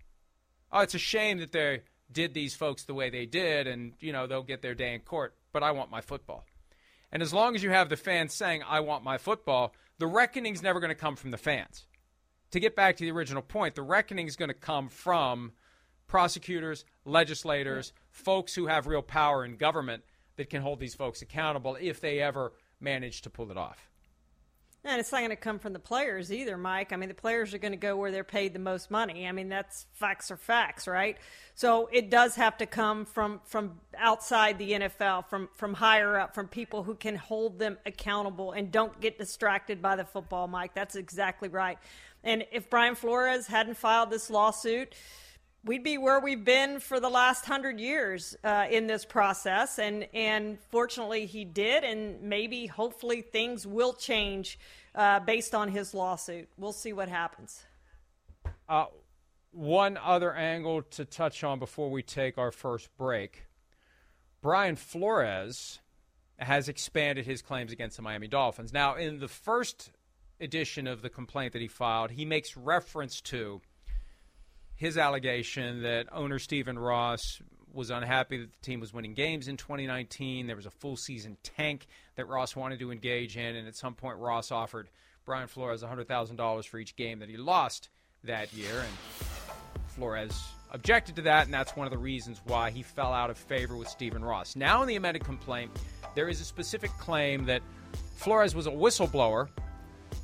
Oh, 0.71 0.81
it's 0.81 0.93
a 0.93 0.99
shame 0.99 1.39
that 1.39 1.51
they 1.51 1.81
did 2.11 2.33
these 2.33 2.55
folks 2.55 2.83
the 2.83 2.93
way 2.93 3.09
they 3.09 3.25
did, 3.25 3.67
and, 3.67 3.93
you 3.99 4.13
know, 4.13 4.27
they'll 4.27 4.43
get 4.43 4.61
their 4.61 4.75
day 4.75 4.93
in 4.93 5.01
court, 5.01 5.35
but 5.51 5.63
I 5.63 5.71
want 5.71 5.89
my 5.89 6.01
football. 6.01 6.45
And 7.11 7.23
as 7.23 7.33
long 7.33 7.55
as 7.55 7.63
you 7.63 7.71
have 7.71 7.89
the 7.89 7.97
fans 7.97 8.33
saying, 8.33 8.61
I 8.67 8.81
want 8.81 9.03
my 9.03 9.17
football, 9.17 9.73
the 9.97 10.05
reckoning's 10.05 10.61
never 10.61 10.79
going 10.79 10.89
to 10.89 10.95
come 10.95 11.15
from 11.15 11.31
the 11.31 11.37
fans. 11.37 11.87
To 12.51 12.59
get 12.59 12.75
back 12.75 12.95
to 12.97 13.03
the 13.03 13.11
original 13.11 13.41
point, 13.41 13.73
the 13.73 13.81
reckoning 13.81 14.27
is 14.27 14.35
going 14.35 14.49
to 14.49 14.53
come 14.53 14.87
from 14.87 15.53
prosecutors, 16.05 16.85
legislators, 17.05 17.91
folks 18.11 18.53
who 18.53 18.67
have 18.67 18.85
real 18.85 19.01
power 19.01 19.43
in 19.43 19.57
government 19.57 20.03
that 20.35 20.51
can 20.51 20.61
hold 20.61 20.79
these 20.79 20.95
folks 20.95 21.23
accountable 21.23 21.75
if 21.81 21.99
they 21.99 22.19
ever 22.19 22.53
manage 22.79 23.23
to 23.23 23.29
pull 23.31 23.49
it 23.49 23.57
off. 23.57 23.89
And 24.87 25.01
it's 25.01 25.11
not 25.11 25.19
going 25.19 25.31
to 25.31 25.35
come 25.35 25.59
from 25.59 25.73
the 25.73 25.79
players 25.79 26.31
either, 26.31 26.57
Mike. 26.57 26.93
I 26.93 26.95
mean, 26.95 27.09
the 27.09 27.15
players 27.15 27.53
are 27.53 27.57
going 27.57 27.73
to 27.73 27.77
go 27.77 27.97
where 27.97 28.09
they're 28.09 28.23
paid 28.23 28.53
the 28.53 28.59
most 28.59 28.89
money. 28.89 29.27
I 29.27 29.33
mean, 29.33 29.49
that's 29.49 29.85
facts 29.93 30.31
are 30.31 30.37
facts, 30.37 30.87
right? 30.87 31.17
So 31.55 31.89
it 31.91 32.09
does 32.09 32.35
have 32.35 32.57
to 32.59 32.65
come 32.65 33.03
from 33.03 33.41
from 33.43 33.81
outside 33.97 34.57
the 34.57 34.71
NFL, 34.71 35.27
from 35.27 35.49
from 35.55 35.73
higher 35.73 36.17
up, 36.17 36.33
from 36.33 36.47
people 36.47 36.83
who 36.83 36.95
can 36.95 37.17
hold 37.17 37.59
them 37.59 37.77
accountable 37.85 38.53
and 38.53 38.71
don't 38.71 38.97
get 39.01 39.17
distracted 39.17 39.81
by 39.81 39.97
the 39.97 40.05
football, 40.05 40.47
Mike. 40.47 40.73
That's 40.73 40.95
exactly 40.95 41.49
right. 41.49 41.77
And 42.23 42.45
if 42.53 42.69
Brian 42.69 42.95
Flores 42.95 43.47
hadn't 43.47 43.75
filed 43.75 44.09
this 44.09 44.29
lawsuit, 44.29 44.93
we'd 45.67 45.83
be 45.83 45.97
where 45.97 46.19
we've 46.19 46.45
been 46.45 46.79
for 46.79 46.99
the 46.99 47.09
last 47.09 47.45
hundred 47.45 47.79
years 47.79 48.35
uh, 48.43 48.65
in 48.71 48.87
this 48.87 49.05
process, 49.05 49.77
and 49.77 50.07
and 50.13 50.57
fortunately 50.71 51.25
he 51.25 51.45
did, 51.45 51.83
and 51.83 52.21
maybe 52.21 52.65
hopefully 52.65 53.21
things 53.21 53.67
will 53.67 53.93
change 53.93 54.57
uh, 54.95 55.19
based 55.19 55.53
on 55.53 55.69
his 55.69 55.93
lawsuit. 55.93 56.47
We'll 56.57 56.73
see 56.73 56.93
what 56.93 57.09
happens. 57.09 57.63
Uh, 58.67 58.85
one 59.51 59.97
other 59.97 60.33
angle 60.33 60.81
to 60.81 61.05
touch 61.05 61.43
on 61.43 61.59
before 61.59 61.91
we 61.91 62.01
take 62.01 62.37
our 62.37 62.51
first 62.51 62.89
break: 62.97 63.45
Brian 64.41 64.75
Flores 64.75 65.79
has 66.39 66.69
expanded 66.69 67.25
his 67.25 67.41
claims 67.41 67.71
against 67.71 67.97
the 67.97 68.03
Miami 68.03 68.27
Dolphins. 68.27 68.71
Now, 68.71 68.95
in 68.95 69.19
the 69.19 69.27
first 69.27 69.91
edition 70.39 70.85
of 70.85 71.01
the 71.01 71.09
complaint 71.09 71.53
that 71.53 71.61
he 71.61 71.67
filed, 71.67 72.11
he 72.11 72.25
makes 72.25 72.55
reference 72.55 73.21
to 73.21 73.59
his 74.77 74.97
allegation 74.97 75.81
that 75.81 76.07
owner 76.11 76.39
Stephen 76.39 76.77
Ross 76.77 77.41
was 77.73 77.89
unhappy 77.89 78.37
that 78.37 78.51
the 78.51 78.65
team 78.65 78.79
was 78.79 78.93
winning 78.93 79.15
games 79.15 79.47
in 79.47 79.57
2019. 79.57 80.47
There 80.47 80.55
was 80.55 80.67
a 80.67 80.71
full 80.71 80.95
season 80.95 81.35
tank 81.43 81.87
that 82.15 82.27
Ross 82.27 82.55
wanted 82.55 82.79
to 82.79 82.91
engage 82.91 83.37
in, 83.37 83.55
and 83.55 83.67
at 83.67 83.75
some 83.75 83.95
point, 83.95 84.17
Ross 84.17 84.51
offered 84.51 84.89
Brian 85.25 85.47
Flores 85.47 85.83
$100,000 85.83 86.67
for 86.67 86.79
each 86.79 86.95
game 86.95 87.19
that 87.19 87.29
he 87.29 87.37
lost 87.37 87.89
that 88.23 88.53
year, 88.53 88.79
and 88.79 89.27
Flores 89.89 90.39
objected 90.71 91.15
to 91.15 91.23
that, 91.23 91.45
and 91.45 91.53
that's 91.53 91.75
one 91.75 91.87
of 91.87 91.91
the 91.91 91.97
reasons 91.97 92.39
why 92.45 92.69
he 92.69 92.83
fell 92.83 93.13
out 93.13 93.31
of 93.31 93.37
favor 93.37 93.75
with 93.75 93.87
Stephen 93.87 94.23
Ross. 94.23 94.55
Now, 94.55 94.83
in 94.83 94.87
the 94.87 94.95
amended 94.95 95.23
complaint, 95.23 95.71
there 96.13 96.29
is 96.29 96.39
a 96.39 96.45
specific 96.45 96.91
claim 96.99 97.45
that 97.45 97.63
Flores 98.15 98.53
was 98.53 98.67
a 98.67 98.71
whistleblower, 98.71 99.49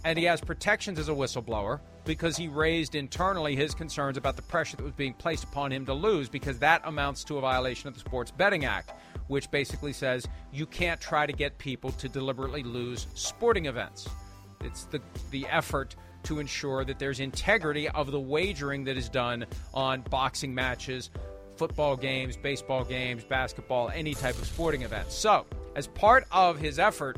and 0.05 0.17
he 0.17 0.25
has 0.25 0.41
protections 0.41 0.99
as 0.99 1.09
a 1.09 1.13
whistleblower 1.13 1.79
because 2.05 2.35
he 2.35 2.47
raised 2.47 2.95
internally 2.95 3.55
his 3.55 3.73
concerns 3.73 4.17
about 4.17 4.35
the 4.35 4.41
pressure 4.41 4.77
that 4.77 4.83
was 4.83 4.93
being 4.93 5.13
placed 5.13 5.43
upon 5.43 5.71
him 5.71 5.85
to 5.85 5.93
lose 5.93 6.29
because 6.29 6.59
that 6.59 6.81
amounts 6.85 7.23
to 7.23 7.37
a 7.37 7.41
violation 7.41 7.87
of 7.87 7.93
the 7.93 7.99
Sports 7.99 8.31
Betting 8.31 8.65
Act, 8.65 8.91
which 9.27 9.49
basically 9.51 9.93
says 9.93 10.27
you 10.51 10.65
can't 10.65 10.99
try 10.99 11.25
to 11.25 11.33
get 11.33 11.57
people 11.57 11.91
to 11.93 12.09
deliberately 12.09 12.63
lose 12.63 13.07
sporting 13.13 13.67
events. 13.67 14.09
It's 14.61 14.85
the, 14.85 15.01
the 15.31 15.45
effort 15.47 15.95
to 16.23 16.39
ensure 16.39 16.85
that 16.85 16.99
there's 16.99 17.19
integrity 17.19 17.89
of 17.89 18.11
the 18.11 18.19
wagering 18.19 18.83
that 18.85 18.97
is 18.97 19.09
done 19.09 19.45
on 19.73 20.01
boxing 20.01 20.53
matches, 20.55 21.09
football 21.57 21.95
games, 21.95 22.37
baseball 22.37 22.83
games, 22.83 23.23
basketball, 23.23 23.89
any 23.89 24.13
type 24.13 24.37
of 24.37 24.45
sporting 24.45 24.81
event. 24.83 25.11
So, 25.11 25.45
as 25.75 25.87
part 25.87 26.25
of 26.31 26.59
his 26.59 26.79
effort 26.79 27.17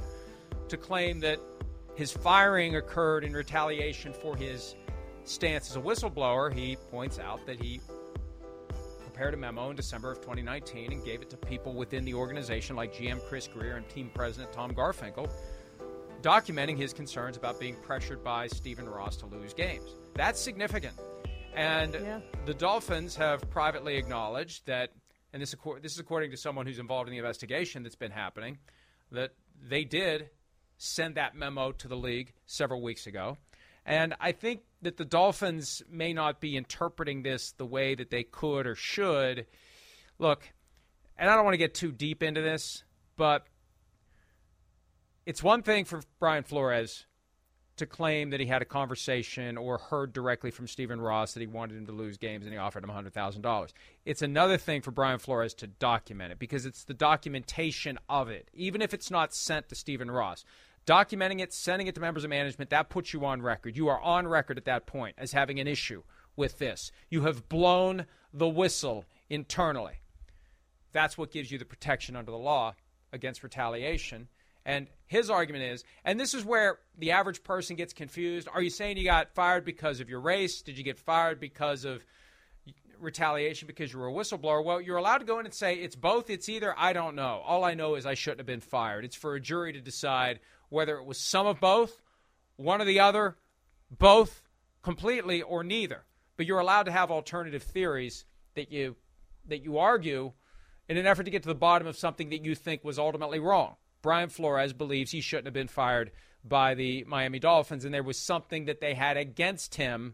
to 0.69 0.77
claim 0.77 1.19
that 1.19 1.39
his 1.95 2.11
firing 2.11 2.75
occurred 2.75 3.23
in 3.23 3.33
retaliation 3.33 4.13
for 4.13 4.35
his 4.35 4.75
stance 5.23 5.69
as 5.69 5.77
a 5.77 5.81
whistleblower. 5.81 6.53
He 6.53 6.75
points 6.91 7.19
out 7.19 7.45
that 7.45 7.59
he 7.59 7.79
prepared 9.01 9.33
a 9.33 9.37
memo 9.37 9.69
in 9.69 9.75
December 9.77 10.11
of 10.11 10.19
2019 10.19 10.91
and 10.91 11.03
gave 11.03 11.21
it 11.21 11.29
to 11.29 11.37
people 11.37 11.73
within 11.73 12.03
the 12.03 12.13
organization 12.13 12.75
like 12.75 12.93
GM 12.93 13.25
Chris 13.29 13.47
Grier 13.47 13.77
and 13.77 13.87
team 13.87 14.11
president 14.13 14.51
Tom 14.51 14.73
Garfinkel, 14.73 15.29
documenting 16.21 16.77
his 16.77 16.91
concerns 16.91 17.37
about 17.37 17.59
being 17.59 17.77
pressured 17.81 18.23
by 18.23 18.47
Stephen 18.47 18.87
Ross 18.87 19.15
to 19.17 19.25
lose 19.25 19.53
games. 19.53 19.95
That's 20.15 20.39
significant. 20.39 20.95
And 21.53 21.93
yeah. 21.93 22.19
the 22.45 22.53
Dolphins 22.53 23.15
have 23.15 23.49
privately 23.49 23.95
acknowledged 23.95 24.65
that, 24.65 24.91
and 25.31 25.41
this, 25.41 25.55
this 25.81 25.93
is 25.93 25.99
according 25.99 26.31
to 26.31 26.37
someone 26.37 26.65
who's 26.65 26.79
involved 26.79 27.07
in 27.07 27.13
the 27.13 27.19
investigation 27.19 27.83
that's 27.83 27.95
been 27.95 28.11
happening, 28.11 28.57
that 29.13 29.31
they 29.69 29.85
did 29.85 30.29
send 30.77 31.15
that 31.15 31.35
memo 31.35 31.71
to 31.73 31.87
the 31.87 31.97
league 31.97 32.33
several 32.45 32.81
weeks 32.81 33.07
ago. 33.07 33.37
And 33.85 34.15
I 34.19 34.31
think 34.31 34.61
that 34.81 34.97
the 34.97 35.05
Dolphins 35.05 35.83
may 35.89 36.13
not 36.13 36.39
be 36.39 36.57
interpreting 36.57 37.21
this 37.23 37.51
the 37.51 37.65
way 37.65 37.95
that 37.95 38.09
they 38.09 38.23
could 38.23 38.65
or 38.65 38.75
should. 38.75 39.45
Look, 40.17 40.49
and 41.17 41.29
I 41.29 41.35
don't 41.35 41.43
want 41.43 41.53
to 41.53 41.59
get 41.59 41.73
too 41.73 41.91
deep 41.91 42.23
into 42.23 42.41
this, 42.41 42.83
but 43.15 43.45
it's 45.25 45.43
one 45.43 45.61
thing 45.61 45.85
for 45.85 46.01
Brian 46.19 46.43
Flores 46.43 47.05
to 47.77 47.85
claim 47.85 48.29
that 48.29 48.39
he 48.39 48.45
had 48.45 48.61
a 48.61 48.65
conversation 48.65 49.57
or 49.57 49.77
heard 49.77 50.13
directly 50.13 50.51
from 50.51 50.67
Stephen 50.67 51.01
Ross 51.01 51.33
that 51.33 51.41
he 51.41 51.47
wanted 51.47 51.77
him 51.77 51.85
to 51.87 51.91
lose 51.91 52.17
games 52.17 52.45
and 52.45 52.53
he 52.53 52.57
offered 52.57 52.83
him 52.83 52.89
$100,000. 52.89 53.73
It's 54.05 54.21
another 54.21 54.57
thing 54.57 54.81
for 54.81 54.91
Brian 54.91 55.19
Flores 55.19 55.53
to 55.55 55.67
document 55.67 56.31
it 56.31 56.39
because 56.39 56.65
it's 56.65 56.83
the 56.83 56.93
documentation 56.93 57.99
of 58.07 58.29
it, 58.29 58.49
even 58.53 58.81
if 58.81 58.93
it's 58.93 59.11
not 59.11 59.33
sent 59.33 59.69
to 59.69 59.75
Stephen 59.75 60.09
Ross. 60.09 60.45
Documenting 60.85 61.41
it, 61.41 61.51
sending 61.51 61.87
it 61.87 61.95
to 61.95 62.01
members 62.01 62.23
of 62.23 62.29
management, 62.29 62.69
that 62.69 62.89
puts 62.89 63.11
you 63.11 63.25
on 63.25 63.41
record. 63.41 63.75
You 63.75 63.87
are 63.87 63.99
on 63.99 64.27
record 64.27 64.57
at 64.57 64.65
that 64.65 64.85
point 64.85 65.15
as 65.17 65.31
having 65.31 65.59
an 65.59 65.67
issue 65.67 66.03
with 66.35 66.59
this. 66.59 66.91
You 67.09 67.23
have 67.23 67.49
blown 67.49 68.05
the 68.31 68.47
whistle 68.47 69.05
internally. 69.29 69.99
That's 70.91 71.17
what 71.17 71.31
gives 71.31 71.51
you 71.51 71.57
the 71.57 71.65
protection 71.65 72.15
under 72.15 72.31
the 72.31 72.37
law 72.37 72.75
against 73.11 73.43
retaliation 73.43 74.27
And 74.65 74.87
his 75.05 75.29
argument 75.29 75.65
is, 75.65 75.83
and 76.03 76.19
this 76.19 76.33
is 76.33 76.43
where 76.43 76.79
the 76.97 77.11
average 77.11 77.43
person 77.43 77.75
gets 77.75 77.93
confused. 77.93 78.47
Are 78.51 78.61
you 78.61 78.71
saying 78.71 78.97
you 78.97 79.03
got 79.03 79.33
fired 79.35 79.63
because 79.63 79.99
of 79.99 80.09
your 80.09 80.19
race? 80.19 80.61
Did 80.61 80.77
you 80.77 80.83
get 80.83 80.97
fired 80.97 81.39
because 81.39 81.85
of 81.85 82.03
retaliation 82.99 83.67
because 83.67 83.93
you 83.93 83.99
were 83.99 84.07
a 84.07 84.11
whistleblower? 84.11 84.63
Well, 84.63 84.81
you're 84.81 84.97
allowed 84.97 85.19
to 85.19 85.25
go 85.25 85.39
in 85.39 85.45
and 85.45 85.53
say 85.53 85.75
it's 85.75 85.95
both, 85.95 86.29
it's 86.29 86.49
either, 86.49 86.73
I 86.77 86.93
don't 86.93 87.15
know. 87.15 87.41
All 87.45 87.63
I 87.63 87.75
know 87.75 87.95
is 87.95 88.05
I 88.05 88.15
shouldn't 88.15 88.39
have 88.39 88.47
been 88.47 88.61
fired. 88.61 89.05
It's 89.05 89.15
for 89.15 89.35
a 89.35 89.39
jury 89.39 89.73
to 89.73 89.81
decide 89.81 90.39
whether 90.69 90.97
it 90.97 91.05
was 91.05 91.19
some 91.19 91.45
of 91.45 91.59
both, 91.59 92.01
one 92.55 92.81
or 92.81 92.85
the 92.85 92.99
other, 92.99 93.37
both 93.91 94.41
completely, 94.81 95.41
or 95.43 95.63
neither. 95.63 96.05
But 96.37 96.47
you're 96.47 96.59
allowed 96.59 96.83
to 96.83 96.91
have 96.91 97.11
alternative 97.11 97.63
theories 97.63 98.25
that 98.55 98.71
you 98.71 98.95
that 99.47 99.63
you 99.63 99.77
argue 99.77 100.33
in 100.89 100.97
an 100.97 101.05
effort 101.05 101.23
to 101.23 101.31
get 101.31 101.43
to 101.43 101.47
the 101.47 101.55
bottom 101.55 101.87
of 101.87 101.95
something 101.95 102.29
that 102.29 102.43
you 102.43 102.55
think 102.55 102.83
was 102.83 102.97
ultimately 102.97 103.39
wrong. 103.39 103.75
Brian 104.05 104.29
Flores 104.29 104.71
believes 104.71 105.09
he 105.09 105.19
shouldn't 105.19 105.47
have 105.47 105.53
been 105.53 105.67
fired 105.67 106.11
by 106.43 106.75
the 106.75 107.03
Miami 107.05 107.39
Dolphins, 107.39 107.85
and 107.85 107.93
there 107.93 108.03
was 108.03 108.19
something 108.19 108.65
that 108.65 108.79
they 108.79 108.93
had 108.93 109.17
against 109.17 109.75
him 109.75 110.13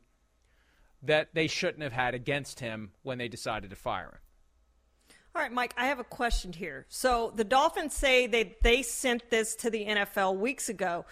that 1.04 1.28
they 1.34 1.48
shouldn't 1.48 1.84
have 1.84 1.92
had 1.92 2.16
against 2.16 2.62
him 2.62 2.92
when 3.04 3.18
they 3.18 3.28
decided 3.28 3.70
to 3.70 3.76
fire 3.76 4.06
him. 4.06 5.16
All 5.36 5.42
right, 5.42 5.52
Mike, 5.52 5.74
I 5.76 5.88
have 5.88 6.00
a 6.00 6.06
question 6.06 6.54
here. 6.54 6.86
So 6.88 7.34
the 7.36 7.44
Dolphins 7.44 7.94
say 7.94 8.28
that 8.28 8.62
they 8.62 8.82
sent 8.82 9.30
this 9.30 9.56
to 9.56 9.70
the 9.70 9.86
NFL 9.86 10.38
weeks 10.38 10.70
ago. 10.70 11.06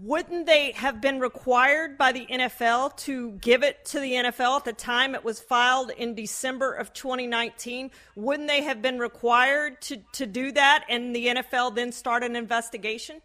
Wouldn't 0.00 0.46
they 0.46 0.72
have 0.72 1.02
been 1.02 1.20
required 1.20 1.98
by 1.98 2.12
the 2.12 2.24
NFL 2.24 2.96
to 2.98 3.32
give 3.32 3.62
it 3.62 3.84
to 3.86 4.00
the 4.00 4.12
NFL 4.12 4.56
at 4.56 4.64
the 4.64 4.72
time 4.72 5.14
it 5.14 5.22
was 5.22 5.38
filed 5.38 5.90
in 5.90 6.14
December 6.14 6.72
of 6.72 6.94
2019? 6.94 7.90
Wouldn't 8.16 8.48
they 8.48 8.62
have 8.62 8.80
been 8.80 8.98
required 8.98 9.82
to, 9.82 9.98
to 10.14 10.24
do 10.24 10.50
that 10.52 10.86
and 10.88 11.14
the 11.14 11.26
NFL 11.26 11.74
then 11.74 11.92
start 11.92 12.24
an 12.24 12.36
investigation? 12.36 13.20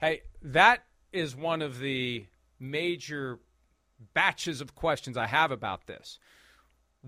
Hey, 0.00 0.22
that 0.40 0.84
is 1.12 1.36
one 1.36 1.60
of 1.60 1.78
the 1.78 2.24
major 2.58 3.38
batches 4.14 4.62
of 4.62 4.74
questions 4.74 5.18
I 5.18 5.26
have 5.26 5.50
about 5.50 5.86
this. 5.86 6.18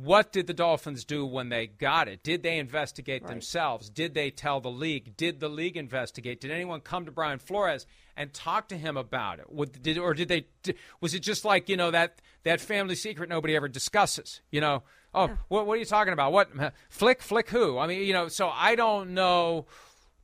What 0.01 0.33
did 0.33 0.47
the 0.47 0.55
Dolphins 0.55 1.05
do 1.05 1.27
when 1.27 1.49
they 1.49 1.67
got 1.67 2.07
it? 2.07 2.23
Did 2.23 2.45
they 2.45 2.59
investigate 2.59 3.23
right. 3.23 3.31
themselves? 3.31 3.91
Did 3.91 4.15
they 4.15 4.31
tell 4.31 4.61
the 4.61 4.71
league? 4.71 5.17
Did 5.17 5.41
the 5.41 5.49
league 5.49 5.77
investigate? 5.77 6.41
Did 6.41 6.53
anyone 6.53 6.81
come 6.81 7.05
to 7.07 7.11
Brian 7.11 7.41
Flores 7.41 7.85
and 8.17 8.33
talk 8.33 8.69
to 8.69 8.77
him 8.77 8.97
about 8.97 9.41
it? 9.41 9.83
did, 9.83 9.99
or 9.99 10.15
did 10.15 10.29
they? 10.29 10.47
Was 11.01 11.15
it 11.15 11.21
just 11.21 11.45
like 11.45 11.69
you 11.69 11.77
know 11.77 11.91
that 11.91 12.21
that 12.45 12.61
family 12.61 12.95
secret 12.95 13.29
nobody 13.29 13.57
ever 13.57 13.67
discusses? 13.67 14.41
You 14.53 14.61
know, 14.61 14.83
oh, 15.15 15.27
yeah. 15.27 15.37
what, 15.49 15.67
what 15.67 15.75
are 15.75 15.81
you 15.81 15.85
talking 15.85 16.13
about? 16.13 16.33
What 16.33 16.51
flick 16.89 17.21
flick 17.21 17.51
who? 17.51 17.79
I 17.79 17.89
mean, 17.89 18.03
you 18.03 18.13
know, 18.13 18.29
so 18.29 18.49
I 18.49 18.77
don't 18.77 19.15
know 19.15 19.67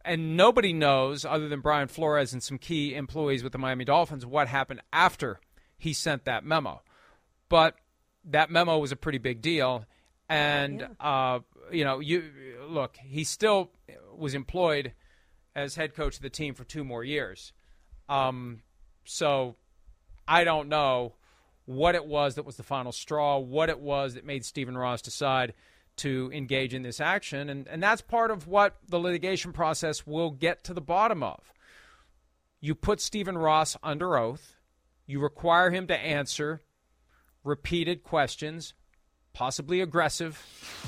and 0.04 0.36
nobody 0.36 0.72
knows 0.72 1.24
other 1.24 1.48
than 1.48 1.60
Brian 1.60 1.88
Flores 1.88 2.32
and 2.32 2.42
some 2.42 2.58
key 2.58 2.94
employees 2.94 3.42
with 3.42 3.52
the 3.52 3.58
Miami 3.58 3.84
Dolphins 3.84 4.26
what 4.26 4.48
happened 4.48 4.82
after 4.92 5.40
he 5.78 5.92
sent 5.92 6.26
that 6.26 6.44
memo. 6.44 6.82
But 7.48 7.76
that 8.26 8.50
memo 8.50 8.78
was 8.78 8.92
a 8.92 8.96
pretty 8.96 9.18
big 9.18 9.42
deal, 9.42 9.84
and 10.28 10.80
yeah. 10.80 10.88
uh, 11.00 11.40
you 11.70 11.84
know, 11.84 12.00
you 12.00 12.24
look, 12.68 12.96
he 12.96 13.24
still 13.24 13.70
was 14.16 14.34
employed 14.34 14.92
as 15.54 15.76
head 15.76 15.94
coach 15.94 16.16
of 16.16 16.22
the 16.22 16.30
team 16.30 16.54
for 16.54 16.64
two 16.64 16.84
more 16.84 17.04
years. 17.04 17.52
Um, 18.08 18.62
so 19.04 19.56
I 20.26 20.44
don't 20.44 20.68
know 20.68 21.14
what 21.64 21.94
it 21.94 22.04
was 22.04 22.34
that 22.34 22.44
was 22.44 22.56
the 22.56 22.62
final 22.62 22.92
straw, 22.92 23.38
what 23.38 23.68
it 23.68 23.80
was 23.80 24.14
that 24.14 24.24
made 24.26 24.44
Stephen 24.44 24.76
Ross 24.76 25.00
decide 25.00 25.54
to 25.96 26.30
engage 26.34 26.74
in 26.74 26.82
this 26.82 27.00
action, 27.00 27.48
and 27.48 27.68
and 27.68 27.82
that's 27.82 28.02
part 28.02 28.30
of 28.30 28.46
what 28.48 28.76
the 28.88 28.98
litigation 28.98 29.52
process 29.52 30.06
will 30.06 30.30
get 30.30 30.64
to 30.64 30.74
the 30.74 30.80
bottom 30.80 31.22
of. 31.22 31.52
You 32.60 32.74
put 32.74 33.00
Stephen 33.00 33.36
Ross 33.36 33.76
under 33.82 34.16
oath 34.16 34.56
you 35.06 35.20
require 35.20 35.70
him 35.70 35.86
to 35.88 35.96
answer 35.96 36.62
repeated 37.44 38.02
questions, 38.02 38.74
possibly 39.34 39.80
aggressive, 39.80 40.42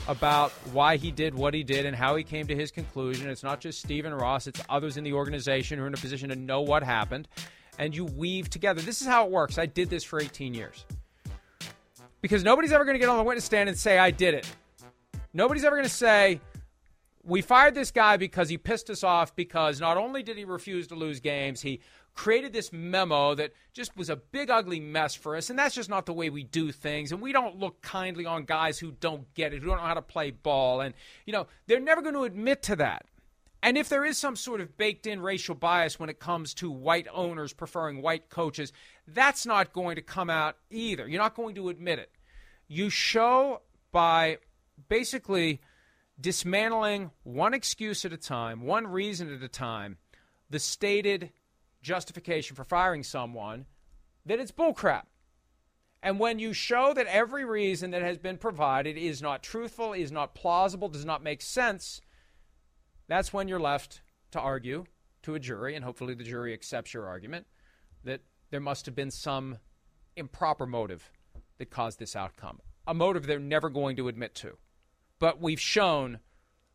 about 0.08 0.50
why 0.72 0.96
he 0.96 1.10
did 1.10 1.34
what 1.34 1.54
he 1.54 1.62
did 1.62 1.86
and 1.86 1.94
how 1.94 2.16
he 2.16 2.24
came 2.24 2.46
to 2.46 2.56
his 2.56 2.70
conclusion. 2.70 3.28
It's 3.28 3.42
not 3.42 3.60
just 3.60 3.80
Stephen 3.80 4.14
Ross, 4.14 4.46
it's 4.46 4.62
others 4.68 4.96
in 4.96 5.04
the 5.04 5.12
organization 5.12 5.78
who 5.78 5.84
are 5.84 5.88
in 5.88 5.94
a 5.94 5.98
position 5.98 6.30
to 6.30 6.36
know 6.36 6.62
what 6.62 6.82
happened. 6.82 7.28
And 7.78 7.94
you 7.94 8.06
weave 8.06 8.48
together. 8.48 8.80
This 8.80 9.02
is 9.02 9.06
how 9.06 9.26
it 9.26 9.30
works. 9.30 9.58
I 9.58 9.66
did 9.66 9.90
this 9.90 10.02
for 10.02 10.18
18 10.20 10.54
years. 10.54 10.86
Because 12.22 12.42
nobody's 12.42 12.72
ever 12.72 12.84
going 12.84 12.94
to 12.94 12.98
get 12.98 13.10
on 13.10 13.18
the 13.18 13.22
witness 13.22 13.44
stand 13.44 13.68
and 13.68 13.76
say, 13.76 13.98
I 13.98 14.10
did 14.10 14.32
it. 14.32 14.50
Nobody's 15.34 15.64
ever 15.64 15.76
going 15.76 15.88
to 15.88 15.94
say, 15.94 16.40
we 17.22 17.42
fired 17.42 17.74
this 17.74 17.90
guy 17.90 18.16
because 18.16 18.48
he 18.48 18.56
pissed 18.56 18.88
us 18.88 19.04
off 19.04 19.36
because 19.36 19.80
not 19.80 19.98
only 19.98 20.22
did 20.22 20.38
he 20.38 20.44
refuse 20.44 20.86
to 20.86 20.94
lose 20.94 21.20
games, 21.20 21.60
he 21.60 21.80
created 22.16 22.52
this 22.52 22.72
memo 22.72 23.34
that 23.34 23.52
just 23.74 23.96
was 23.96 24.08
a 24.08 24.16
big 24.16 24.50
ugly 24.50 24.80
mess 24.80 25.14
for 25.14 25.36
us 25.36 25.50
and 25.50 25.58
that's 25.58 25.74
just 25.74 25.90
not 25.90 26.06
the 26.06 26.12
way 26.12 26.30
we 26.30 26.42
do 26.42 26.72
things 26.72 27.12
and 27.12 27.20
we 27.20 27.30
don't 27.30 27.58
look 27.58 27.80
kindly 27.82 28.24
on 28.24 28.44
guys 28.44 28.78
who 28.78 28.90
don't 28.90 29.32
get 29.34 29.52
it 29.52 29.62
who 29.62 29.68
don't 29.68 29.76
know 29.76 29.82
how 29.82 29.94
to 29.94 30.02
play 30.02 30.30
ball 30.30 30.80
and 30.80 30.94
you 31.26 31.32
know 31.32 31.46
they're 31.66 31.78
never 31.78 32.02
going 32.02 32.14
to 32.14 32.24
admit 32.24 32.62
to 32.62 32.74
that. 32.76 33.04
And 33.62 33.76
if 33.76 33.88
there 33.88 34.04
is 34.04 34.16
some 34.16 34.36
sort 34.36 34.60
of 34.60 34.76
baked 34.76 35.06
in 35.06 35.20
racial 35.20 35.54
bias 35.54 35.98
when 35.98 36.08
it 36.08 36.20
comes 36.20 36.54
to 36.54 36.70
white 36.70 37.06
owners 37.12 37.52
preferring 37.52 38.00
white 38.00 38.30
coaches 38.30 38.72
that's 39.06 39.46
not 39.46 39.72
going 39.72 39.96
to 39.96 40.02
come 40.02 40.30
out 40.30 40.56
either. 40.70 41.06
You're 41.06 41.22
not 41.22 41.36
going 41.36 41.54
to 41.56 41.68
admit 41.68 41.98
it. 41.98 42.10
You 42.66 42.90
show 42.90 43.60
by 43.92 44.38
basically 44.88 45.60
dismantling 46.20 47.10
one 47.24 47.52
excuse 47.52 48.04
at 48.06 48.12
a 48.12 48.16
time 48.16 48.62
one 48.62 48.86
reason 48.86 49.32
at 49.32 49.42
a 49.42 49.48
time 49.48 49.98
the 50.48 50.58
stated 50.58 51.30
justification 51.86 52.56
for 52.56 52.64
firing 52.64 53.02
someone, 53.02 53.64
that 54.26 54.40
it's 54.40 54.50
bullcrap. 54.50 55.04
And 56.02 56.18
when 56.18 56.38
you 56.38 56.52
show 56.52 56.92
that 56.92 57.06
every 57.06 57.44
reason 57.44 57.92
that 57.92 58.02
has 58.02 58.18
been 58.18 58.36
provided 58.36 58.98
is 58.98 59.22
not 59.22 59.42
truthful, 59.42 59.92
is 59.92 60.12
not 60.12 60.34
plausible, 60.34 60.88
does 60.88 61.04
not 61.04 61.22
make 61.22 61.40
sense, 61.40 62.00
that's 63.08 63.32
when 63.32 63.48
you're 63.48 63.60
left 63.60 64.02
to 64.32 64.40
argue 64.40 64.84
to 65.22 65.36
a 65.36 65.38
jury, 65.38 65.74
and 65.74 65.84
hopefully 65.84 66.14
the 66.14 66.24
jury 66.24 66.52
accepts 66.52 66.92
your 66.92 67.06
argument, 67.06 67.46
that 68.04 68.20
there 68.50 68.60
must 68.60 68.84
have 68.86 68.94
been 68.94 69.10
some 69.10 69.58
improper 70.16 70.66
motive 70.66 71.10
that 71.58 71.70
caused 71.70 71.98
this 71.98 72.16
outcome. 72.16 72.60
A 72.86 72.94
motive 72.94 73.26
they're 73.26 73.38
never 73.38 73.70
going 73.70 73.96
to 73.96 74.08
admit 74.08 74.34
to. 74.36 74.58
But 75.18 75.40
we've 75.40 75.60
shown 75.60 76.18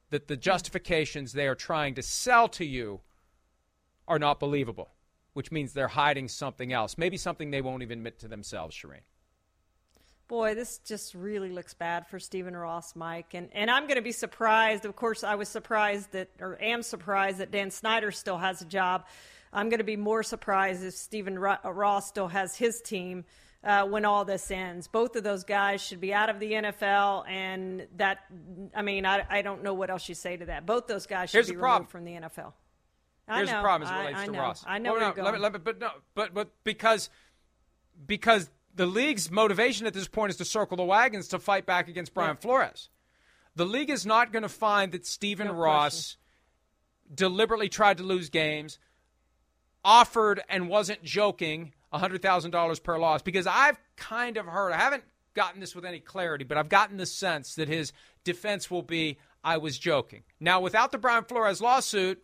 that 0.09 0.27
the 0.27 0.37
justifications 0.37 1.33
they 1.33 1.47
are 1.47 1.55
trying 1.55 1.95
to 1.95 2.01
sell 2.01 2.47
to 2.49 2.65
you 2.65 3.01
are 4.07 4.19
not 4.19 4.39
believable 4.39 4.91
which 5.33 5.51
means 5.51 5.73
they're 5.73 5.87
hiding 5.87 6.27
something 6.27 6.73
else, 6.73 6.97
maybe 6.97 7.17
something 7.17 7.51
they 7.51 7.61
won't 7.61 7.83
even 7.83 7.99
admit 7.99 8.19
to 8.19 8.27
themselves, 8.27 8.75
Charean. 8.75 9.01
Boy, 10.27 10.55
this 10.55 10.77
just 10.79 11.13
really 11.13 11.49
looks 11.49 11.73
bad 11.73 12.07
for 12.07 12.17
Stephen 12.17 12.55
Ross, 12.55 12.95
Mike. 12.95 13.33
And, 13.33 13.49
and 13.51 13.69
I'm 13.69 13.83
going 13.83 13.97
to 13.97 14.01
be 14.01 14.13
surprised. 14.13 14.85
Of 14.85 14.95
course, 14.95 15.25
I 15.25 15.35
was 15.35 15.49
surprised 15.49 16.13
that, 16.13 16.29
or 16.39 16.57
am 16.61 16.83
surprised 16.83 17.39
that 17.39 17.51
Dan 17.51 17.69
Snyder 17.69 18.11
still 18.11 18.37
has 18.37 18.61
a 18.61 18.65
job. 18.65 19.05
I'm 19.51 19.67
going 19.67 19.79
to 19.79 19.85
be 19.85 19.97
more 19.97 20.23
surprised 20.23 20.85
if 20.85 20.93
Stephen 20.93 21.37
Ross 21.37 22.07
still 22.07 22.29
has 22.29 22.55
his 22.55 22.79
team 22.81 23.25
uh, 23.63 23.85
when 23.85 24.05
all 24.05 24.25
this 24.25 24.49
ends. 24.49 24.87
Both 24.87 25.15
of 25.15 25.23
those 25.23 25.43
guys 25.43 25.81
should 25.81 25.99
be 25.99 26.13
out 26.13 26.29
of 26.29 26.39
the 26.39 26.51
NFL, 26.53 27.27
and 27.27 27.87
that, 27.97 28.19
I 28.73 28.81
mean, 28.81 29.05
I, 29.05 29.25
I 29.29 29.41
don't 29.41 29.63
know 29.63 29.73
what 29.73 29.89
else 29.89 30.07
you 30.07 30.15
say 30.15 30.37
to 30.37 30.45
that. 30.45 30.65
Both 30.65 30.87
those 30.87 31.05
guys 31.05 31.29
should 31.29 31.39
Here's 31.39 31.49
be 31.49 31.57
removed 31.57 31.89
from 31.89 32.05
the 32.05 32.13
NFL. 32.13 32.53
Here's 33.37 33.49
the 33.49 33.61
problem 33.61 33.89
as 33.89 33.95
it 33.95 33.99
relates 33.99 34.19
I, 34.19 34.23
I 34.23 34.25
to 34.25 34.31
know. 34.31 34.39
Ross. 34.39 34.63
I 34.67 34.77
know 34.77 34.91
well, 34.91 34.93
where 34.93 35.01
no, 35.01 35.07
you're 35.07 35.15
going. 35.15 35.25
Let 35.25 35.33
me, 35.33 35.39
let 35.39 35.53
me, 35.53 35.59
but 35.63 35.79
no, 35.79 35.89
but 36.15 36.33
but 36.33 36.49
because 36.63 37.09
because 38.05 38.49
the 38.75 38.85
league's 38.85 39.29
motivation 39.29 39.85
at 39.87 39.93
this 39.93 40.07
point 40.07 40.31
is 40.31 40.37
to 40.37 40.45
circle 40.45 40.77
the 40.77 40.83
wagons 40.83 41.27
to 41.29 41.39
fight 41.39 41.65
back 41.65 41.87
against 41.87 42.13
Brian 42.13 42.37
yeah. 42.37 42.41
Flores. 42.41 42.89
The 43.55 43.65
league 43.65 43.89
is 43.89 44.05
not 44.05 44.31
going 44.31 44.43
to 44.43 44.49
find 44.49 44.91
that 44.93 45.05
Stephen 45.05 45.47
no 45.47 45.53
Ross 45.53 45.93
question. 45.93 47.15
deliberately 47.15 47.69
tried 47.69 47.97
to 47.97 48.03
lose 48.03 48.29
games, 48.29 48.79
offered 49.83 50.41
and 50.47 50.69
wasn't 50.69 51.03
joking 51.03 51.73
$100,000 51.93 52.83
per 52.83 52.97
loss 52.97 53.21
because 53.21 53.47
I've 53.47 53.77
kind 53.97 54.37
of 54.37 54.45
heard, 54.45 54.71
I 54.71 54.77
haven't 54.77 55.03
gotten 55.33 55.59
this 55.59 55.75
with 55.75 55.85
any 55.85 55.99
clarity, 55.99 56.45
but 56.45 56.57
I've 56.57 56.69
gotten 56.69 56.97
the 56.97 57.05
sense 57.05 57.55
that 57.55 57.67
his 57.67 57.91
defense 58.23 58.71
will 58.71 58.83
be 58.83 59.17
I 59.43 59.57
was 59.57 59.77
joking. 59.77 60.23
Now, 60.39 60.61
without 60.61 60.91
the 60.91 60.97
Brian 60.97 61.23
Flores 61.23 61.61
lawsuit, 61.61 62.21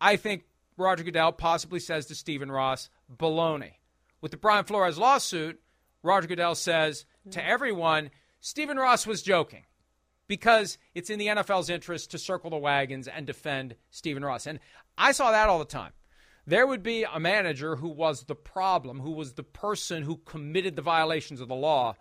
I 0.00 0.16
think 0.16 0.44
Roger 0.76 1.02
Goodell 1.02 1.32
possibly 1.32 1.80
says 1.80 2.06
to 2.06 2.14
Stephen 2.14 2.50
Ross, 2.50 2.88
baloney. 3.14 3.72
With 4.20 4.30
the 4.30 4.36
Brian 4.36 4.64
Flores 4.64 4.98
lawsuit, 4.98 5.60
Roger 6.02 6.28
Goodell 6.28 6.54
says 6.54 7.04
to 7.30 7.44
everyone, 7.44 8.10
Stephen 8.40 8.76
Ross 8.76 9.06
was 9.06 9.22
joking 9.22 9.64
because 10.28 10.78
it's 10.94 11.10
in 11.10 11.18
the 11.18 11.26
NFL's 11.26 11.70
interest 11.70 12.10
to 12.12 12.18
circle 12.18 12.50
the 12.50 12.56
wagons 12.56 13.08
and 13.08 13.26
defend 13.26 13.74
Stephen 13.90 14.24
Ross. 14.24 14.46
And 14.46 14.60
I 14.96 15.12
saw 15.12 15.32
that 15.32 15.48
all 15.48 15.58
the 15.58 15.64
time. 15.64 15.92
There 16.46 16.66
would 16.66 16.82
be 16.82 17.04
a 17.04 17.20
manager 17.20 17.76
who 17.76 17.88
was 17.88 18.24
the 18.24 18.34
problem, 18.34 19.00
who 19.00 19.10
was 19.10 19.34
the 19.34 19.42
person 19.42 20.02
who 20.02 20.16
committed 20.16 20.76
the 20.76 20.82
violations 20.82 21.40
of 21.40 21.48
the 21.48 21.54
law 21.54 21.94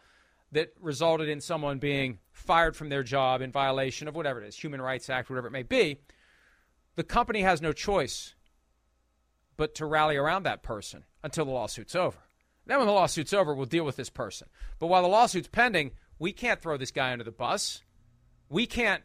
that 0.54 0.74
resulted 0.80 1.28
in 1.28 1.42
someone 1.42 1.80
being 1.80 2.20
fired 2.32 2.76
from 2.76 2.88
their 2.90 3.04
job 3.04 3.42
in 3.42 3.52
violation 3.52 4.08
of 4.08 4.16
whatever 4.16 4.42
it 4.42 4.48
is, 4.48 4.56
Human 4.56 4.82
Rights 4.82 5.10
Act, 5.10 5.30
whatever 5.30 5.48
it 5.48 5.52
may 5.52 5.64
be 5.64 6.00
the 6.98 7.04
company 7.04 7.44
has 7.44 7.62
no 7.62 7.72
choice 7.72 8.34
but 9.56 9.76
to 9.76 9.86
rally 9.86 10.18
around 10.18 10.44
that 10.44 10.64
person 10.64 11.06
until 11.24 11.46
the 11.46 11.52
lawsuit's 11.52 11.96
over. 11.96 12.18
Then, 12.66 12.80
when 12.80 12.88
the 12.88 12.94
lawsuit's 12.94 13.34
over, 13.34 13.56
we'll 13.56 13.66
deal 13.66 13.86
with 13.86 13.96
this 13.96 14.10
person. 14.10 14.50
But 14.78 14.88
while 14.88 15.04
the 15.04 15.08
lawsuit's 15.08 15.48
pending, 15.48 15.92
we 16.20 16.34
can't 16.34 16.60
throw 16.60 16.76
this 16.76 16.92
guy 16.92 17.14
under 17.14 17.24
the 17.24 17.32
bus. 17.32 17.82
We 18.50 18.66
can't 18.66 19.04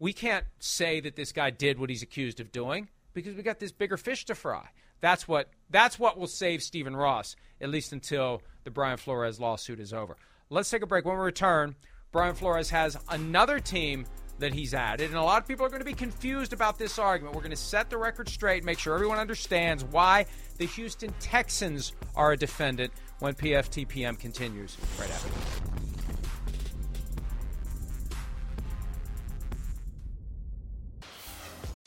we 0.00 0.12
can't 0.12 0.44
say 0.58 1.00
that 1.00 1.14
this 1.14 1.32
guy 1.32 1.50
did 1.50 1.78
what 1.78 1.90
he's 1.90 2.02
accused 2.02 2.40
of 2.40 2.50
doing 2.50 2.88
because 3.12 3.36
we 3.36 3.42
got 3.42 3.60
this 3.60 3.72
bigger 3.72 3.96
fish 3.96 4.24
to 4.24 4.34
fry. 4.34 4.68
That's 5.00 5.28
what 5.28 5.50
that's 5.70 5.98
what 5.98 6.18
will 6.18 6.26
save 6.26 6.62
Stephen 6.62 6.96
Ross 6.96 7.36
at 7.60 7.68
least 7.68 7.92
until 7.92 8.42
the 8.64 8.70
Brian 8.70 8.96
Flores 8.96 9.38
lawsuit 9.38 9.80
is 9.80 9.92
over. 9.92 10.16
Let's 10.50 10.70
take 10.70 10.82
a 10.82 10.86
break. 10.86 11.04
When 11.04 11.16
we 11.16 11.22
return, 11.22 11.76
Brian 12.10 12.34
Flores 12.34 12.70
has 12.70 12.96
another 13.08 13.60
team 13.60 14.06
that 14.38 14.52
he's 14.52 14.74
added, 14.74 15.10
and 15.10 15.18
a 15.18 15.22
lot 15.22 15.40
of 15.40 15.48
people 15.48 15.64
are 15.64 15.68
going 15.68 15.80
to 15.80 15.86
be 15.86 15.94
confused 15.94 16.52
about 16.52 16.78
this 16.78 16.98
argument. 16.98 17.34
We're 17.34 17.42
going 17.42 17.50
to 17.50 17.56
set 17.56 17.90
the 17.90 17.98
record 17.98 18.28
straight, 18.28 18.64
make 18.64 18.78
sure 18.78 18.94
everyone 18.94 19.18
understands 19.18 19.84
why 19.84 20.26
the 20.58 20.66
Houston 20.66 21.12
Texans 21.20 21.92
are 22.16 22.32
a 22.32 22.36
defendant 22.36 22.92
when 23.20 23.34
PFTPM 23.34 24.18
continues 24.18 24.76
right 24.98 25.10
after. 25.10 25.30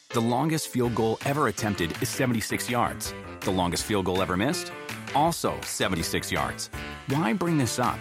The 0.09 0.21
longest 0.21 0.69
field 0.69 0.95
goal 0.95 1.19
ever 1.25 1.47
attempted 1.47 1.91
is 2.01 2.09
76 2.09 2.69
yards. 2.69 3.13
The 3.41 3.51
longest 3.51 3.83
field 3.83 4.05
goal 4.05 4.21
ever 4.21 4.35
missed? 4.35 4.71
Also 5.13 5.53
76 5.61 6.31
yards. 6.31 6.69
Why 7.09 7.33
bring 7.33 7.57
this 7.57 7.77
up? 7.77 7.99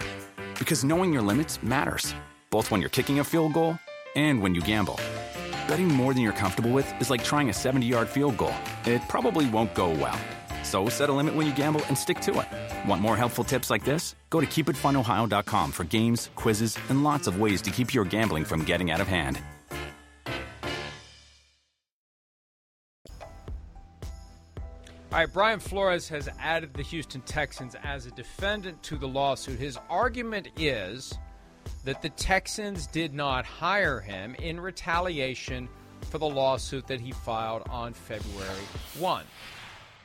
Because 0.59 0.83
knowing 0.83 1.13
your 1.13 1.21
limits 1.21 1.63
matters, 1.63 2.15
both 2.51 2.71
when 2.71 2.81
you're 2.81 2.89
kicking 2.89 3.19
a 3.19 3.25
field 3.25 3.53
goal 3.53 3.79
and 4.17 4.43
when 4.43 4.55
you 4.55 4.61
gamble. 4.61 4.99
Betting 5.69 5.87
more 5.87 6.13
than 6.13 6.23
you're 6.23 6.33
comfortable 6.33 6.73
with 6.73 6.93
is 7.01 7.11
like 7.11 7.23
trying 7.23 7.49
a 7.49 7.53
70 7.53 7.87
yard 7.87 8.09
field 8.09 8.37
goal. 8.37 8.55
It 8.85 9.03
probably 9.09 9.49
won't 9.51 9.75
go 9.75 9.91
well. 9.91 10.19
So 10.65 10.89
set 10.89 11.09
a 11.09 11.13
limit 11.13 11.37
when 11.37 11.47
you 11.47 11.55
gamble 11.55 11.83
and 11.87 11.97
stick 11.97 12.19
to 12.23 12.41
it. 12.41 12.89
Want 12.89 13.01
more 13.01 13.17
helpful 13.17 13.45
tips 13.45 13.71
like 13.71 13.85
this? 13.85 14.17
Go 14.31 14.41
to 14.41 14.47
keepitfunohio.com 14.47 15.71
for 15.71 15.85
games, 15.85 16.31
quizzes, 16.35 16.77
and 16.89 17.05
lots 17.05 17.29
of 17.29 17.39
ways 17.39 17.63
to 17.63 17.71
keep 17.71 17.95
your 17.95 18.05
gambling 18.05 18.45
from 18.45 18.65
getting 18.65 18.91
out 18.91 19.01
of 19.01 19.07
hand. 19.07 19.39
All 25.13 25.23
right, 25.23 25.33
Brian 25.33 25.61
Flores 25.61 26.09
has 26.09 26.29
added 26.39 26.75
the 26.75 26.83
Houston 26.83 27.23
Texans 27.23 27.75
as 27.83 28.05
a 28.05 28.11
defendant 28.11 28.83
to 28.83 28.97
the 28.97 29.09
lawsuit. 29.09 29.59
His 29.59 29.79
argument 29.89 30.49
is 30.59 31.17
that 31.87 32.03
the 32.03 32.11
Texans 32.11 32.89
did 32.89 33.15
not 33.15 33.47
hire 33.47 34.01
him 34.01 34.35
in 34.41 34.59
retaliation 34.59 35.69
for 36.11 36.19
the 36.19 36.27
lawsuit 36.27 36.89
that 36.89 37.01
he 37.01 37.13
filed 37.13 37.63
on 37.71 37.95
February 37.95 38.65
1. 38.99 39.25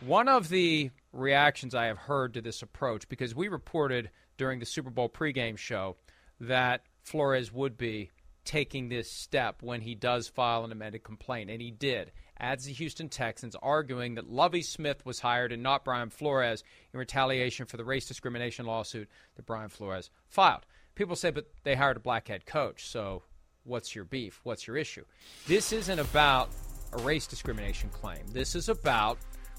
One 0.02 0.28
of 0.28 0.48
the 0.48 0.92
reactions 1.12 1.74
I 1.74 1.88
have 1.88 1.98
heard 1.98 2.36
to 2.36 2.42
this 2.42 2.62
approach, 2.62 3.10
because 3.10 3.34
we 3.34 3.48
reported 3.48 4.12
during 4.38 4.60
the 4.60 4.66
Super 4.66 4.92
Bowl 4.92 5.10
pregame 5.10 5.58
show 5.58 5.98
that 6.40 6.84
Flores 7.02 7.52
would 7.52 7.80
be 7.80 8.12
taking 8.46 8.90
this 8.90 9.12
step 9.12 9.64
when 9.64 9.82
he 9.82 9.96
does 9.96 10.28
file 10.28 10.64
an 10.64 10.72
amended 10.72 11.04
complaint, 11.04 11.50
and 11.50 11.60
he 11.64 11.72
did 11.72 12.12
adds 12.42 12.66
the 12.66 12.74
Houston 12.74 13.08
Texans, 13.08 13.56
arguing 13.62 14.16
that 14.16 14.30
Lovie 14.30 14.64
Smith 14.64 15.06
was 15.06 15.20
hired 15.20 15.52
and 15.52 15.62
not 15.62 15.86
Brian 15.86 16.10
Flores 16.10 16.64
in 16.92 17.00
retaliation 17.00 17.68
for 17.68 17.78
the 17.78 17.86
race 17.86 18.08
discrimination 18.08 18.66
lawsuit 18.66 19.08
that 19.36 19.46
Brian 19.46 19.70
Flores 19.70 20.10
filed. 20.28 20.66
People 21.02 21.16
say, 21.16 21.32
but 21.32 21.48
they 21.64 21.74
hired 21.74 21.98
a 21.98 22.00
black 22.00 22.28
head 22.28 22.46
coach, 22.46 22.86
so 22.86 23.24
what's 23.64 23.96
your 23.96 24.06
beef? 24.06 24.40
What's 24.44 24.68
your 24.68 24.78
issue? 24.78 25.04
This 25.48 25.74
isn't 25.74 25.98
about 25.98 26.52
a 26.94 27.02
race 27.02 27.26
discrimination 27.26 27.90
claim. 27.90 28.22
This 28.32 28.54
is 28.54 28.70
about 28.70 29.18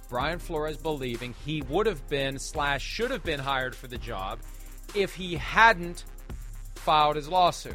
Brian 0.08 0.38
Flores 0.38 0.76
believing 0.76 1.34
he 1.44 1.62
would 1.62 1.86
have 1.86 2.08
been 2.08 2.38
slash 2.38 2.80
should 2.80 3.10
have 3.10 3.24
been 3.24 3.40
hired 3.40 3.74
for 3.74 3.88
the 3.88 3.98
job 3.98 4.38
if 4.94 5.16
he 5.16 5.34
hadn't 5.34 6.04
filed 6.76 7.16
his 7.16 7.28
lawsuit. 7.28 7.74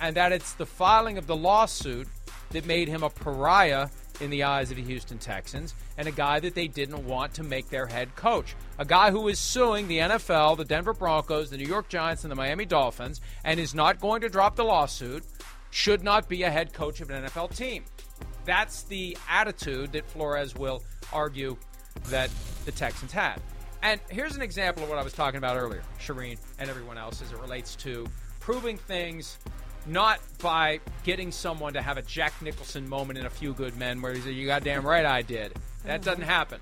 And 0.00 0.14
that 0.14 0.30
it's 0.30 0.52
the 0.52 0.66
filing 0.66 1.18
of 1.18 1.26
the 1.26 1.34
lawsuit 1.34 2.06
that 2.50 2.66
made 2.66 2.86
him 2.86 3.02
a 3.02 3.10
pariah 3.10 3.88
in 4.20 4.30
the 4.30 4.44
eyes 4.44 4.70
of 4.70 4.76
the 4.76 4.82
Houston 4.82 5.18
Texans 5.18 5.74
and 5.96 6.08
a 6.08 6.12
guy 6.12 6.40
that 6.40 6.54
they 6.54 6.68
didn't 6.68 7.04
want 7.04 7.34
to 7.34 7.42
make 7.42 7.68
their 7.68 7.86
head 7.86 8.14
coach. 8.16 8.54
A 8.78 8.84
guy 8.84 9.10
who 9.10 9.28
is 9.28 9.38
suing 9.38 9.88
the 9.88 9.98
NFL, 9.98 10.56
the 10.56 10.64
Denver 10.64 10.92
Broncos, 10.92 11.50
the 11.50 11.56
New 11.56 11.66
York 11.66 11.88
Giants, 11.88 12.24
and 12.24 12.30
the 12.30 12.36
Miami 12.36 12.64
Dolphins 12.64 13.20
and 13.44 13.58
is 13.60 13.74
not 13.74 14.00
going 14.00 14.20
to 14.22 14.28
drop 14.28 14.56
the 14.56 14.64
lawsuit 14.64 15.24
should 15.70 16.02
not 16.02 16.28
be 16.28 16.42
a 16.42 16.50
head 16.50 16.72
coach 16.72 17.00
of 17.00 17.10
an 17.10 17.24
NFL 17.24 17.54
team. 17.56 17.84
That's 18.44 18.82
the 18.84 19.16
attitude 19.28 19.92
that 19.92 20.10
Flores 20.10 20.54
will 20.54 20.82
argue 21.12 21.56
that 22.04 22.30
the 22.64 22.72
Texans 22.72 23.12
had. 23.12 23.40
And 23.82 24.00
here's 24.10 24.34
an 24.34 24.42
example 24.42 24.82
of 24.82 24.88
what 24.88 24.98
I 24.98 25.04
was 25.04 25.12
talking 25.12 25.38
about 25.38 25.56
earlier, 25.56 25.82
Charean 26.00 26.38
and 26.58 26.68
everyone 26.68 26.98
else, 26.98 27.22
as 27.22 27.32
it 27.32 27.38
relates 27.38 27.76
to 27.76 28.06
proving 28.40 28.76
things 28.76 29.38
not 29.86 30.20
by 30.40 30.80
getting 31.04 31.32
someone 31.32 31.72
to 31.72 31.82
have 31.82 31.96
a 31.96 32.02
Jack 32.02 32.40
Nicholson 32.42 32.88
moment 32.88 33.18
in 33.18 33.26
A 33.26 33.30
Few 33.30 33.52
Good 33.52 33.76
Men 33.76 34.00
where 34.02 34.14
he 34.14 34.20
said, 34.20 34.34
You 34.34 34.46
goddamn 34.46 34.86
right 34.86 35.04
I 35.04 35.22
did. 35.22 35.54
That 35.84 36.02
doesn't 36.02 36.22
happen. 36.22 36.60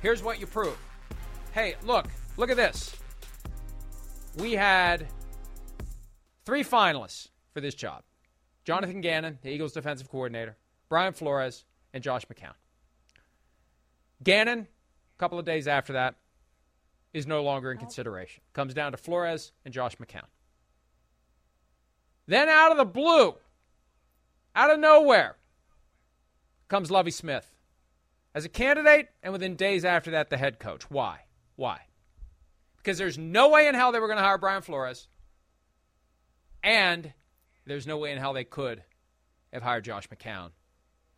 Here's 0.00 0.22
what 0.22 0.40
you 0.40 0.46
prove. 0.46 0.76
Hey, 1.52 1.74
look, 1.84 2.06
look 2.36 2.50
at 2.50 2.56
this. 2.56 2.94
We 4.38 4.52
had 4.52 5.06
three 6.44 6.64
finalists 6.64 7.28
for 7.52 7.60
this 7.60 7.74
job 7.74 8.02
Jonathan 8.64 9.00
Gannon, 9.00 9.38
the 9.42 9.50
Eagles 9.50 9.72
defensive 9.72 10.10
coordinator, 10.10 10.56
Brian 10.88 11.12
Flores, 11.12 11.64
and 11.92 12.02
Josh 12.02 12.24
McCown. 12.26 12.54
Gannon, 14.22 14.60
a 14.60 15.18
couple 15.18 15.38
of 15.38 15.44
days 15.44 15.66
after 15.66 15.94
that, 15.94 16.14
is 17.12 17.26
no 17.26 17.42
longer 17.42 17.70
in 17.70 17.78
consideration. 17.78 18.42
Comes 18.52 18.72
down 18.72 18.92
to 18.92 18.98
Flores 18.98 19.52
and 19.64 19.74
Josh 19.74 19.96
McCown. 19.96 20.26
Then 22.26 22.48
out 22.48 22.70
of 22.70 22.78
the 22.78 22.84
blue, 22.84 23.34
out 24.54 24.70
of 24.70 24.78
nowhere, 24.78 25.36
comes 26.68 26.90
Lovie 26.90 27.10
Smith 27.10 27.54
as 28.34 28.44
a 28.44 28.48
candidate, 28.48 29.08
and 29.22 29.32
within 29.32 29.56
days 29.56 29.84
after 29.84 30.12
that, 30.12 30.30
the 30.30 30.36
head 30.36 30.58
coach. 30.58 30.90
Why? 30.90 31.20
Why? 31.56 31.80
Because 32.76 32.98
there's 32.98 33.18
no 33.18 33.50
way 33.50 33.68
in 33.68 33.74
hell 33.74 33.92
they 33.92 34.00
were 34.00 34.06
going 34.06 34.18
to 34.18 34.24
hire 34.24 34.38
Brian 34.38 34.62
Flores, 34.62 35.08
and 36.62 37.12
there's 37.66 37.86
no 37.86 37.98
way 37.98 38.12
in 38.12 38.18
hell 38.18 38.32
they 38.32 38.44
could 38.44 38.82
have 39.52 39.62
hired 39.62 39.84
Josh 39.84 40.08
McCown 40.08 40.50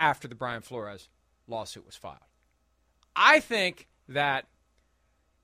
after 0.00 0.26
the 0.26 0.34
Brian 0.34 0.62
Flores 0.62 1.08
lawsuit 1.46 1.86
was 1.86 1.96
filed. 1.96 2.18
I 3.14 3.40
think 3.40 3.86
that 4.08 4.46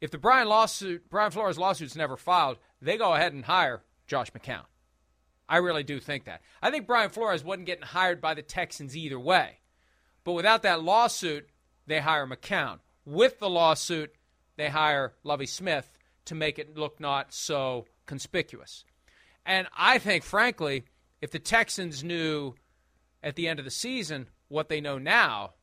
if 0.01 0.11
the 0.11 0.19
Brian 0.19 0.49
lawsuit, 0.49 1.09
Brian 1.09 1.31
Flores 1.31 1.59
lawsuit's 1.59 1.95
never 1.95 2.17
filed, 2.17 2.59
they 2.83 2.97
go 2.97 3.15
ahead 3.15 3.33
and 3.33 3.45
hire 3.45 3.83
Josh 4.07 4.33
McCown. 4.33 4.65
I 5.51 5.57
really 5.57 5.83
do 5.83 5.99
think 5.99 6.25
that. 6.27 6.43
I 6.63 6.71
think 6.71 6.87
Brian 6.87 7.11
Flores 7.11 7.43
wasn't 7.43 7.67
getting 7.67 7.85
hired 7.85 8.21
by 8.21 8.35
the 8.35 8.43
Texans 8.43 8.97
either 8.97 9.19
way. 9.19 9.59
But 10.23 10.35
without 10.35 10.63
that 10.63 10.83
lawsuit, 10.83 11.49
they 11.89 11.99
hire 11.99 12.27
McCown. 12.27 12.79
With 13.05 13.41
the 13.41 13.51
lawsuit, 13.51 14.15
they 14.57 14.69
hire 14.69 15.15
Lovie 15.25 15.47
Smith 15.47 15.99
to 16.27 16.37
make 16.37 16.61
it 16.61 16.79
look 16.79 17.01
not 17.01 17.35
so 17.35 17.87
conspicuous. 18.07 18.85
And 19.45 19.67
I 19.77 19.99
think, 19.99 20.23
frankly, 20.23 20.85
if 21.21 21.33
the 21.33 21.39
Texans 21.41 22.05
knew 22.05 22.55
at 23.21 23.35
the 23.35 23.49
end 23.49 23.59
of 23.59 23.65
the 23.65 23.71
season 23.73 24.29
what 24.49 24.69
they 24.69 24.81
know 24.81 24.99
now, 24.99 25.55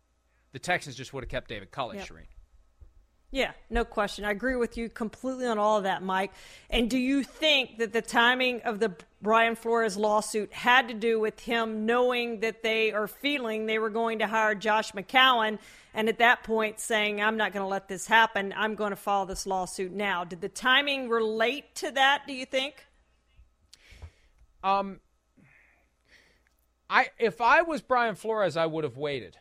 the 0.52 0.60
Texans 0.60 0.98
just 0.98 1.14
would 1.14 1.24
have 1.24 1.30
kept 1.30 1.48
David 1.48 1.72
Culley, 1.72 1.98
yep. 1.98 2.08
Charean. 2.08 2.26
Yeah, 3.38 3.52
no 3.70 3.86
question. 3.86 4.26
I 4.26 4.32
agree 4.32 4.56
with 4.56 4.78
you 4.78 4.90
completely 4.90 5.46
on 5.46 5.60
all 5.60 5.78
of 5.78 5.84
that, 5.84 6.02
Mike. 6.02 6.32
And 6.72 6.90
do 6.90 6.98
you 6.98 7.22
think 7.22 7.78
that 7.78 7.94
the 7.94 8.02
timing 8.02 8.62
of 8.62 8.80
the 8.80 8.96
Brian 9.22 9.56
Flores 9.56 9.96
lawsuit 9.96 10.52
had 10.52 10.88
to 10.88 10.96
do 10.96 11.20
with 11.20 11.40
him 11.42 11.86
knowing 11.86 12.40
that 12.40 12.64
they 12.64 12.92
are 12.94 13.08
feeling 13.08 13.68
they 13.68 13.78
were 13.78 13.92
going 13.92 14.18
to 14.18 14.26
hire 14.26 14.56
Josh 14.56 14.92
McCown 14.94 15.60
and 15.94 16.10
at 16.10 16.18
that 16.18 16.42
point 16.42 16.80
saying, 16.80 17.22
I'm 17.22 17.38
not 17.38 17.54
going 17.54 17.64
to 17.64 17.68
let 17.68 17.88
this 17.88 18.08
happen. 18.08 18.56
I'm 18.58 18.74
going 18.74 18.90
to 18.90 18.96
file 18.96 19.28
this 19.28 19.46
lawsuit 19.46 19.92
now. 19.92 20.24
Did 20.24 20.42
the 20.42 20.50
timing 20.50 21.08
relate 21.08 21.76
to 21.76 21.92
that, 21.92 22.24
do 22.26 22.34
you 22.34 22.48
think? 22.48 22.88
Um, 24.64 25.00
I 26.90 27.10
if 27.20 27.40
I 27.40 27.62
was 27.62 27.84
Brian 27.84 28.16
Flores, 28.16 28.58
I 28.58 28.66
would 28.66 28.84
have 28.84 28.98
waited. 28.98 29.38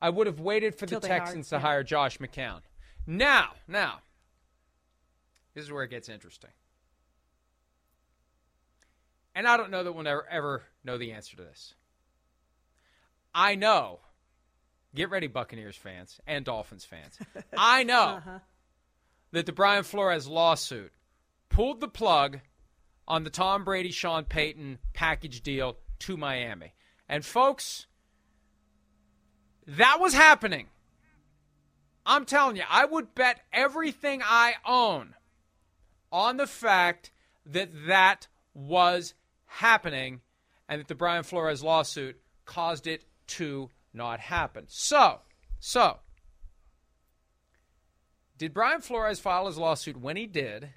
I 0.00 0.10
would 0.10 0.28
have 0.28 0.38
waited 0.38 0.76
for 0.76 0.86
the 0.86 1.00
Texans 1.00 1.50
hired, 1.50 1.62
to 1.62 1.66
hire 1.66 1.82
Josh 1.82 2.18
McCown. 2.18 2.60
Now, 3.06 3.50
now, 3.66 4.00
this 5.54 5.64
is 5.64 5.72
where 5.72 5.82
it 5.82 5.90
gets 5.90 6.08
interesting. 6.08 6.50
And 9.34 9.46
I 9.46 9.56
don't 9.56 9.70
know 9.70 9.82
that 9.82 9.92
we'll 9.92 10.04
never 10.04 10.26
ever 10.28 10.62
know 10.84 10.98
the 10.98 11.12
answer 11.12 11.36
to 11.36 11.42
this. 11.42 11.74
I 13.34 13.54
know, 13.54 14.00
get 14.94 15.10
ready, 15.10 15.26
Buccaneers 15.26 15.76
fans 15.76 16.20
and 16.26 16.44
Dolphins 16.44 16.84
fans. 16.84 17.18
I 17.56 17.82
know 17.82 18.02
uh-huh. 18.02 18.38
that 19.32 19.46
the 19.46 19.52
Brian 19.52 19.84
Flores 19.84 20.28
lawsuit 20.28 20.92
pulled 21.48 21.80
the 21.80 21.88
plug 21.88 22.40
on 23.08 23.24
the 23.24 23.30
Tom 23.30 23.64
Brady 23.64 23.90
Sean 23.90 24.24
Payton 24.24 24.78
package 24.92 25.42
deal 25.42 25.78
to 26.00 26.16
Miami. 26.16 26.74
And 27.08 27.24
folks, 27.24 27.86
that 29.66 29.98
was 29.98 30.14
happening 30.14 30.68
I'm 32.04 32.24
telling 32.24 32.56
you, 32.56 32.64
I 32.68 32.84
would 32.84 33.14
bet 33.14 33.40
everything 33.52 34.22
I 34.24 34.54
own 34.66 35.14
on 36.10 36.36
the 36.36 36.46
fact 36.46 37.10
that 37.46 37.70
that 37.86 38.26
was 38.54 39.14
happening 39.46 40.20
and 40.68 40.80
that 40.80 40.88
the 40.88 40.94
Brian 40.94 41.22
Flores 41.22 41.62
lawsuit 41.62 42.20
caused 42.44 42.86
it 42.86 43.04
to 43.28 43.70
not 43.94 44.20
happen. 44.20 44.64
So, 44.68 45.20
so 45.60 45.98
did 48.38 48.52
Brian 48.52 48.80
Flores 48.80 49.20
file 49.20 49.46
his 49.46 49.58
lawsuit 49.58 49.96
when 49.96 50.16
he 50.16 50.26
did 50.26 50.70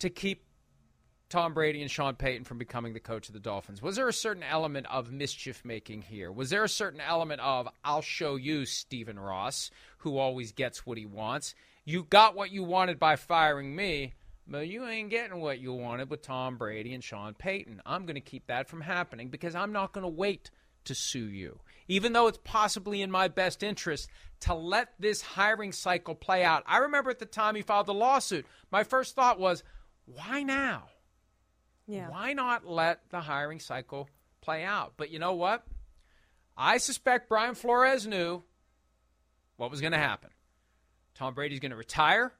to 0.00 0.10
keep 0.10 0.47
Tom 1.28 1.52
Brady 1.52 1.82
and 1.82 1.90
Sean 1.90 2.14
Payton 2.14 2.44
from 2.44 2.56
becoming 2.56 2.94
the 2.94 3.00
coach 3.00 3.28
of 3.28 3.34
the 3.34 3.40
Dolphins? 3.40 3.82
Was 3.82 3.96
there 3.96 4.08
a 4.08 4.12
certain 4.12 4.42
element 4.42 4.86
of 4.90 5.12
mischief 5.12 5.62
making 5.64 6.02
here? 6.02 6.32
Was 6.32 6.48
there 6.48 6.64
a 6.64 6.68
certain 6.68 7.00
element 7.00 7.42
of, 7.42 7.68
I'll 7.84 8.02
show 8.02 8.36
you, 8.36 8.64
Stephen 8.64 9.18
Ross, 9.18 9.70
who 9.98 10.16
always 10.16 10.52
gets 10.52 10.86
what 10.86 10.96
he 10.96 11.04
wants? 11.04 11.54
You 11.84 12.04
got 12.04 12.34
what 12.34 12.50
you 12.50 12.64
wanted 12.64 12.98
by 12.98 13.16
firing 13.16 13.76
me, 13.76 14.14
but 14.46 14.68
you 14.68 14.86
ain't 14.86 15.10
getting 15.10 15.40
what 15.40 15.60
you 15.60 15.74
wanted 15.74 16.08
with 16.08 16.22
Tom 16.22 16.56
Brady 16.56 16.94
and 16.94 17.04
Sean 17.04 17.34
Payton. 17.34 17.82
I'm 17.84 18.06
going 18.06 18.14
to 18.14 18.20
keep 18.20 18.46
that 18.46 18.68
from 18.68 18.80
happening 18.80 19.28
because 19.28 19.54
I'm 19.54 19.72
not 19.72 19.92
going 19.92 20.04
to 20.04 20.08
wait 20.08 20.50
to 20.84 20.94
sue 20.94 21.28
you. 21.28 21.60
Even 21.88 22.14
though 22.14 22.26
it's 22.26 22.38
possibly 22.42 23.02
in 23.02 23.10
my 23.10 23.28
best 23.28 23.62
interest 23.62 24.08
to 24.40 24.54
let 24.54 24.94
this 24.98 25.20
hiring 25.20 25.72
cycle 25.72 26.14
play 26.14 26.42
out. 26.44 26.62
I 26.66 26.78
remember 26.78 27.10
at 27.10 27.18
the 27.18 27.26
time 27.26 27.54
he 27.54 27.62
filed 27.62 27.86
the 27.86 27.94
lawsuit, 27.94 28.46
my 28.70 28.84
first 28.84 29.14
thought 29.14 29.38
was, 29.38 29.62
why 30.06 30.42
now? 30.42 30.84
Yeah. 31.88 32.10
Why 32.10 32.34
not 32.34 32.66
let 32.66 33.00
the 33.10 33.20
hiring 33.20 33.58
cycle 33.58 34.08
play 34.42 34.62
out? 34.62 34.92
But 34.96 35.10
you 35.10 35.18
know 35.18 35.32
what? 35.32 35.66
I 36.56 36.78
suspect 36.78 37.28
Brian 37.28 37.54
Flores 37.54 38.06
knew 38.06 38.42
what 39.56 39.70
was 39.70 39.80
going 39.80 39.92
to 39.92 39.98
happen. 39.98 40.30
Tom 41.14 41.34
Brady's 41.34 41.60
going 41.60 41.70
to 41.70 41.76
retire. 41.76 42.32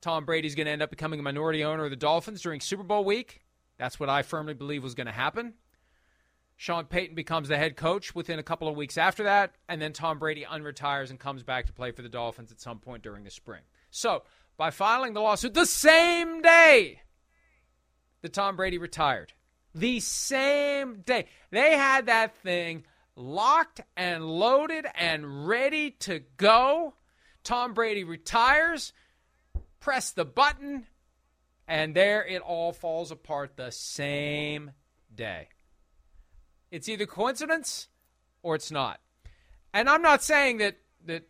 Tom 0.00 0.24
Brady's 0.24 0.54
going 0.54 0.66
to 0.66 0.72
end 0.72 0.82
up 0.82 0.90
becoming 0.90 1.20
a 1.20 1.22
minority 1.22 1.62
owner 1.62 1.84
of 1.84 1.90
the 1.90 1.96
Dolphins 1.96 2.42
during 2.42 2.60
Super 2.60 2.82
Bowl 2.82 3.04
week. 3.04 3.42
That's 3.78 4.00
what 4.00 4.08
I 4.08 4.22
firmly 4.22 4.54
believe 4.54 4.82
was 4.82 4.94
going 4.94 5.06
to 5.06 5.12
happen. 5.12 5.54
Sean 6.56 6.84
Payton 6.84 7.14
becomes 7.14 7.48
the 7.48 7.56
head 7.56 7.76
coach 7.76 8.14
within 8.14 8.38
a 8.38 8.42
couple 8.42 8.68
of 8.68 8.76
weeks 8.76 8.98
after 8.98 9.22
that, 9.24 9.54
and 9.68 9.80
then 9.80 9.94
Tom 9.94 10.18
Brady 10.18 10.44
unretires 10.44 11.08
and 11.08 11.18
comes 11.18 11.42
back 11.42 11.66
to 11.66 11.72
play 11.72 11.90
for 11.90 12.02
the 12.02 12.08
Dolphins 12.08 12.52
at 12.52 12.60
some 12.60 12.80
point 12.80 13.02
during 13.02 13.24
the 13.24 13.30
spring. 13.30 13.62
So, 13.90 14.24
by 14.58 14.70
filing 14.70 15.14
the 15.14 15.20
lawsuit 15.20 15.54
the 15.54 15.64
same 15.64 16.42
day 16.42 17.00
that 18.22 18.32
Tom 18.32 18.56
Brady 18.56 18.78
retired, 18.78 19.32
the 19.74 20.00
same 20.00 21.02
day, 21.02 21.26
they 21.50 21.76
had 21.76 22.06
that 22.06 22.36
thing 22.36 22.84
locked 23.16 23.80
and 23.96 24.24
loaded 24.24 24.86
and 24.94 25.46
ready 25.46 25.92
to 25.92 26.20
go. 26.36 26.94
Tom 27.44 27.74
Brady 27.74 28.04
retires, 28.04 28.92
press 29.78 30.10
the 30.10 30.24
button, 30.24 30.86
and 31.68 31.94
there 31.94 32.26
it 32.26 32.42
all 32.42 32.72
falls 32.72 33.10
apart 33.10 33.56
the 33.56 33.70
same 33.70 34.72
day. 35.14 35.48
It's 36.70 36.88
either 36.88 37.06
coincidence 37.06 37.88
or 38.42 38.54
it's 38.54 38.70
not. 38.70 39.00
And 39.72 39.88
I'm 39.88 40.02
not 40.02 40.22
saying 40.22 40.58
that 40.58 40.76
that 41.06 41.24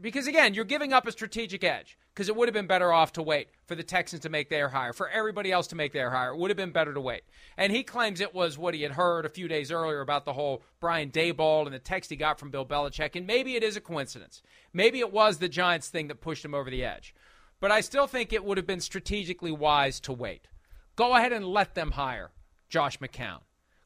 because 0.00 0.26
again, 0.26 0.54
you're 0.54 0.64
giving 0.64 0.92
up 0.92 1.06
a 1.06 1.12
strategic 1.12 1.64
edge 1.64 1.98
because 2.14 2.28
it 2.28 2.36
would 2.36 2.48
have 2.48 2.54
been 2.54 2.66
better 2.66 2.92
off 2.92 3.12
to 3.12 3.22
wait 3.22 3.48
for 3.66 3.74
the 3.74 3.82
Texans 3.82 4.22
to 4.22 4.28
make 4.28 4.48
their 4.48 4.68
hire, 4.68 4.92
for 4.92 5.08
everybody 5.08 5.50
else 5.50 5.66
to 5.68 5.76
make 5.76 5.92
their 5.92 6.10
hire. 6.10 6.30
It 6.30 6.38
would 6.38 6.50
have 6.50 6.56
been 6.56 6.72
better 6.72 6.92
to 6.92 7.00
wait. 7.00 7.22
And 7.56 7.72
he 7.72 7.82
claims 7.82 8.20
it 8.20 8.34
was 8.34 8.58
what 8.58 8.74
he 8.74 8.82
had 8.82 8.92
heard 8.92 9.24
a 9.24 9.30
few 9.30 9.48
days 9.48 9.72
earlier 9.72 10.00
about 10.00 10.24
the 10.24 10.32
whole 10.32 10.62
Brian 10.80 11.10
Daboll 11.10 11.64
and 11.64 11.74
the 11.74 11.78
text 11.78 12.10
he 12.10 12.16
got 12.16 12.38
from 12.38 12.50
Bill 12.50 12.66
Belichick. 12.66 13.16
And 13.16 13.26
maybe 13.26 13.54
it 13.54 13.62
is 13.62 13.76
a 13.76 13.80
coincidence. 13.80 14.42
Maybe 14.72 15.00
it 15.00 15.12
was 15.12 15.38
the 15.38 15.48
Giants 15.48 15.88
thing 15.88 16.08
that 16.08 16.20
pushed 16.20 16.44
him 16.44 16.54
over 16.54 16.70
the 16.70 16.84
edge. 16.84 17.14
But 17.60 17.70
I 17.70 17.80
still 17.80 18.06
think 18.06 18.32
it 18.32 18.44
would 18.44 18.58
have 18.58 18.66
been 18.66 18.80
strategically 18.80 19.52
wise 19.52 20.00
to 20.00 20.12
wait. 20.12 20.48
Go 20.96 21.14
ahead 21.14 21.32
and 21.32 21.46
let 21.46 21.74
them 21.74 21.92
hire 21.92 22.30
Josh 22.68 22.98
McCown. 22.98 23.40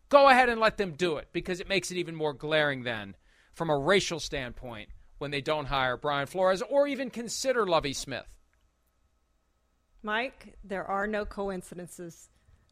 Go 0.09 0.29
ahead 0.29 0.49
and 0.49 0.61
let 0.61 0.77
them 0.77 0.93
do 0.93 1.17
it 1.17 1.29
because 1.33 1.61
it 1.61 1.69
makes 1.69 1.91
it 1.91 1.97
even 1.97 2.15
more 2.15 2.33
glaring 2.33 2.85
then 2.85 3.17
from 3.53 3.71
a 3.71 3.79
racial 3.79 4.21
standpoint 4.21 4.89
when 5.19 5.31
they 5.31 5.41
don't 5.41 5.67
hire 5.67 5.97
Brian 5.97 6.27
Flores 6.27 6.63
or 6.63 6.87
even 6.87 7.11
consider 7.11 7.67
Lovie 7.67 7.93
Smith. 7.93 8.27
Mike, 10.03 10.57
there 10.63 10.85
are 10.85 11.07
no 11.07 11.25
coincidences. 11.25 12.29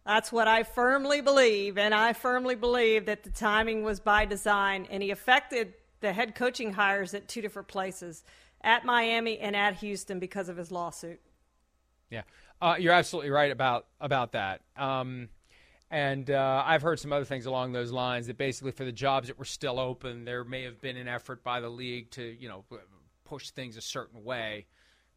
That's 0.06 0.30
what 0.30 0.46
I 0.46 0.62
firmly 0.62 1.20
believe, 1.22 1.78
and 1.78 1.94
I 1.94 2.12
firmly 2.12 2.54
believe 2.54 3.06
that 3.06 3.22
the 3.22 3.30
timing 3.30 3.84
was 3.84 4.00
by 4.00 4.26
design, 4.26 4.86
and 4.90 5.02
he 5.02 5.10
affected 5.10 5.74
the 6.00 6.12
head 6.12 6.34
coaching 6.34 6.74
hires 6.74 7.14
at 7.14 7.26
two 7.26 7.40
different 7.40 7.68
places, 7.68 8.22
at 8.60 8.84
Miami 8.84 9.38
and 9.38 9.56
at 9.56 9.76
Houston, 9.76 10.18
because 10.18 10.50
of 10.50 10.58
his 10.58 10.70
lawsuit. 10.70 11.20
Yeah, 12.10 12.22
uh, 12.60 12.76
you're 12.78 12.92
absolutely 12.92 13.30
right 13.30 13.50
about 13.50 13.86
about 13.98 14.32
that. 14.32 14.60
Um, 14.76 15.30
and 15.90 16.30
uh, 16.30 16.62
I've 16.66 16.82
heard 16.82 16.98
some 16.98 17.12
other 17.12 17.24
things 17.24 17.46
along 17.46 17.72
those 17.72 17.92
lines 17.92 18.26
that 18.26 18.38
basically 18.38 18.72
for 18.72 18.84
the 18.84 18.92
jobs 18.92 19.28
that 19.28 19.38
were 19.38 19.44
still 19.44 19.78
open, 19.78 20.24
there 20.24 20.44
may 20.44 20.62
have 20.62 20.80
been 20.80 20.96
an 20.96 21.08
effort 21.08 21.44
by 21.44 21.60
the 21.60 21.68
league 21.68 22.10
to, 22.12 22.22
you 22.22 22.48
know, 22.48 22.64
push 23.24 23.50
things 23.50 23.76
a 23.76 23.80
certain 23.80 24.24
way 24.24 24.66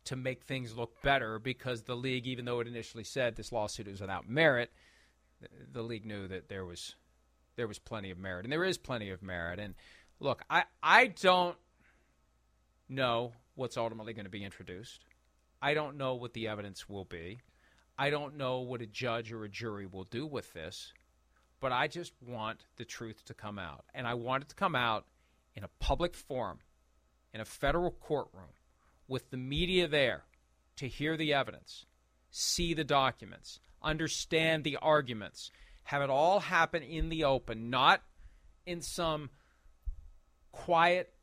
to 0.06 0.16
make 0.16 0.44
things 0.44 0.76
look 0.76 1.02
better 1.02 1.40
because 1.40 1.84
the 1.84 1.96
league, 1.96 2.28
even 2.28 2.46
though 2.46 2.60
it 2.60 2.68
initially 2.68 3.04
said 3.04 3.36
this 3.36 3.52
lawsuit 3.52 3.88
was 3.88 4.02
without 4.02 4.30
merit, 4.30 4.72
the 5.72 5.82
league 5.82 6.06
knew 6.06 6.28
that 6.28 6.50
there 6.50 6.66
was 6.66 6.96
there 7.56 7.68
was 7.68 7.80
plenty 7.80 8.12
of 8.12 8.18
merit, 8.18 8.46
and 8.46 8.52
there 8.52 8.64
is 8.64 8.78
plenty 8.78 9.10
of 9.10 9.22
merit. 9.22 9.60
And 9.60 9.74
look, 10.20 10.44
I 10.50 10.64
I 10.82 11.08
don't 11.08 11.58
know 12.88 13.34
what's 13.56 13.78
ultimately 13.78 14.14
going 14.14 14.26
to 14.26 14.32
be 14.32 14.44
introduced. 14.44 15.04
I 15.62 15.74
don't 15.74 15.98
know 15.98 16.16
what 16.16 16.34
the 16.34 16.48
evidence 16.48 16.88
will 16.88 17.06
be. 17.06 17.40
I 17.98 18.10
don't 18.10 18.38
know 18.38 18.60
what 18.60 18.82
a 18.82 18.86
judge 18.86 19.32
or 19.32 19.44
a 19.44 19.50
jury 19.50 19.88
will 19.88 20.04
do 20.04 20.28
with 20.28 20.54
this, 20.54 20.94
but 21.60 21.72
I 21.72 21.88
just 21.88 22.14
want 22.22 22.66
the 22.76 22.86
truth 22.86 23.26
to 23.26 23.34
come 23.34 23.58
out. 23.58 23.86
And 23.94 24.06
I 24.06 24.14
want 24.14 24.44
it 24.44 24.50
to 24.50 24.56
come 24.56 24.76
out 24.76 25.06
in 25.56 25.64
a 25.64 25.70
public 25.80 26.14
forum, 26.14 26.60
in 27.34 27.42
a 27.42 27.46
federal 27.46 27.92
courtroom, 27.92 28.54
with 29.08 29.32
the 29.32 29.38
media 29.38 29.88
there 29.88 30.24
to 30.76 30.88
hear 30.88 31.18
the 31.18 31.34
evidence, 31.34 31.86
see 32.30 32.74
the 32.76 32.84
documents, 32.84 33.60
understand 33.82 34.64
the 34.64 34.78
arguments, 34.78 35.50
have 35.86 36.02
it 36.02 36.10
all 36.10 36.40
happen 36.40 36.84
in 36.84 37.10
the 37.10 37.24
open, 37.24 37.70
not 37.72 38.04
in 38.66 38.82
some 38.82 39.32
quiet 40.52 41.14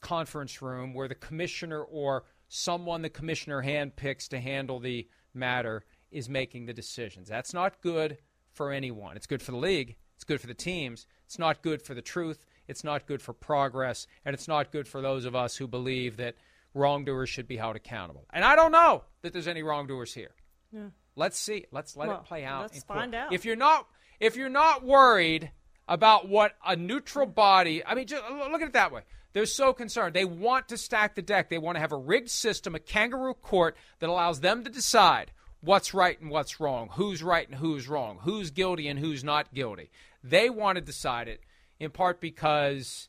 conference 0.00 0.60
room 0.60 0.94
where 0.94 1.08
the 1.08 1.14
commissioner 1.14 1.82
or 1.82 2.24
someone 2.48 3.02
the 3.02 3.08
commissioner 3.08 3.62
handpicks 3.62 4.28
to 4.28 4.38
handle 4.38 4.78
the 4.78 5.08
matter 5.32 5.82
is 6.14 6.28
making 6.28 6.66
the 6.66 6.72
decisions. 6.72 7.28
That's 7.28 7.52
not 7.52 7.80
good 7.82 8.18
for 8.52 8.72
anyone. 8.72 9.16
It's 9.16 9.26
good 9.26 9.42
for 9.42 9.50
the 9.50 9.58
league, 9.58 9.96
it's 10.14 10.24
good 10.24 10.40
for 10.40 10.46
the 10.46 10.54
teams, 10.54 11.06
it's 11.26 11.38
not 11.38 11.62
good 11.62 11.82
for 11.82 11.94
the 11.94 12.02
truth, 12.02 12.46
it's 12.68 12.84
not 12.84 13.06
good 13.06 13.20
for 13.20 13.32
progress, 13.32 14.06
and 14.24 14.32
it's 14.32 14.48
not 14.48 14.72
good 14.72 14.86
for 14.86 15.02
those 15.02 15.24
of 15.24 15.34
us 15.34 15.56
who 15.56 15.66
believe 15.66 16.16
that 16.18 16.36
wrongdoers 16.72 17.28
should 17.28 17.48
be 17.48 17.56
held 17.56 17.76
accountable. 17.76 18.24
And 18.32 18.44
I 18.44 18.56
don't 18.56 18.72
know 18.72 19.04
that 19.22 19.32
there's 19.32 19.48
any 19.48 19.62
wrongdoers 19.62 20.14
here. 20.14 20.34
Yeah. 20.72 20.88
Let's 21.16 21.38
see. 21.38 21.66
Let's 21.70 21.96
let 21.96 22.08
well, 22.08 22.18
it 22.18 22.24
play 22.24 22.44
out. 22.44 22.62
Let's 22.62 22.84
find 22.84 23.14
out. 23.14 23.32
If 23.32 23.44
you're 23.44 23.56
not 23.56 23.86
if 24.20 24.36
you're 24.36 24.48
not 24.48 24.84
worried 24.84 25.50
about 25.86 26.28
what 26.28 26.52
a 26.64 26.76
neutral 26.76 27.26
body, 27.26 27.84
I 27.84 27.94
mean, 27.94 28.06
just 28.06 28.22
look 28.30 28.62
at 28.62 28.68
it 28.68 28.72
that 28.72 28.92
way. 28.92 29.02
They're 29.32 29.46
so 29.46 29.72
concerned. 29.72 30.14
They 30.14 30.24
want 30.24 30.68
to 30.68 30.76
stack 30.76 31.14
the 31.14 31.22
deck. 31.22 31.50
They 31.50 31.58
want 31.58 31.76
to 31.76 31.80
have 31.80 31.92
a 31.92 31.96
rigged 31.96 32.30
system, 32.30 32.74
a 32.74 32.78
kangaroo 32.78 33.34
court 33.34 33.76
that 33.98 34.08
allows 34.08 34.40
them 34.40 34.64
to 34.64 34.70
decide 34.70 35.32
what's 35.64 35.94
right 35.94 36.20
and 36.20 36.30
what's 36.30 36.60
wrong, 36.60 36.90
who's 36.92 37.22
right 37.22 37.48
and 37.48 37.58
who's 37.58 37.88
wrong, 37.88 38.18
who's 38.22 38.50
guilty 38.50 38.88
and 38.88 38.98
who's 38.98 39.24
not 39.24 39.52
guilty. 39.54 39.90
They 40.22 40.50
want 40.50 40.76
to 40.76 40.82
decide 40.82 41.28
it 41.28 41.40
in 41.80 41.90
part 41.90 42.20
because 42.20 43.08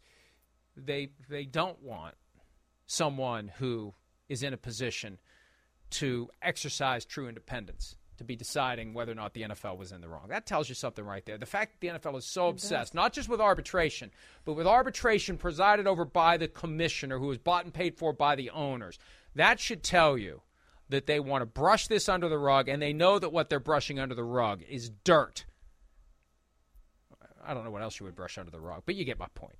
they 0.75 1.09
they 1.29 1.45
don't 1.45 1.81
want 1.81 2.15
someone 2.87 3.51
who 3.57 3.93
is 4.29 4.43
in 4.43 4.53
a 4.53 4.57
position 4.57 5.17
to 5.91 6.29
exercise 6.41 7.05
true 7.05 7.27
independence 7.27 7.95
to 8.17 8.23
be 8.23 8.35
deciding 8.35 8.93
whether 8.93 9.11
or 9.11 9.15
not 9.15 9.33
the 9.33 9.41
NFL 9.41 9.77
was 9.77 9.91
in 9.91 9.99
the 9.99 10.07
wrong. 10.07 10.27
That 10.29 10.45
tells 10.45 10.69
you 10.69 10.75
something 10.75 11.03
right 11.03 11.25
there. 11.25 11.37
The 11.37 11.45
fact 11.45 11.73
that 11.73 11.81
the 11.81 11.99
NFL 11.99 12.17
is 12.17 12.25
so 12.25 12.47
obsessed, 12.47 12.93
not 12.93 13.11
just 13.11 13.27
with 13.27 13.41
arbitration, 13.41 14.11
but 14.45 14.53
with 14.53 14.67
arbitration 14.67 15.37
presided 15.37 15.85
over 15.85 16.05
by 16.05 16.37
the 16.37 16.47
commissioner 16.47 17.19
who 17.19 17.29
is 17.31 17.37
bought 17.37 17.65
and 17.65 17.73
paid 17.73 17.97
for 17.97 18.13
by 18.13 18.35
the 18.35 18.49
owners. 18.51 18.97
That 19.35 19.59
should 19.59 19.83
tell 19.83 20.17
you 20.17 20.41
that 20.89 21.07
they 21.07 21.19
want 21.19 21.41
to 21.41 21.45
brush 21.45 21.87
this 21.87 22.07
under 22.07 22.29
the 22.29 22.37
rug, 22.37 22.69
and 22.69 22.81
they 22.81 22.93
know 22.93 23.19
that 23.19 23.31
what 23.31 23.49
they're 23.49 23.59
brushing 23.59 23.99
under 23.99 24.15
the 24.15 24.23
rug 24.23 24.61
is 24.69 24.89
dirt. 25.03 25.45
I 27.47 27.53
don't 27.53 27.63
know 27.63 27.71
what 27.71 27.81
else 27.81 27.99
you 27.99 28.05
would 28.05 28.15
brush 28.15 28.37
under 28.37 28.51
the 28.51 28.59
rug, 28.59 28.83
but 28.85 28.95
you 28.95 29.05
get 29.05 29.19
my 29.19 29.27
point. 29.35 29.55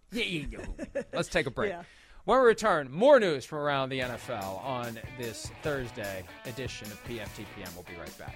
Let's 1.14 1.30
take 1.30 1.46
a 1.46 1.52
break. 1.52 1.72
Yeah. 1.72 1.84
When 2.26 2.40
we 2.40 2.46
return, 2.46 2.92
more 2.92 3.20
news 3.20 3.46
from 3.46 3.60
around 3.60 3.90
the 3.90 4.00
NFL 4.00 4.64
on 4.64 5.00
this 5.20 5.52
Thursday 5.62 6.24
edition 6.46 6.88
of 6.88 7.04
PFTPM. 7.06 7.74
We'll 7.76 7.84
be 7.84 8.00
right 8.00 8.18
back. 8.18 8.36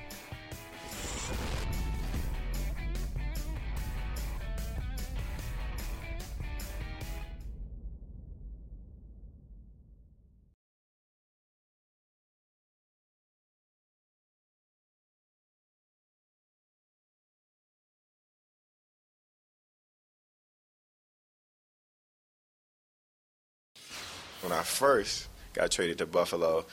When 24.49 24.57
I 24.57 24.63
first 24.63 25.27
got 25.53 25.69
traded 25.69 25.99
to 25.99 26.05
Buffalo, 26.05 26.65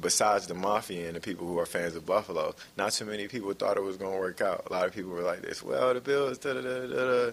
besides 0.00 0.46
the 0.46 0.54
mafia 0.54 1.06
and 1.06 1.16
the 1.16 1.20
people 1.20 1.46
who 1.46 1.58
are 1.58 1.66
fans 1.66 1.94
of 1.94 2.04
Buffalo, 2.04 2.54
not 2.76 2.92
too 2.92 3.04
many 3.04 3.28
people 3.28 3.52
thought 3.52 3.76
it 3.76 3.82
was 3.82 3.96
going 3.96 4.12
to 4.12 4.18
work 4.18 4.40
out. 4.40 4.66
A 4.68 4.72
lot 4.72 4.86
of 4.86 4.94
people 4.94 5.12
were 5.12 5.22
like 5.22 5.42
this. 5.42 5.62
Well, 5.62 5.94
the 5.94 6.00
Bills, 6.00 6.38
da 6.38 6.54
da 6.54 6.60
da 6.60 6.86
da. 6.86 7.32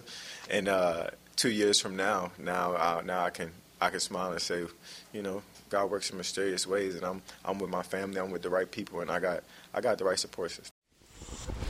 And 0.50 0.68
uh, 0.68 1.06
two 1.34 1.50
years 1.50 1.80
from 1.80 1.96
now, 1.96 2.30
now 2.38 2.74
uh, 2.74 3.02
now 3.04 3.24
I 3.24 3.30
can 3.30 3.50
I 3.80 3.90
can 3.90 3.98
smile 3.98 4.30
and 4.30 4.40
say, 4.40 4.64
you 5.12 5.22
know, 5.22 5.42
God 5.68 5.90
works 5.90 6.10
in 6.10 6.16
mysterious 6.16 6.66
ways, 6.66 6.94
and 6.94 7.04
I'm 7.04 7.20
I'm 7.44 7.58
with 7.58 7.70
my 7.70 7.82
family, 7.82 8.20
I'm 8.20 8.30
with 8.30 8.42
the 8.42 8.50
right 8.50 8.70
people, 8.70 9.00
and 9.00 9.10
I 9.10 9.18
got 9.18 9.42
I 9.74 9.80
got 9.80 9.98
the 9.98 10.04
right 10.04 10.18
support 10.18 10.52
system. 10.52 11.61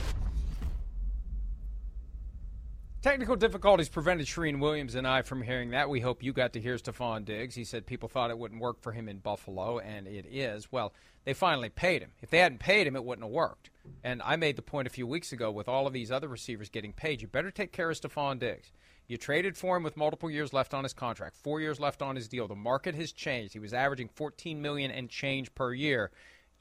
Technical 3.02 3.34
difficulties 3.34 3.88
prevented 3.88 4.28
Charean 4.28 4.60
Williams 4.60 4.94
and 4.94 5.08
I 5.08 5.22
from 5.22 5.42
hearing 5.42 5.70
that. 5.70 5.90
We 5.90 5.98
hope 5.98 6.22
you 6.22 6.32
got 6.32 6.52
to 6.52 6.60
hear 6.60 6.76
Stefon 6.76 7.24
Diggs. 7.24 7.56
He 7.56 7.64
said 7.64 7.84
people 7.84 8.08
thought 8.08 8.30
it 8.30 8.38
wouldn't 8.38 8.60
work 8.60 8.80
for 8.80 8.92
him 8.92 9.08
in 9.08 9.18
Buffalo, 9.18 9.80
and 9.80 10.06
it 10.06 10.24
is. 10.30 10.70
Well, 10.70 10.92
they 11.24 11.34
finally 11.34 11.68
paid 11.68 12.02
him. 12.02 12.12
If 12.20 12.30
they 12.30 12.38
hadn't 12.38 12.60
paid 12.60 12.86
him, 12.86 12.94
it 12.94 13.04
wouldn't 13.04 13.26
have 13.26 13.32
worked. 13.32 13.70
And 14.04 14.22
I 14.22 14.36
made 14.36 14.54
the 14.54 14.62
point 14.62 14.86
a 14.86 14.90
few 14.90 15.04
weeks 15.04 15.32
ago 15.32 15.50
with 15.50 15.68
all 15.68 15.88
of 15.88 15.92
these 15.92 16.12
other 16.12 16.28
receivers 16.28 16.68
getting 16.68 16.92
paid, 16.92 17.20
you 17.20 17.26
better 17.26 17.50
take 17.50 17.72
care 17.72 17.90
of 17.90 18.00
Stefon 18.00 18.38
Diggs. 18.38 18.70
You 19.08 19.16
traded 19.16 19.56
for 19.56 19.76
him 19.76 19.82
with 19.82 19.96
multiple 19.96 20.30
years 20.30 20.52
left 20.52 20.72
on 20.72 20.84
his 20.84 20.92
contract, 20.92 21.34
four 21.34 21.60
years 21.60 21.80
left 21.80 22.02
on 22.02 22.14
his 22.14 22.28
deal. 22.28 22.46
The 22.46 22.54
market 22.54 22.94
has 22.94 23.10
changed. 23.10 23.52
He 23.52 23.58
was 23.58 23.74
averaging 23.74 24.10
14 24.14 24.62
million 24.62 24.92
and 24.92 25.10
change 25.10 25.52
per 25.56 25.74
year. 25.74 26.12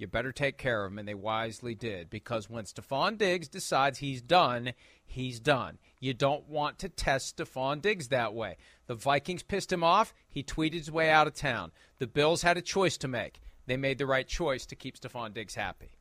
You 0.01 0.07
better 0.07 0.31
take 0.31 0.57
care 0.57 0.83
of 0.83 0.91
him, 0.91 0.97
and 0.97 1.07
they 1.07 1.13
wisely 1.13 1.75
did 1.75 2.09
because 2.09 2.49
when 2.49 2.63
Stefon 2.63 3.19
Diggs 3.19 3.47
decides 3.47 3.99
he's 3.99 4.23
done, 4.23 4.73
he's 5.05 5.39
done. 5.39 5.77
You 5.99 6.15
don't 6.15 6.49
want 6.49 6.79
to 6.79 6.89
test 6.89 7.37
Stefon 7.37 7.83
Diggs 7.83 8.07
that 8.07 8.33
way. 8.33 8.57
The 8.87 8.95
Vikings 8.95 9.43
pissed 9.43 9.71
him 9.71 9.83
off. 9.83 10.11
He 10.27 10.41
tweeted 10.41 10.73
his 10.73 10.89
way 10.89 11.11
out 11.11 11.27
of 11.27 11.35
town. 11.35 11.71
The 11.99 12.07
Bills 12.07 12.41
had 12.41 12.57
a 12.57 12.63
choice 12.63 12.97
to 12.97 13.07
make. 13.07 13.41
They 13.67 13.77
made 13.77 13.99
the 13.99 14.07
right 14.07 14.27
choice 14.27 14.65
to 14.65 14.75
keep 14.75 14.99
Stefon 14.99 15.35
Diggs 15.35 15.53
happy. 15.53 15.99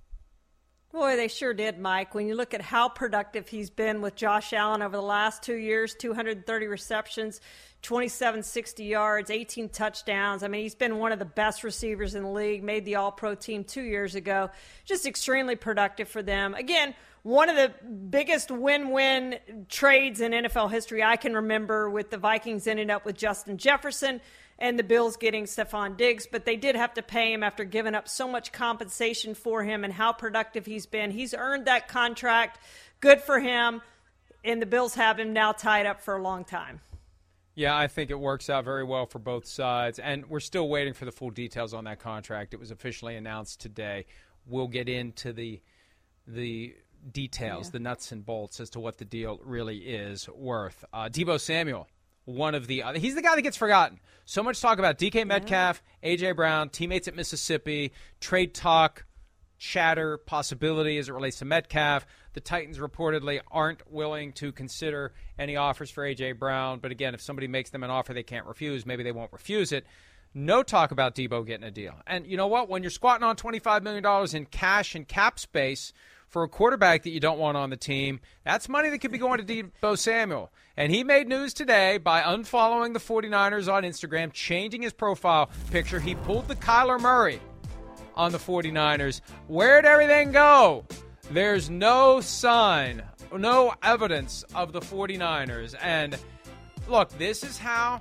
Boy, 0.92 1.14
they 1.14 1.28
sure 1.28 1.54
did, 1.54 1.78
Mike. 1.78 2.16
When 2.16 2.26
you 2.26 2.34
look 2.34 2.52
at 2.52 2.60
how 2.60 2.88
productive 2.88 3.46
he's 3.46 3.70
been 3.70 4.00
with 4.00 4.16
Josh 4.16 4.52
Allen 4.52 4.82
over 4.82 4.96
the 4.96 5.02
last 5.02 5.40
two 5.40 5.54
years 5.54 5.94
230 5.94 6.66
receptions, 6.66 7.40
2760 7.82 8.84
yards, 8.84 9.30
18 9.30 9.68
touchdowns. 9.68 10.42
I 10.42 10.48
mean, 10.48 10.62
he's 10.62 10.74
been 10.74 10.98
one 10.98 11.12
of 11.12 11.20
the 11.20 11.24
best 11.24 11.62
receivers 11.62 12.16
in 12.16 12.24
the 12.24 12.28
league, 12.30 12.64
made 12.64 12.84
the 12.84 12.96
All 12.96 13.12
Pro 13.12 13.36
team 13.36 13.62
two 13.62 13.82
years 13.82 14.16
ago. 14.16 14.50
Just 14.84 15.06
extremely 15.06 15.54
productive 15.54 16.08
for 16.08 16.24
them. 16.24 16.54
Again, 16.54 16.96
one 17.22 17.48
of 17.48 17.54
the 17.54 17.72
biggest 17.86 18.50
win 18.50 18.90
win 18.90 19.38
trades 19.68 20.20
in 20.20 20.32
NFL 20.32 20.72
history 20.72 21.04
I 21.04 21.16
can 21.16 21.34
remember 21.34 21.88
with 21.88 22.10
the 22.10 22.18
Vikings 22.18 22.66
ending 22.66 22.90
up 22.90 23.04
with 23.04 23.16
Justin 23.16 23.58
Jefferson 23.58 24.20
and 24.60 24.78
the 24.78 24.84
Bills 24.84 25.16
getting 25.16 25.44
Stefon 25.44 25.96
Diggs, 25.96 26.26
but 26.30 26.44
they 26.44 26.56
did 26.56 26.76
have 26.76 26.92
to 26.94 27.02
pay 27.02 27.32
him 27.32 27.42
after 27.42 27.64
giving 27.64 27.94
up 27.94 28.06
so 28.08 28.28
much 28.28 28.52
compensation 28.52 29.34
for 29.34 29.64
him 29.64 29.84
and 29.84 29.92
how 29.92 30.12
productive 30.12 30.66
he's 30.66 30.86
been. 30.86 31.10
He's 31.10 31.34
earned 31.34 31.66
that 31.66 31.88
contract. 31.88 32.58
Good 33.00 33.22
for 33.22 33.40
him. 33.40 33.80
And 34.44 34.60
the 34.60 34.66
Bills 34.66 34.94
have 34.94 35.18
him 35.18 35.32
now 35.32 35.52
tied 35.52 35.86
up 35.86 36.02
for 36.02 36.16
a 36.16 36.22
long 36.22 36.44
time. 36.44 36.80
Yeah, 37.54 37.76
I 37.76 37.88
think 37.88 38.10
it 38.10 38.18
works 38.18 38.48
out 38.48 38.64
very 38.64 38.84
well 38.84 39.06
for 39.06 39.18
both 39.18 39.46
sides. 39.46 39.98
And 39.98 40.26
we're 40.26 40.40
still 40.40 40.68
waiting 40.68 40.94
for 40.94 41.06
the 41.06 41.12
full 41.12 41.30
details 41.30 41.74
on 41.74 41.84
that 41.84 41.98
contract. 41.98 42.54
It 42.54 42.60
was 42.60 42.70
officially 42.70 43.16
announced 43.16 43.60
today. 43.60 44.06
We'll 44.46 44.68
get 44.68 44.88
into 44.88 45.32
the 45.32 45.60
the 46.26 46.74
details, 47.12 47.66
yeah. 47.66 47.72
the 47.72 47.78
nuts 47.80 48.12
and 48.12 48.24
bolts 48.24 48.60
as 48.60 48.70
to 48.70 48.80
what 48.80 48.98
the 48.98 49.04
deal 49.04 49.40
really 49.42 49.78
is 49.78 50.28
worth. 50.28 50.84
Uh, 50.92 51.08
Deebo 51.10 51.40
Samuel, 51.40 51.88
one 52.34 52.54
of 52.54 52.66
the 52.66 52.82
other. 52.82 52.98
he's 52.98 53.14
the 53.14 53.22
guy 53.22 53.34
that 53.34 53.42
gets 53.42 53.56
forgotten. 53.56 54.00
So 54.24 54.42
much 54.42 54.60
talk 54.60 54.78
about 54.78 54.98
DK 54.98 55.26
Metcalf, 55.26 55.82
yeah. 56.02 56.16
AJ 56.16 56.36
Brown, 56.36 56.68
teammates 56.68 57.08
at 57.08 57.16
Mississippi, 57.16 57.92
trade 58.20 58.54
talk, 58.54 59.04
chatter, 59.58 60.18
possibility 60.18 60.98
as 60.98 61.08
it 61.08 61.12
relates 61.12 61.38
to 61.40 61.44
Metcalf. 61.44 62.06
The 62.32 62.40
Titans 62.40 62.78
reportedly 62.78 63.40
aren't 63.50 63.90
willing 63.90 64.32
to 64.34 64.52
consider 64.52 65.12
any 65.38 65.56
offers 65.56 65.90
for 65.90 66.04
AJ 66.04 66.38
Brown, 66.38 66.78
but 66.78 66.92
again, 66.92 67.14
if 67.14 67.20
somebody 67.20 67.48
makes 67.48 67.70
them 67.70 67.82
an 67.82 67.90
offer 67.90 68.14
they 68.14 68.22
can't 68.22 68.46
refuse, 68.46 68.86
maybe 68.86 69.02
they 69.02 69.12
won't 69.12 69.32
refuse 69.32 69.72
it. 69.72 69.84
No 70.32 70.62
talk 70.62 70.92
about 70.92 71.16
Deebo 71.16 71.44
getting 71.44 71.66
a 71.66 71.72
deal. 71.72 71.94
And 72.06 72.24
you 72.26 72.36
know 72.36 72.46
what? 72.46 72.68
When 72.68 72.82
you're 72.82 72.90
squatting 72.90 73.24
on 73.24 73.34
$25 73.34 73.82
million 73.82 74.36
in 74.36 74.46
cash 74.46 74.94
and 74.94 75.06
cap 75.06 75.40
space 75.40 75.92
for 76.30 76.44
a 76.44 76.48
quarterback 76.48 77.02
that 77.02 77.10
you 77.10 77.20
don't 77.20 77.38
want 77.38 77.56
on 77.56 77.70
the 77.70 77.76
team, 77.76 78.20
that's 78.44 78.68
money 78.68 78.88
that 78.88 78.98
could 78.98 79.12
be 79.12 79.18
going 79.18 79.44
to 79.44 79.44
Deebo 79.44 79.98
Samuel. 79.98 80.50
And 80.76 80.92
he 80.92 81.04
made 81.04 81.28
news 81.28 81.52
today 81.52 81.98
by 81.98 82.22
unfollowing 82.22 82.94
the 82.94 83.00
49ers 83.00 83.70
on 83.70 83.82
Instagram, 83.82 84.32
changing 84.32 84.82
his 84.82 84.92
profile 84.92 85.50
picture. 85.70 86.00
He 86.00 86.14
pulled 86.14 86.48
the 86.48 86.56
Kyler 86.56 86.98
Murray 86.98 87.40
on 88.14 88.32
the 88.32 88.38
49ers. 88.38 89.20
Where'd 89.48 89.84
everything 89.84 90.32
go? 90.32 90.86
There's 91.32 91.68
no 91.68 92.20
sign, 92.20 93.02
no 93.36 93.74
evidence 93.82 94.44
of 94.54 94.72
the 94.72 94.80
49ers. 94.80 95.74
And 95.80 96.16
look, 96.88 97.10
this 97.18 97.42
is 97.42 97.58
how 97.58 98.00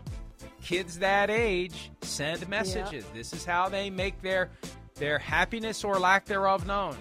kids 0.61 0.99
that 0.99 1.29
age 1.29 1.91
send 2.01 2.47
messages. 2.47 3.03
Yep. 3.05 3.13
This 3.13 3.33
is 3.33 3.43
how 3.43 3.69
they 3.69 3.89
make 3.89 4.21
their 4.21 4.49
their 4.95 5.17
happiness 5.17 5.83
or 5.83 5.97
lack 5.97 6.25
thereof 6.25 6.67
known. 6.67 6.95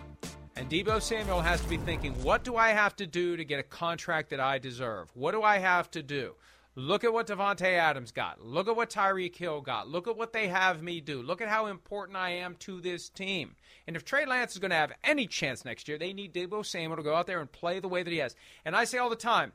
And 0.59 0.69
Deebo 0.69 1.01
Samuel 1.01 1.41
has 1.41 1.61
to 1.61 1.69
be 1.69 1.77
thinking, 1.77 2.21
what 2.21 2.43
do 2.43 2.57
I 2.57 2.71
have 2.71 2.97
to 2.97 3.07
do 3.07 3.37
to 3.37 3.45
get 3.45 3.61
a 3.61 3.63
contract 3.63 4.31
that 4.31 4.41
I 4.41 4.59
deserve? 4.59 5.09
What 5.15 5.31
do 5.31 5.45
I 5.45 5.59
have 5.59 5.89
to 5.93 6.03
do? 6.03 6.35
Look 6.75 7.05
at 7.05 7.13
what 7.13 7.29
Davante 7.29 7.63
Adams 7.63 8.11
got. 8.11 8.45
Look 8.45 8.67
at 8.67 8.75
what 8.75 8.91
Tyreek 8.91 9.37
Hill 9.37 9.61
got. 9.61 9.89
Look 9.89 10.09
at 10.09 10.17
what 10.17 10.33
they 10.33 10.49
have 10.49 10.83
me 10.83 11.01
do. 11.01 11.23
Look 11.23 11.41
at 11.41 11.49
how 11.49 11.67
important 11.67 12.19
I 12.19 12.31
am 12.31 12.57
to 12.57 12.81
this 12.81 13.09
team. 13.09 13.55
And 13.87 13.95
if 13.95 14.05
Trey 14.05 14.27
Lance 14.27 14.55
is 14.55 14.59
going 14.59 14.73
to 14.73 14.77
have 14.77 14.93
any 15.05 15.29
chance 15.29 15.65
next 15.65 15.87
year, 15.87 15.97
they 15.97 16.13
need 16.13 16.35
Deebo 16.35 16.67
Samuel 16.67 16.97
to 16.97 17.05
go 17.05 17.15
out 17.15 17.29
there 17.29 17.41
and 17.41 17.53
play 17.53 17.79
the 17.79 17.87
way 17.87 18.03
that 18.03 18.11
he 18.13 18.19
has. 18.19 18.35
And 18.65 18.75
I 18.75 18.83
say 18.83 18.99
all 18.99 19.11
the 19.11 19.15
time, 19.15 19.53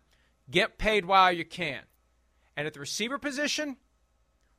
get 0.50 0.78
paid 0.78 1.04
while 1.04 1.34
you 1.34 1.44
can. 1.44 1.82
And 2.56 2.66
at 2.66 2.74
the 2.74 2.80
receiver 2.80 3.18
position, 3.18 3.76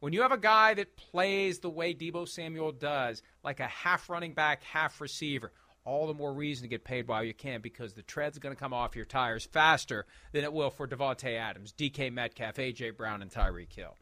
when 0.01 0.12
you 0.12 0.20
have 0.20 0.32
a 0.32 0.36
guy 0.36 0.74
that 0.74 0.99
plays 0.99 1.61
the 1.61 1.70
way 1.70 1.95
Deebo 1.95 2.28
Samuel 2.28 2.72
does, 2.72 3.22
like 3.42 3.61
a 3.61 3.66
half 3.66 4.11
running 4.11 4.34
back, 4.34 4.62
half 4.62 5.01
receiver, 5.01 5.51
all 5.85 6.07
the 6.07 6.14
more 6.14 6.32
reason 6.32 6.62
to 6.62 6.68
get 6.68 6.85
paid 6.85 7.07
while 7.07 7.22
you 7.22 7.35
can 7.35 7.61
because 7.61 7.93
the 7.93 8.03
tread's 8.03 8.39
going 8.39 8.55
to 8.55 8.61
come 8.61 8.72
off 8.72 8.97
your 8.97 9.05
tires 9.05 9.45
faster 9.45 10.07
than 10.32 10.45
it 10.45 10.53
will 10.53 10.70
for 10.70 10.89
Davante 10.89 11.39
Adams, 11.39 11.74
DK 11.76 12.12
Metcalf, 12.12 12.57
AJ 12.57 12.97
Brown, 12.97 13.22
and 13.22 13.30
Tyreek 13.30 13.72
Hill. 13.72 13.97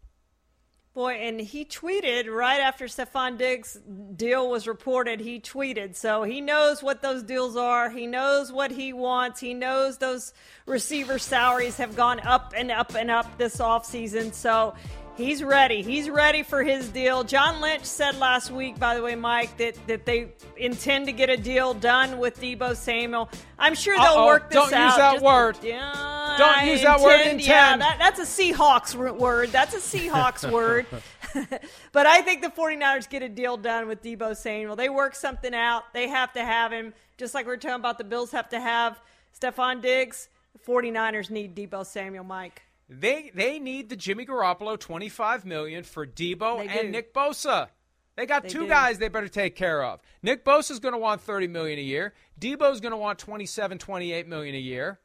Boy, 0.95 1.14
and 1.14 1.41
he 1.41 1.64
tweeted 1.64 2.30
right 2.30 2.61
after 2.61 2.85
Stefon 2.85 3.39
Diggs' 3.39 3.78
deal 4.14 4.51
was 4.51 4.68
reported. 4.68 5.20
He 5.20 5.41
tweeted, 5.41 5.97
so 5.97 6.22
he 6.22 6.43
knows 6.43 6.83
what 6.83 7.01
those 7.01 7.22
deals 7.22 7.57
are. 7.57 7.89
He 7.89 8.07
knows 8.07 8.53
what 8.53 8.70
he 8.70 8.93
wants. 8.93 9.41
He 9.41 9.55
knows 9.55 9.97
those 9.97 10.35
receiver 10.66 11.18
salaries 11.18 11.78
have 11.78 11.97
gone 11.97 12.20
up 12.20 12.53
and 12.55 12.70
up 12.70 12.95
and 12.95 13.11
up 13.11 13.39
this 13.39 13.57
offseason. 13.57 14.35
So 14.35 14.74
He's 15.14 15.42
ready. 15.42 15.82
He's 15.82 16.08
ready 16.08 16.42
for 16.42 16.62
his 16.62 16.88
deal. 16.88 17.22
John 17.22 17.60
Lynch 17.60 17.84
said 17.84 18.18
last 18.18 18.50
week, 18.50 18.78
by 18.78 18.94
the 18.94 19.02
way, 19.02 19.14
Mike, 19.14 19.56
that, 19.58 19.76
that 19.86 20.06
they 20.06 20.32
intend 20.56 21.06
to 21.06 21.12
get 21.12 21.28
a 21.28 21.36
deal 21.36 21.74
done 21.74 22.18
with 22.18 22.40
Deebo 22.40 22.74
Samuel. 22.74 23.28
I'm 23.58 23.74
sure 23.74 23.94
they'll 23.96 24.06
Uh-oh. 24.06 24.26
work 24.26 24.48
this 24.50 24.56
out. 24.56 24.70
Don't. 24.70 24.86
Use 24.86 24.96
that 24.96 25.12
Just, 25.14 25.24
word. 25.24 25.58
Yeah, 25.62 26.34
Don't 26.38 26.56
I 26.56 26.70
use 26.70 26.82
that 26.82 26.98
intend, 26.98 27.02
word. 27.02 27.20
Intend. 27.20 27.40
Yeah, 27.42 27.76
that, 27.76 27.96
that's 27.98 28.20
a 28.20 28.22
Seahawks 28.22 28.94
word. 29.18 29.50
That's 29.50 29.74
a 29.74 29.78
Seahawks 29.98 30.50
word. 30.52 30.86
but 31.92 32.06
I 32.06 32.22
think 32.22 32.40
the 32.40 32.48
49ers 32.48 33.08
get 33.08 33.22
a 33.22 33.28
deal 33.28 33.58
done 33.58 33.88
with 33.88 34.02
Deebo 34.02 34.34
Samuel. 34.34 34.76
They 34.76 34.88
work 34.88 35.14
something 35.14 35.54
out. 35.54 35.92
They 35.92 36.08
have 36.08 36.32
to 36.32 36.44
have 36.44 36.72
him. 36.72 36.94
Just 37.18 37.34
like 37.34 37.46
we 37.46 37.52
are 37.52 37.56
talking 37.58 37.76
about, 37.76 37.98
the 37.98 38.04
Bills 38.04 38.32
have 38.32 38.48
to 38.48 38.60
have 38.60 38.98
Stefon 39.38 39.82
Diggs. 39.82 40.28
The 40.54 40.58
49ers 40.58 41.28
need 41.30 41.54
Deebo 41.54 41.84
Samuel, 41.84 42.24
Mike. 42.24 42.62
They 43.01 43.30
they 43.34 43.59
need 43.59 43.88
the 43.88 43.97
Jimmy 43.97 44.26
Garoppolo 44.26 44.78
25 44.78 45.45
million 45.45 45.84
for 45.84 46.07
Deebo 46.07 46.66
and 46.68 46.93
Nick 46.93 47.14
Bosa. 47.14 47.68
They 48.16 48.26
got 48.26 48.43
they 48.43 48.49
two 48.51 48.62
do. 48.62 48.68
guys 48.68 48.99
they 48.99 49.09
better 49.09 49.28
take 49.28 49.57
care 49.57 49.82
of. 49.82 50.01
Nick 50.22 50.45
Bosa's 50.45 50.80
going 50.80 50.93
to 50.93 50.99
want 50.99 51.20
30 51.22 51.49
million 51.49 51.78
a 51.78 51.82
year. 51.82 52.12
Deebo's 52.38 52.80
going 52.80 52.93
to 52.93 52.97
want 52.99 53.18
27, 53.18 53.78
28 53.78 54.28
million 54.28 54.55
a 54.55 54.59
year. 54.59 54.99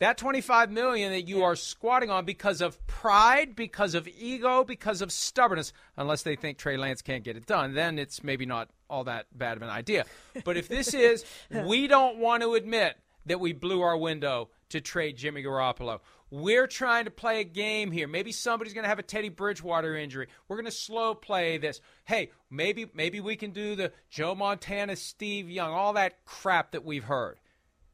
That 0.00 0.16
25 0.16 0.70
million 0.70 1.10
that 1.10 1.26
you 1.26 1.42
are 1.42 1.56
squatting 1.56 2.08
on 2.08 2.24
because 2.24 2.60
of 2.60 2.84
pride, 2.86 3.56
because 3.56 3.96
of 3.96 4.06
ego, 4.06 4.62
because 4.62 5.02
of 5.02 5.10
stubbornness, 5.10 5.72
unless 5.96 6.22
they 6.22 6.36
think 6.36 6.56
Trey 6.56 6.76
Lance 6.76 7.02
can't 7.02 7.24
get 7.24 7.36
it 7.36 7.46
done, 7.46 7.74
then 7.74 7.98
it's 7.98 8.22
maybe 8.22 8.46
not 8.46 8.70
all 8.88 9.02
that 9.04 9.26
bad 9.36 9.56
of 9.56 9.62
an 9.64 9.70
idea. 9.70 10.04
But 10.44 10.56
if 10.56 10.68
this 10.68 10.94
is, 10.94 11.24
we 11.66 11.88
don't 11.88 12.18
want 12.18 12.44
to 12.44 12.54
admit 12.54 12.96
that 13.26 13.40
we 13.40 13.52
blew 13.52 13.82
our 13.82 13.96
window 13.96 14.50
to 14.70 14.80
trade 14.80 15.16
Jimmy 15.16 15.42
Garoppolo. 15.42 16.00
We're 16.30 16.66
trying 16.66 17.06
to 17.06 17.10
play 17.10 17.40
a 17.40 17.44
game 17.44 17.90
here. 17.90 18.06
Maybe 18.06 18.32
somebody's 18.32 18.74
going 18.74 18.84
to 18.84 18.88
have 18.88 18.98
a 18.98 19.02
Teddy 19.02 19.30
Bridgewater 19.30 19.96
injury. 19.96 20.28
We're 20.46 20.56
going 20.56 20.66
to 20.66 20.70
slow 20.70 21.14
play 21.14 21.56
this. 21.58 21.80
Hey, 22.04 22.30
maybe 22.50 22.86
maybe 22.92 23.20
we 23.20 23.36
can 23.36 23.52
do 23.52 23.74
the 23.74 23.92
Joe 24.10 24.34
Montana, 24.34 24.96
Steve 24.96 25.50
Young, 25.50 25.72
all 25.72 25.94
that 25.94 26.24
crap 26.24 26.72
that 26.72 26.84
we've 26.84 27.04
heard. 27.04 27.38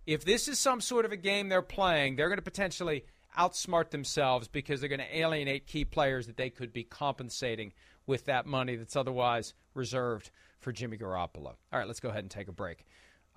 If 0.06 0.24
this 0.24 0.48
is 0.48 0.58
some 0.58 0.80
sort 0.80 1.04
of 1.04 1.12
a 1.12 1.16
game 1.16 1.48
they're 1.48 1.62
playing, 1.62 2.16
they're 2.16 2.28
going 2.28 2.38
to 2.38 2.42
potentially 2.42 3.04
outsmart 3.38 3.90
themselves 3.90 4.48
because 4.48 4.80
they're 4.80 4.88
going 4.88 5.00
to 5.00 5.18
alienate 5.18 5.66
key 5.66 5.84
players 5.84 6.26
that 6.26 6.36
they 6.36 6.50
could 6.50 6.72
be 6.72 6.84
compensating 6.84 7.72
with 8.06 8.26
that 8.26 8.46
money 8.46 8.76
that's 8.76 8.96
otherwise 8.96 9.54
reserved 9.74 10.30
for 10.60 10.72
Jimmy 10.72 10.96
Garoppolo. 10.96 11.46
All 11.72 11.78
right, 11.78 11.86
let's 11.86 12.00
go 12.00 12.10
ahead 12.10 12.24
and 12.24 12.30
take 12.30 12.48
a 12.48 12.52
break. 12.52 12.84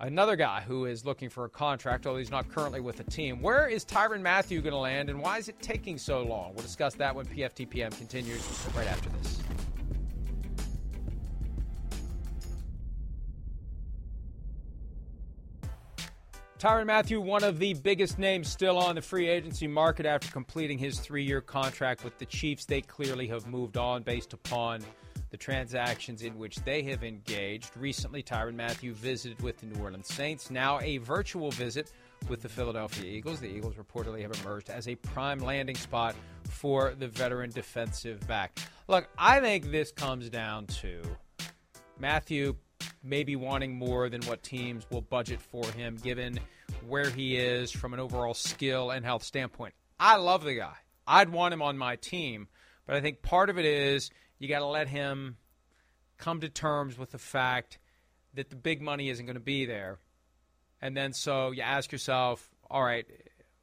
Another 0.00 0.36
guy 0.36 0.60
who 0.60 0.84
is 0.84 1.04
looking 1.04 1.28
for 1.28 1.44
a 1.44 1.48
contract, 1.48 2.06
although 2.06 2.20
he's 2.20 2.30
not 2.30 2.48
currently 2.48 2.78
with 2.78 3.00
a 3.00 3.04
team. 3.04 3.42
Where 3.42 3.66
is 3.66 3.84
Tyrann 3.84 4.22
Mathieu 4.22 4.60
going 4.60 4.70
to 4.70 4.78
land, 4.78 5.10
and 5.10 5.20
why 5.20 5.38
is 5.38 5.48
it 5.48 5.60
taking 5.60 5.98
so 5.98 6.22
long? 6.22 6.54
We'll 6.54 6.62
discuss 6.62 6.94
that 6.94 7.12
when 7.12 7.26
PFTPM 7.26 7.98
continues 7.98 8.40
right 8.76 8.86
after 8.86 9.08
this. 9.08 9.40
Tyrann 16.60 16.86
Mathieu, 16.86 17.20
one 17.20 17.42
of 17.42 17.58
the 17.58 17.74
biggest 17.74 18.20
names 18.20 18.48
still 18.48 18.78
on 18.78 18.94
the 18.94 19.02
free 19.02 19.28
agency 19.28 19.66
market 19.66 20.06
after 20.06 20.30
completing 20.30 20.78
his 20.78 21.00
three 21.00 21.24
year 21.24 21.40
contract 21.40 22.04
with 22.04 22.16
the 22.18 22.26
Chiefs. 22.26 22.64
They 22.64 22.82
clearly 22.82 23.26
have 23.26 23.48
moved 23.48 23.76
on 23.76 24.04
based 24.04 24.32
upon 24.32 24.80
the 25.30 25.36
transactions 25.36 26.22
in 26.22 26.38
which 26.38 26.56
they 26.56 26.82
have 26.82 27.04
engaged. 27.04 27.70
Recently, 27.76 28.22
Tyrann 28.22 28.54
Mathieu 28.54 28.94
visited 28.94 29.40
with 29.42 29.58
the 29.58 29.66
New 29.66 29.82
Orleans 29.82 30.06
Saints, 30.06 30.50
now 30.50 30.80
a 30.80 30.98
virtual 30.98 31.50
visit 31.50 31.92
with 32.28 32.42
the 32.42 32.48
Philadelphia 32.48 33.04
Eagles. 33.04 33.40
The 33.40 33.48
Eagles 33.48 33.74
reportedly 33.74 34.22
have 34.22 34.32
emerged 34.42 34.70
as 34.70 34.88
a 34.88 34.94
prime 34.96 35.38
landing 35.38 35.76
spot 35.76 36.14
for 36.48 36.94
the 36.98 37.08
veteran 37.08 37.50
defensive 37.50 38.26
back. 38.26 38.58
Look, 38.88 39.08
I 39.18 39.40
think 39.40 39.70
this 39.70 39.92
comes 39.92 40.30
down 40.30 40.66
to 40.66 41.02
Mathieu 41.98 42.54
maybe 43.02 43.36
wanting 43.36 43.76
more 43.76 44.08
than 44.08 44.22
what 44.22 44.42
teams 44.42 44.86
will 44.90 45.00
budget 45.00 45.40
for 45.40 45.64
him, 45.72 45.96
given 45.96 46.38
where 46.86 47.10
he 47.10 47.36
is 47.36 47.70
from 47.70 47.94
an 47.94 48.00
overall 48.00 48.34
skill 48.34 48.90
and 48.90 49.04
health 49.04 49.22
standpoint. 49.22 49.74
I 49.98 50.16
love 50.16 50.44
the 50.44 50.54
guy. 50.54 50.74
I'd 51.06 51.30
want 51.30 51.54
him 51.54 51.62
on 51.62 51.78
my 51.78 51.96
team, 51.96 52.48
but 52.86 52.96
I 52.96 53.00
think 53.00 53.22
part 53.22 53.50
of 53.50 53.58
it 53.58 53.64
is 53.64 54.10
you 54.38 54.48
got 54.48 54.60
to 54.60 54.66
let 54.66 54.88
him 54.88 55.36
come 56.16 56.40
to 56.40 56.48
terms 56.48 56.98
with 56.98 57.12
the 57.12 57.18
fact 57.18 57.78
that 58.34 58.50
the 58.50 58.56
big 58.56 58.82
money 58.82 59.08
isn't 59.08 59.26
going 59.26 59.34
to 59.34 59.40
be 59.40 59.66
there. 59.66 59.98
And 60.80 60.96
then 60.96 61.12
so 61.12 61.50
you 61.50 61.62
ask 61.62 61.90
yourself, 61.90 62.48
all 62.70 62.82
right, 62.82 63.06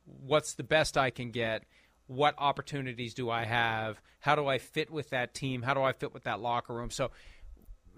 what's 0.05 0.53
the 0.53 0.63
best 0.63 0.97
I 0.97 1.09
can 1.09 1.31
get? 1.31 1.63
What 2.07 2.35
opportunities 2.37 3.13
do 3.13 3.29
I 3.29 3.45
have? 3.45 4.01
How 4.19 4.35
do 4.35 4.47
I 4.47 4.57
fit 4.57 4.91
with 4.91 5.11
that 5.11 5.33
team? 5.33 5.61
How 5.61 5.73
do 5.73 5.81
I 5.81 5.91
fit 5.91 6.13
with 6.13 6.23
that 6.23 6.39
locker 6.39 6.73
room? 6.73 6.89
So 6.89 7.11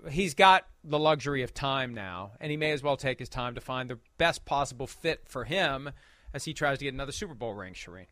he's 0.10 0.34
got 0.34 0.66
the 0.84 1.00
luxury 1.00 1.44
of 1.44 1.54
time 1.54 1.94
now, 1.94 2.32
and 2.40 2.52
he 2.52 2.58
may 2.58 2.72
as 2.72 2.84
well 2.84 2.98
take 2.98 3.20
his 3.20 3.30
time 3.30 3.56
to 3.56 3.62
find 3.62 3.90
the 3.90 4.00
best 4.18 4.46
possible 4.46 4.88
fit 4.88 5.22
for 5.26 5.44
him 5.44 5.92
as 6.34 6.46
he 6.46 6.54
tries 6.54 6.80
to 6.80 6.86
get 6.86 6.94
another 6.94 7.12
Super 7.12 7.34
Bowl 7.34 7.54
ring, 7.54 7.74
Charean. 7.74 8.06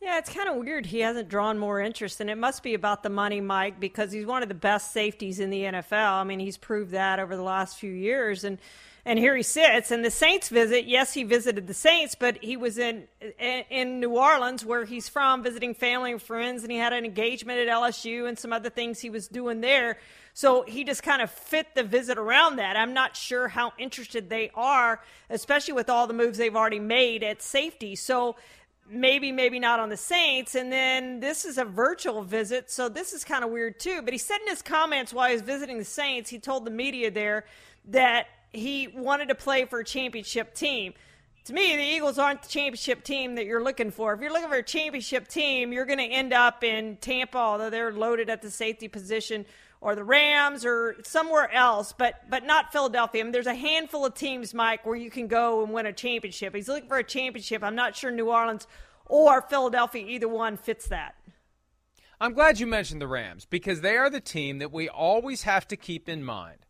Yeah, 0.00 0.16
it's 0.16 0.32
kind 0.32 0.48
of 0.48 0.56
weird 0.56 0.86
he 0.86 1.00
hasn't 1.00 1.28
drawn 1.28 1.58
more 1.58 1.78
interest, 1.78 2.20
and 2.20 2.30
it 2.30 2.38
must 2.38 2.62
be 2.62 2.72
about 2.72 3.02
the 3.02 3.10
money, 3.10 3.42
Mike, 3.42 3.78
because 3.78 4.10
he's 4.10 4.24
one 4.24 4.42
of 4.42 4.48
the 4.48 4.54
best 4.54 4.92
safeties 4.92 5.40
in 5.40 5.50
the 5.50 5.64
NFL. 5.64 5.92
I 5.92 6.24
mean, 6.24 6.40
he's 6.40 6.56
proved 6.56 6.92
that 6.92 7.18
over 7.18 7.36
the 7.36 7.42
last 7.42 7.78
few 7.78 7.92
years, 7.92 8.44
and 8.44 8.58
and 9.04 9.18
here 9.18 9.34
he 9.36 9.42
sits. 9.42 9.90
And 9.90 10.04
the 10.04 10.10
Saints 10.10 10.48
visit, 10.50 10.84
yes, 10.86 11.14
he 11.14 11.22
visited 11.22 11.66
the 11.66 11.74
Saints, 11.74 12.14
but 12.14 12.42
he 12.42 12.56
was 12.56 12.78
in 12.78 13.08
in 13.38 14.00
New 14.00 14.16
Orleans, 14.16 14.64
where 14.64 14.86
he's 14.86 15.06
from, 15.06 15.42
visiting 15.42 15.74
family 15.74 16.12
and 16.12 16.22
friends, 16.22 16.62
and 16.62 16.72
he 16.72 16.78
had 16.78 16.94
an 16.94 17.04
engagement 17.04 17.58
at 17.58 17.68
LSU 17.68 18.26
and 18.26 18.38
some 18.38 18.54
other 18.54 18.70
things 18.70 19.00
he 19.00 19.10
was 19.10 19.28
doing 19.28 19.60
there. 19.60 19.98
So 20.32 20.62
he 20.62 20.84
just 20.84 21.02
kind 21.02 21.20
of 21.20 21.30
fit 21.30 21.74
the 21.74 21.82
visit 21.82 22.16
around 22.16 22.56
that. 22.56 22.76
I'm 22.76 22.94
not 22.94 23.16
sure 23.16 23.48
how 23.48 23.72
interested 23.78 24.30
they 24.30 24.50
are, 24.54 25.02
especially 25.28 25.74
with 25.74 25.90
all 25.90 26.06
the 26.06 26.14
moves 26.14 26.38
they've 26.38 26.56
already 26.56 26.78
made 26.78 27.22
at 27.22 27.42
safety. 27.42 27.96
So 27.96 28.36
maybe, 28.90 29.32
maybe 29.32 29.58
not 29.58 29.80
on 29.80 29.88
the 29.88 29.96
Saints. 29.96 30.54
And 30.54 30.72
then 30.72 31.20
this 31.20 31.44
is 31.44 31.58
a 31.58 31.64
virtual 31.64 32.22
visit, 32.22 32.70
so 32.70 32.88
this 32.88 33.12
is 33.12 33.24
kind 33.24 33.44
of 33.44 33.50
weird 33.50 33.78
too. 33.78 34.02
But 34.02 34.12
he 34.12 34.18
said 34.18 34.38
in 34.42 34.48
his 34.48 34.62
comments 34.62 35.12
while 35.12 35.28
he 35.28 35.34
was 35.34 35.42
visiting 35.42 35.78
the 35.78 35.84
Saints, 35.84 36.30
he 36.30 36.38
told 36.38 36.64
the 36.64 36.70
media 36.70 37.10
there 37.10 37.44
that 37.88 38.26
he 38.52 38.88
wanted 38.88 39.28
to 39.28 39.34
play 39.34 39.64
for 39.64 39.80
a 39.80 39.84
championship 39.84 40.54
team. 40.54 40.94
To 41.44 41.54
me, 41.54 41.74
the 41.74 41.82
Eagles 41.82 42.18
aren't 42.18 42.42
the 42.42 42.48
championship 42.48 43.02
team 43.02 43.36
that 43.36 43.46
you're 43.46 43.62
looking 43.62 43.90
for. 43.90 44.12
If 44.12 44.20
you're 44.20 44.32
looking 44.32 44.48
for 44.48 44.56
a 44.56 44.62
championship 44.62 45.26
team, 45.26 45.72
you're 45.72 45.86
going 45.86 45.98
to 45.98 46.04
end 46.04 46.32
up 46.32 46.62
in 46.62 46.96
Tampa, 46.96 47.38
although 47.38 47.70
they're 47.70 47.92
loaded 47.92 48.28
at 48.28 48.42
the 48.42 48.50
safety 48.50 48.88
position, 48.88 49.46
or 49.80 49.94
the 49.94 50.04
Rams, 50.04 50.64
or 50.64 50.96
somewhere 51.02 51.50
else, 51.52 51.94
but 51.96 52.28
but 52.28 52.44
not 52.44 52.72
Philadelphia. 52.72 53.20
I 53.20 53.24
mean, 53.24 53.32
there's 53.32 53.46
a 53.46 53.54
handful 53.54 54.04
of 54.04 54.14
teams, 54.14 54.52
Mike, 54.52 54.84
where 54.84 54.96
you 54.96 55.10
can 55.10 55.26
go 55.26 55.62
and 55.62 55.72
win 55.72 55.86
a 55.86 55.92
championship. 55.92 56.54
He's 56.54 56.68
looking 56.68 56.88
for 56.88 56.98
a 56.98 57.04
championship. 57.04 57.62
I'm 57.62 57.74
not 57.74 57.96
sure 57.96 58.10
New 58.10 58.30
Orleans 58.30 58.66
or 59.06 59.42
Philadelphia, 59.42 60.06
either 60.06 60.28
one 60.28 60.56
fits 60.56 60.88
that. 60.88 61.14
I'm 62.20 62.34
glad 62.34 62.60
you 62.60 62.66
mentioned 62.66 63.00
the 63.00 63.08
Rams 63.08 63.46
because 63.46 63.80
they 63.80 63.96
are 63.96 64.10
the 64.10 64.20
team 64.20 64.58
that 64.58 64.72
we 64.72 64.88
always 64.88 65.44
have 65.44 65.66
to 65.68 65.76
keep 65.76 66.08
in 66.08 66.22
mind 66.22 66.66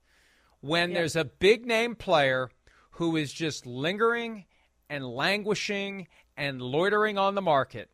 when 0.60 0.92
there's 0.92 1.16
a 1.16 1.24
big 1.24 1.66
name 1.66 1.96
player 1.96 2.50
who 2.92 3.16
is 3.16 3.32
just 3.32 3.66
lingering 3.66 4.44
and 4.88 5.04
languishing 5.04 6.06
and 6.36 6.62
loitering 6.62 7.18
on 7.18 7.34
the 7.34 7.42
market. 7.42 7.90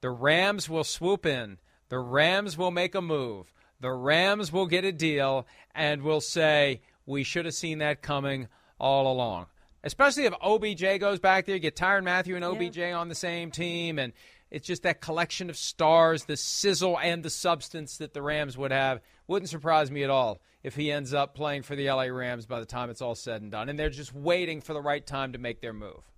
The 0.00 0.10
Rams 0.10 0.68
will 0.68 0.84
swoop 0.84 1.26
in. 1.26 1.58
The 1.88 1.98
Rams 1.98 2.56
will 2.56 2.70
make 2.70 2.94
a 2.94 3.02
move. 3.02 3.52
The 3.84 3.92
Rams 3.92 4.50
will 4.50 4.64
get 4.64 4.86
a 4.86 4.92
deal 4.92 5.46
and 5.74 6.00
will 6.00 6.22
say, 6.22 6.80
we 7.04 7.22
should 7.22 7.44
have 7.44 7.52
seen 7.52 7.80
that 7.80 8.00
coming 8.00 8.48
all 8.80 9.12
along. 9.12 9.44
Especially 9.82 10.24
if 10.24 10.32
OBJ 10.40 11.00
goes 11.00 11.18
back 11.18 11.44
there, 11.44 11.58
get 11.58 11.76
Tyrann 11.76 12.04
Mathieu 12.04 12.34
and 12.34 12.46
OBJ 12.46 12.78
yeah. 12.78 12.94
on 12.94 13.10
the 13.10 13.14
same 13.14 13.50
team, 13.50 13.98
and 13.98 14.14
it's 14.50 14.66
just 14.66 14.84
that 14.84 15.02
collection 15.02 15.50
of 15.50 15.58
stars, 15.58 16.24
the 16.24 16.38
sizzle 16.38 16.98
and 16.98 17.22
the 17.22 17.28
substance 17.28 17.98
that 17.98 18.14
the 18.14 18.22
Rams 18.22 18.56
would 18.56 18.72
have. 18.72 19.02
Wouldn't 19.26 19.50
surprise 19.50 19.90
me 19.90 20.02
at 20.02 20.08
all 20.08 20.40
if 20.62 20.74
he 20.76 20.90
ends 20.90 21.12
up 21.12 21.34
playing 21.34 21.60
for 21.60 21.76
the 21.76 21.90
LA 21.90 22.04
Rams 22.04 22.46
by 22.46 22.60
the 22.60 22.64
time 22.64 22.88
it's 22.88 23.02
all 23.02 23.14
said 23.14 23.42
and 23.42 23.50
done. 23.50 23.68
And 23.68 23.78
they're 23.78 23.90
just 23.90 24.14
waiting 24.14 24.62
for 24.62 24.72
the 24.72 24.80
right 24.80 25.06
time 25.06 25.32
to 25.32 25.38
make 25.38 25.60
their 25.60 25.74
move. 25.74 26.10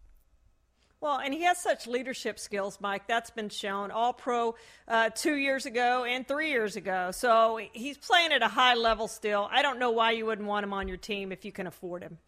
Well, 1.00 1.18
and 1.18 1.34
he 1.34 1.42
has 1.42 1.58
such 1.58 1.86
leadership 1.86 2.38
skills, 2.38 2.78
Mike. 2.80 3.06
That's 3.06 3.30
been 3.30 3.50
shown. 3.50 3.90
All 3.90 4.14
pro 4.14 4.54
uh, 4.88 5.10
two 5.10 5.36
years 5.36 5.66
ago 5.66 6.04
and 6.04 6.26
three 6.26 6.50
years 6.50 6.76
ago. 6.76 7.10
So 7.10 7.60
he's 7.72 7.98
playing 7.98 8.32
at 8.32 8.42
a 8.42 8.48
high 8.48 8.74
level 8.74 9.06
still. 9.06 9.46
I 9.50 9.62
don't 9.62 9.78
know 9.78 9.90
why 9.90 10.12
you 10.12 10.24
wouldn't 10.24 10.48
want 10.48 10.64
him 10.64 10.72
on 10.72 10.88
your 10.88 10.96
team 10.96 11.32
if 11.32 11.44
you 11.44 11.52
can 11.52 11.66
afford 11.66 12.02
him. 12.02 12.18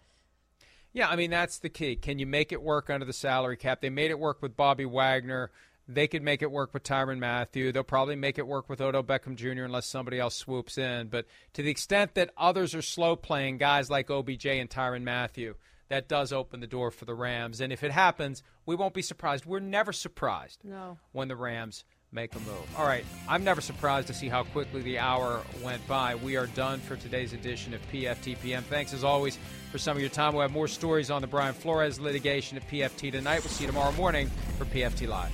Yeah, 0.93 1.09
I 1.09 1.17
mean, 1.17 1.31
that's 1.31 1.59
the 1.59 1.69
key. 1.69 1.97
Can 1.97 2.19
you 2.19 2.27
make 2.27 2.53
it 2.53 2.63
work 2.63 2.91
under 2.91 3.07
the 3.07 3.13
salary 3.13 3.57
cap? 3.57 3.81
They 3.81 3.91
made 3.91 4.11
it 4.11 4.19
work 4.19 4.43
with 4.43 4.57
Bobby 4.57 4.85
Wagner. 4.85 5.51
They 5.87 6.07
could 6.07 6.23
make 6.23 6.43
it 6.43 6.51
work 6.51 6.75
with 6.75 6.83
Tyrann 6.83 7.19
Mathieu. 7.19 7.73
They'll 7.73 7.83
probably 7.83 8.17
make 8.17 8.39
it 8.39 8.47
work 8.47 8.69
with 8.69 8.81
Odell 8.83 9.03
Beckham 9.03 9.37
Jr. 9.37 9.65
unless 9.65 9.87
somebody 9.87 10.19
else 10.19 10.35
swoops 10.35 10.77
in. 10.77 11.09
But 11.09 11.27
to 11.55 11.63
the 11.63 11.71
extent 11.71 12.15
that 12.15 12.31
others 12.37 12.75
are 12.75 12.83
slow 12.83 13.17
playing, 13.17 13.57
guys 13.57 13.89
like 13.89 14.11
OBJ 14.11 14.47
and 14.47 14.69
Tyrann 14.69 15.03
Mathieu, 15.03 15.55
that 15.89 16.09
does 16.09 16.33
open 16.33 16.61
the 16.61 16.67
door 16.67 16.91
for 16.91 17.05
the 17.05 17.15
Rams. 17.15 17.61
And 17.61 17.73
if 17.73 17.83
it 17.83 17.91
happens, 17.91 18.43
we 18.67 18.75
won't 18.75 18.95
be 18.95 19.03
surprised. 19.03 19.47
We're 19.47 19.61
never 19.61 19.93
surprised 19.93 20.61
no. 20.65 20.99
when 21.13 21.29
the 21.29 21.37
Rams 21.37 21.85
make 22.13 22.35
a 22.35 22.39
move. 22.41 22.79
All 22.79 22.87
right, 22.87 23.05
I'm 23.29 23.45
never 23.45 23.61
surprised 23.61 24.07
to 24.07 24.15
see 24.15 24.29
how 24.29 24.45
quickly 24.45 24.81
the 24.81 24.99
hour 24.99 25.43
went 25.63 25.87
by. 25.87 26.15
We 26.15 26.37
are 26.37 26.47
done 26.49 26.81
for 26.81 26.97
today's 26.97 27.33
edition 27.33 27.75
of 27.75 27.81
PFTPM. 27.93 28.63
Thanks 28.63 28.95
as 28.95 29.05
always 29.05 29.39
for 29.71 29.79
some 29.79 29.97
of 29.97 30.01
your 30.01 30.11
time. 30.11 30.33
We'll 30.33 30.43
have 30.43 30.53
more 30.53 30.69
stories 30.69 31.11
on 31.11 31.21
the 31.21 31.27
Brian 31.27 31.55
Flores 31.55 32.01
litigation 32.01 32.57
at 32.57 32.67
PFT 32.69 33.13
tonight. 33.13 33.41
We'll 33.41 33.51
see 33.51 33.65
you 33.65 33.71
tomorrow 33.71 33.93
morning 33.93 34.31
for 34.57 34.65
PFT 34.65 35.07
Live. 35.07 35.33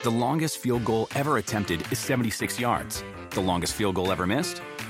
The 0.00 0.10
longest 0.10 0.58
field 0.58 0.84
goal 0.84 1.08
ever 1.14 1.38
attempted 1.38 1.90
is 1.90 1.98
76 1.98 2.60
yards. 2.60 3.02
The 3.30 3.40
longest 3.40 3.72
field 3.72 3.94
goal 3.96 4.12
ever 4.12 4.26
missed? 4.26 4.62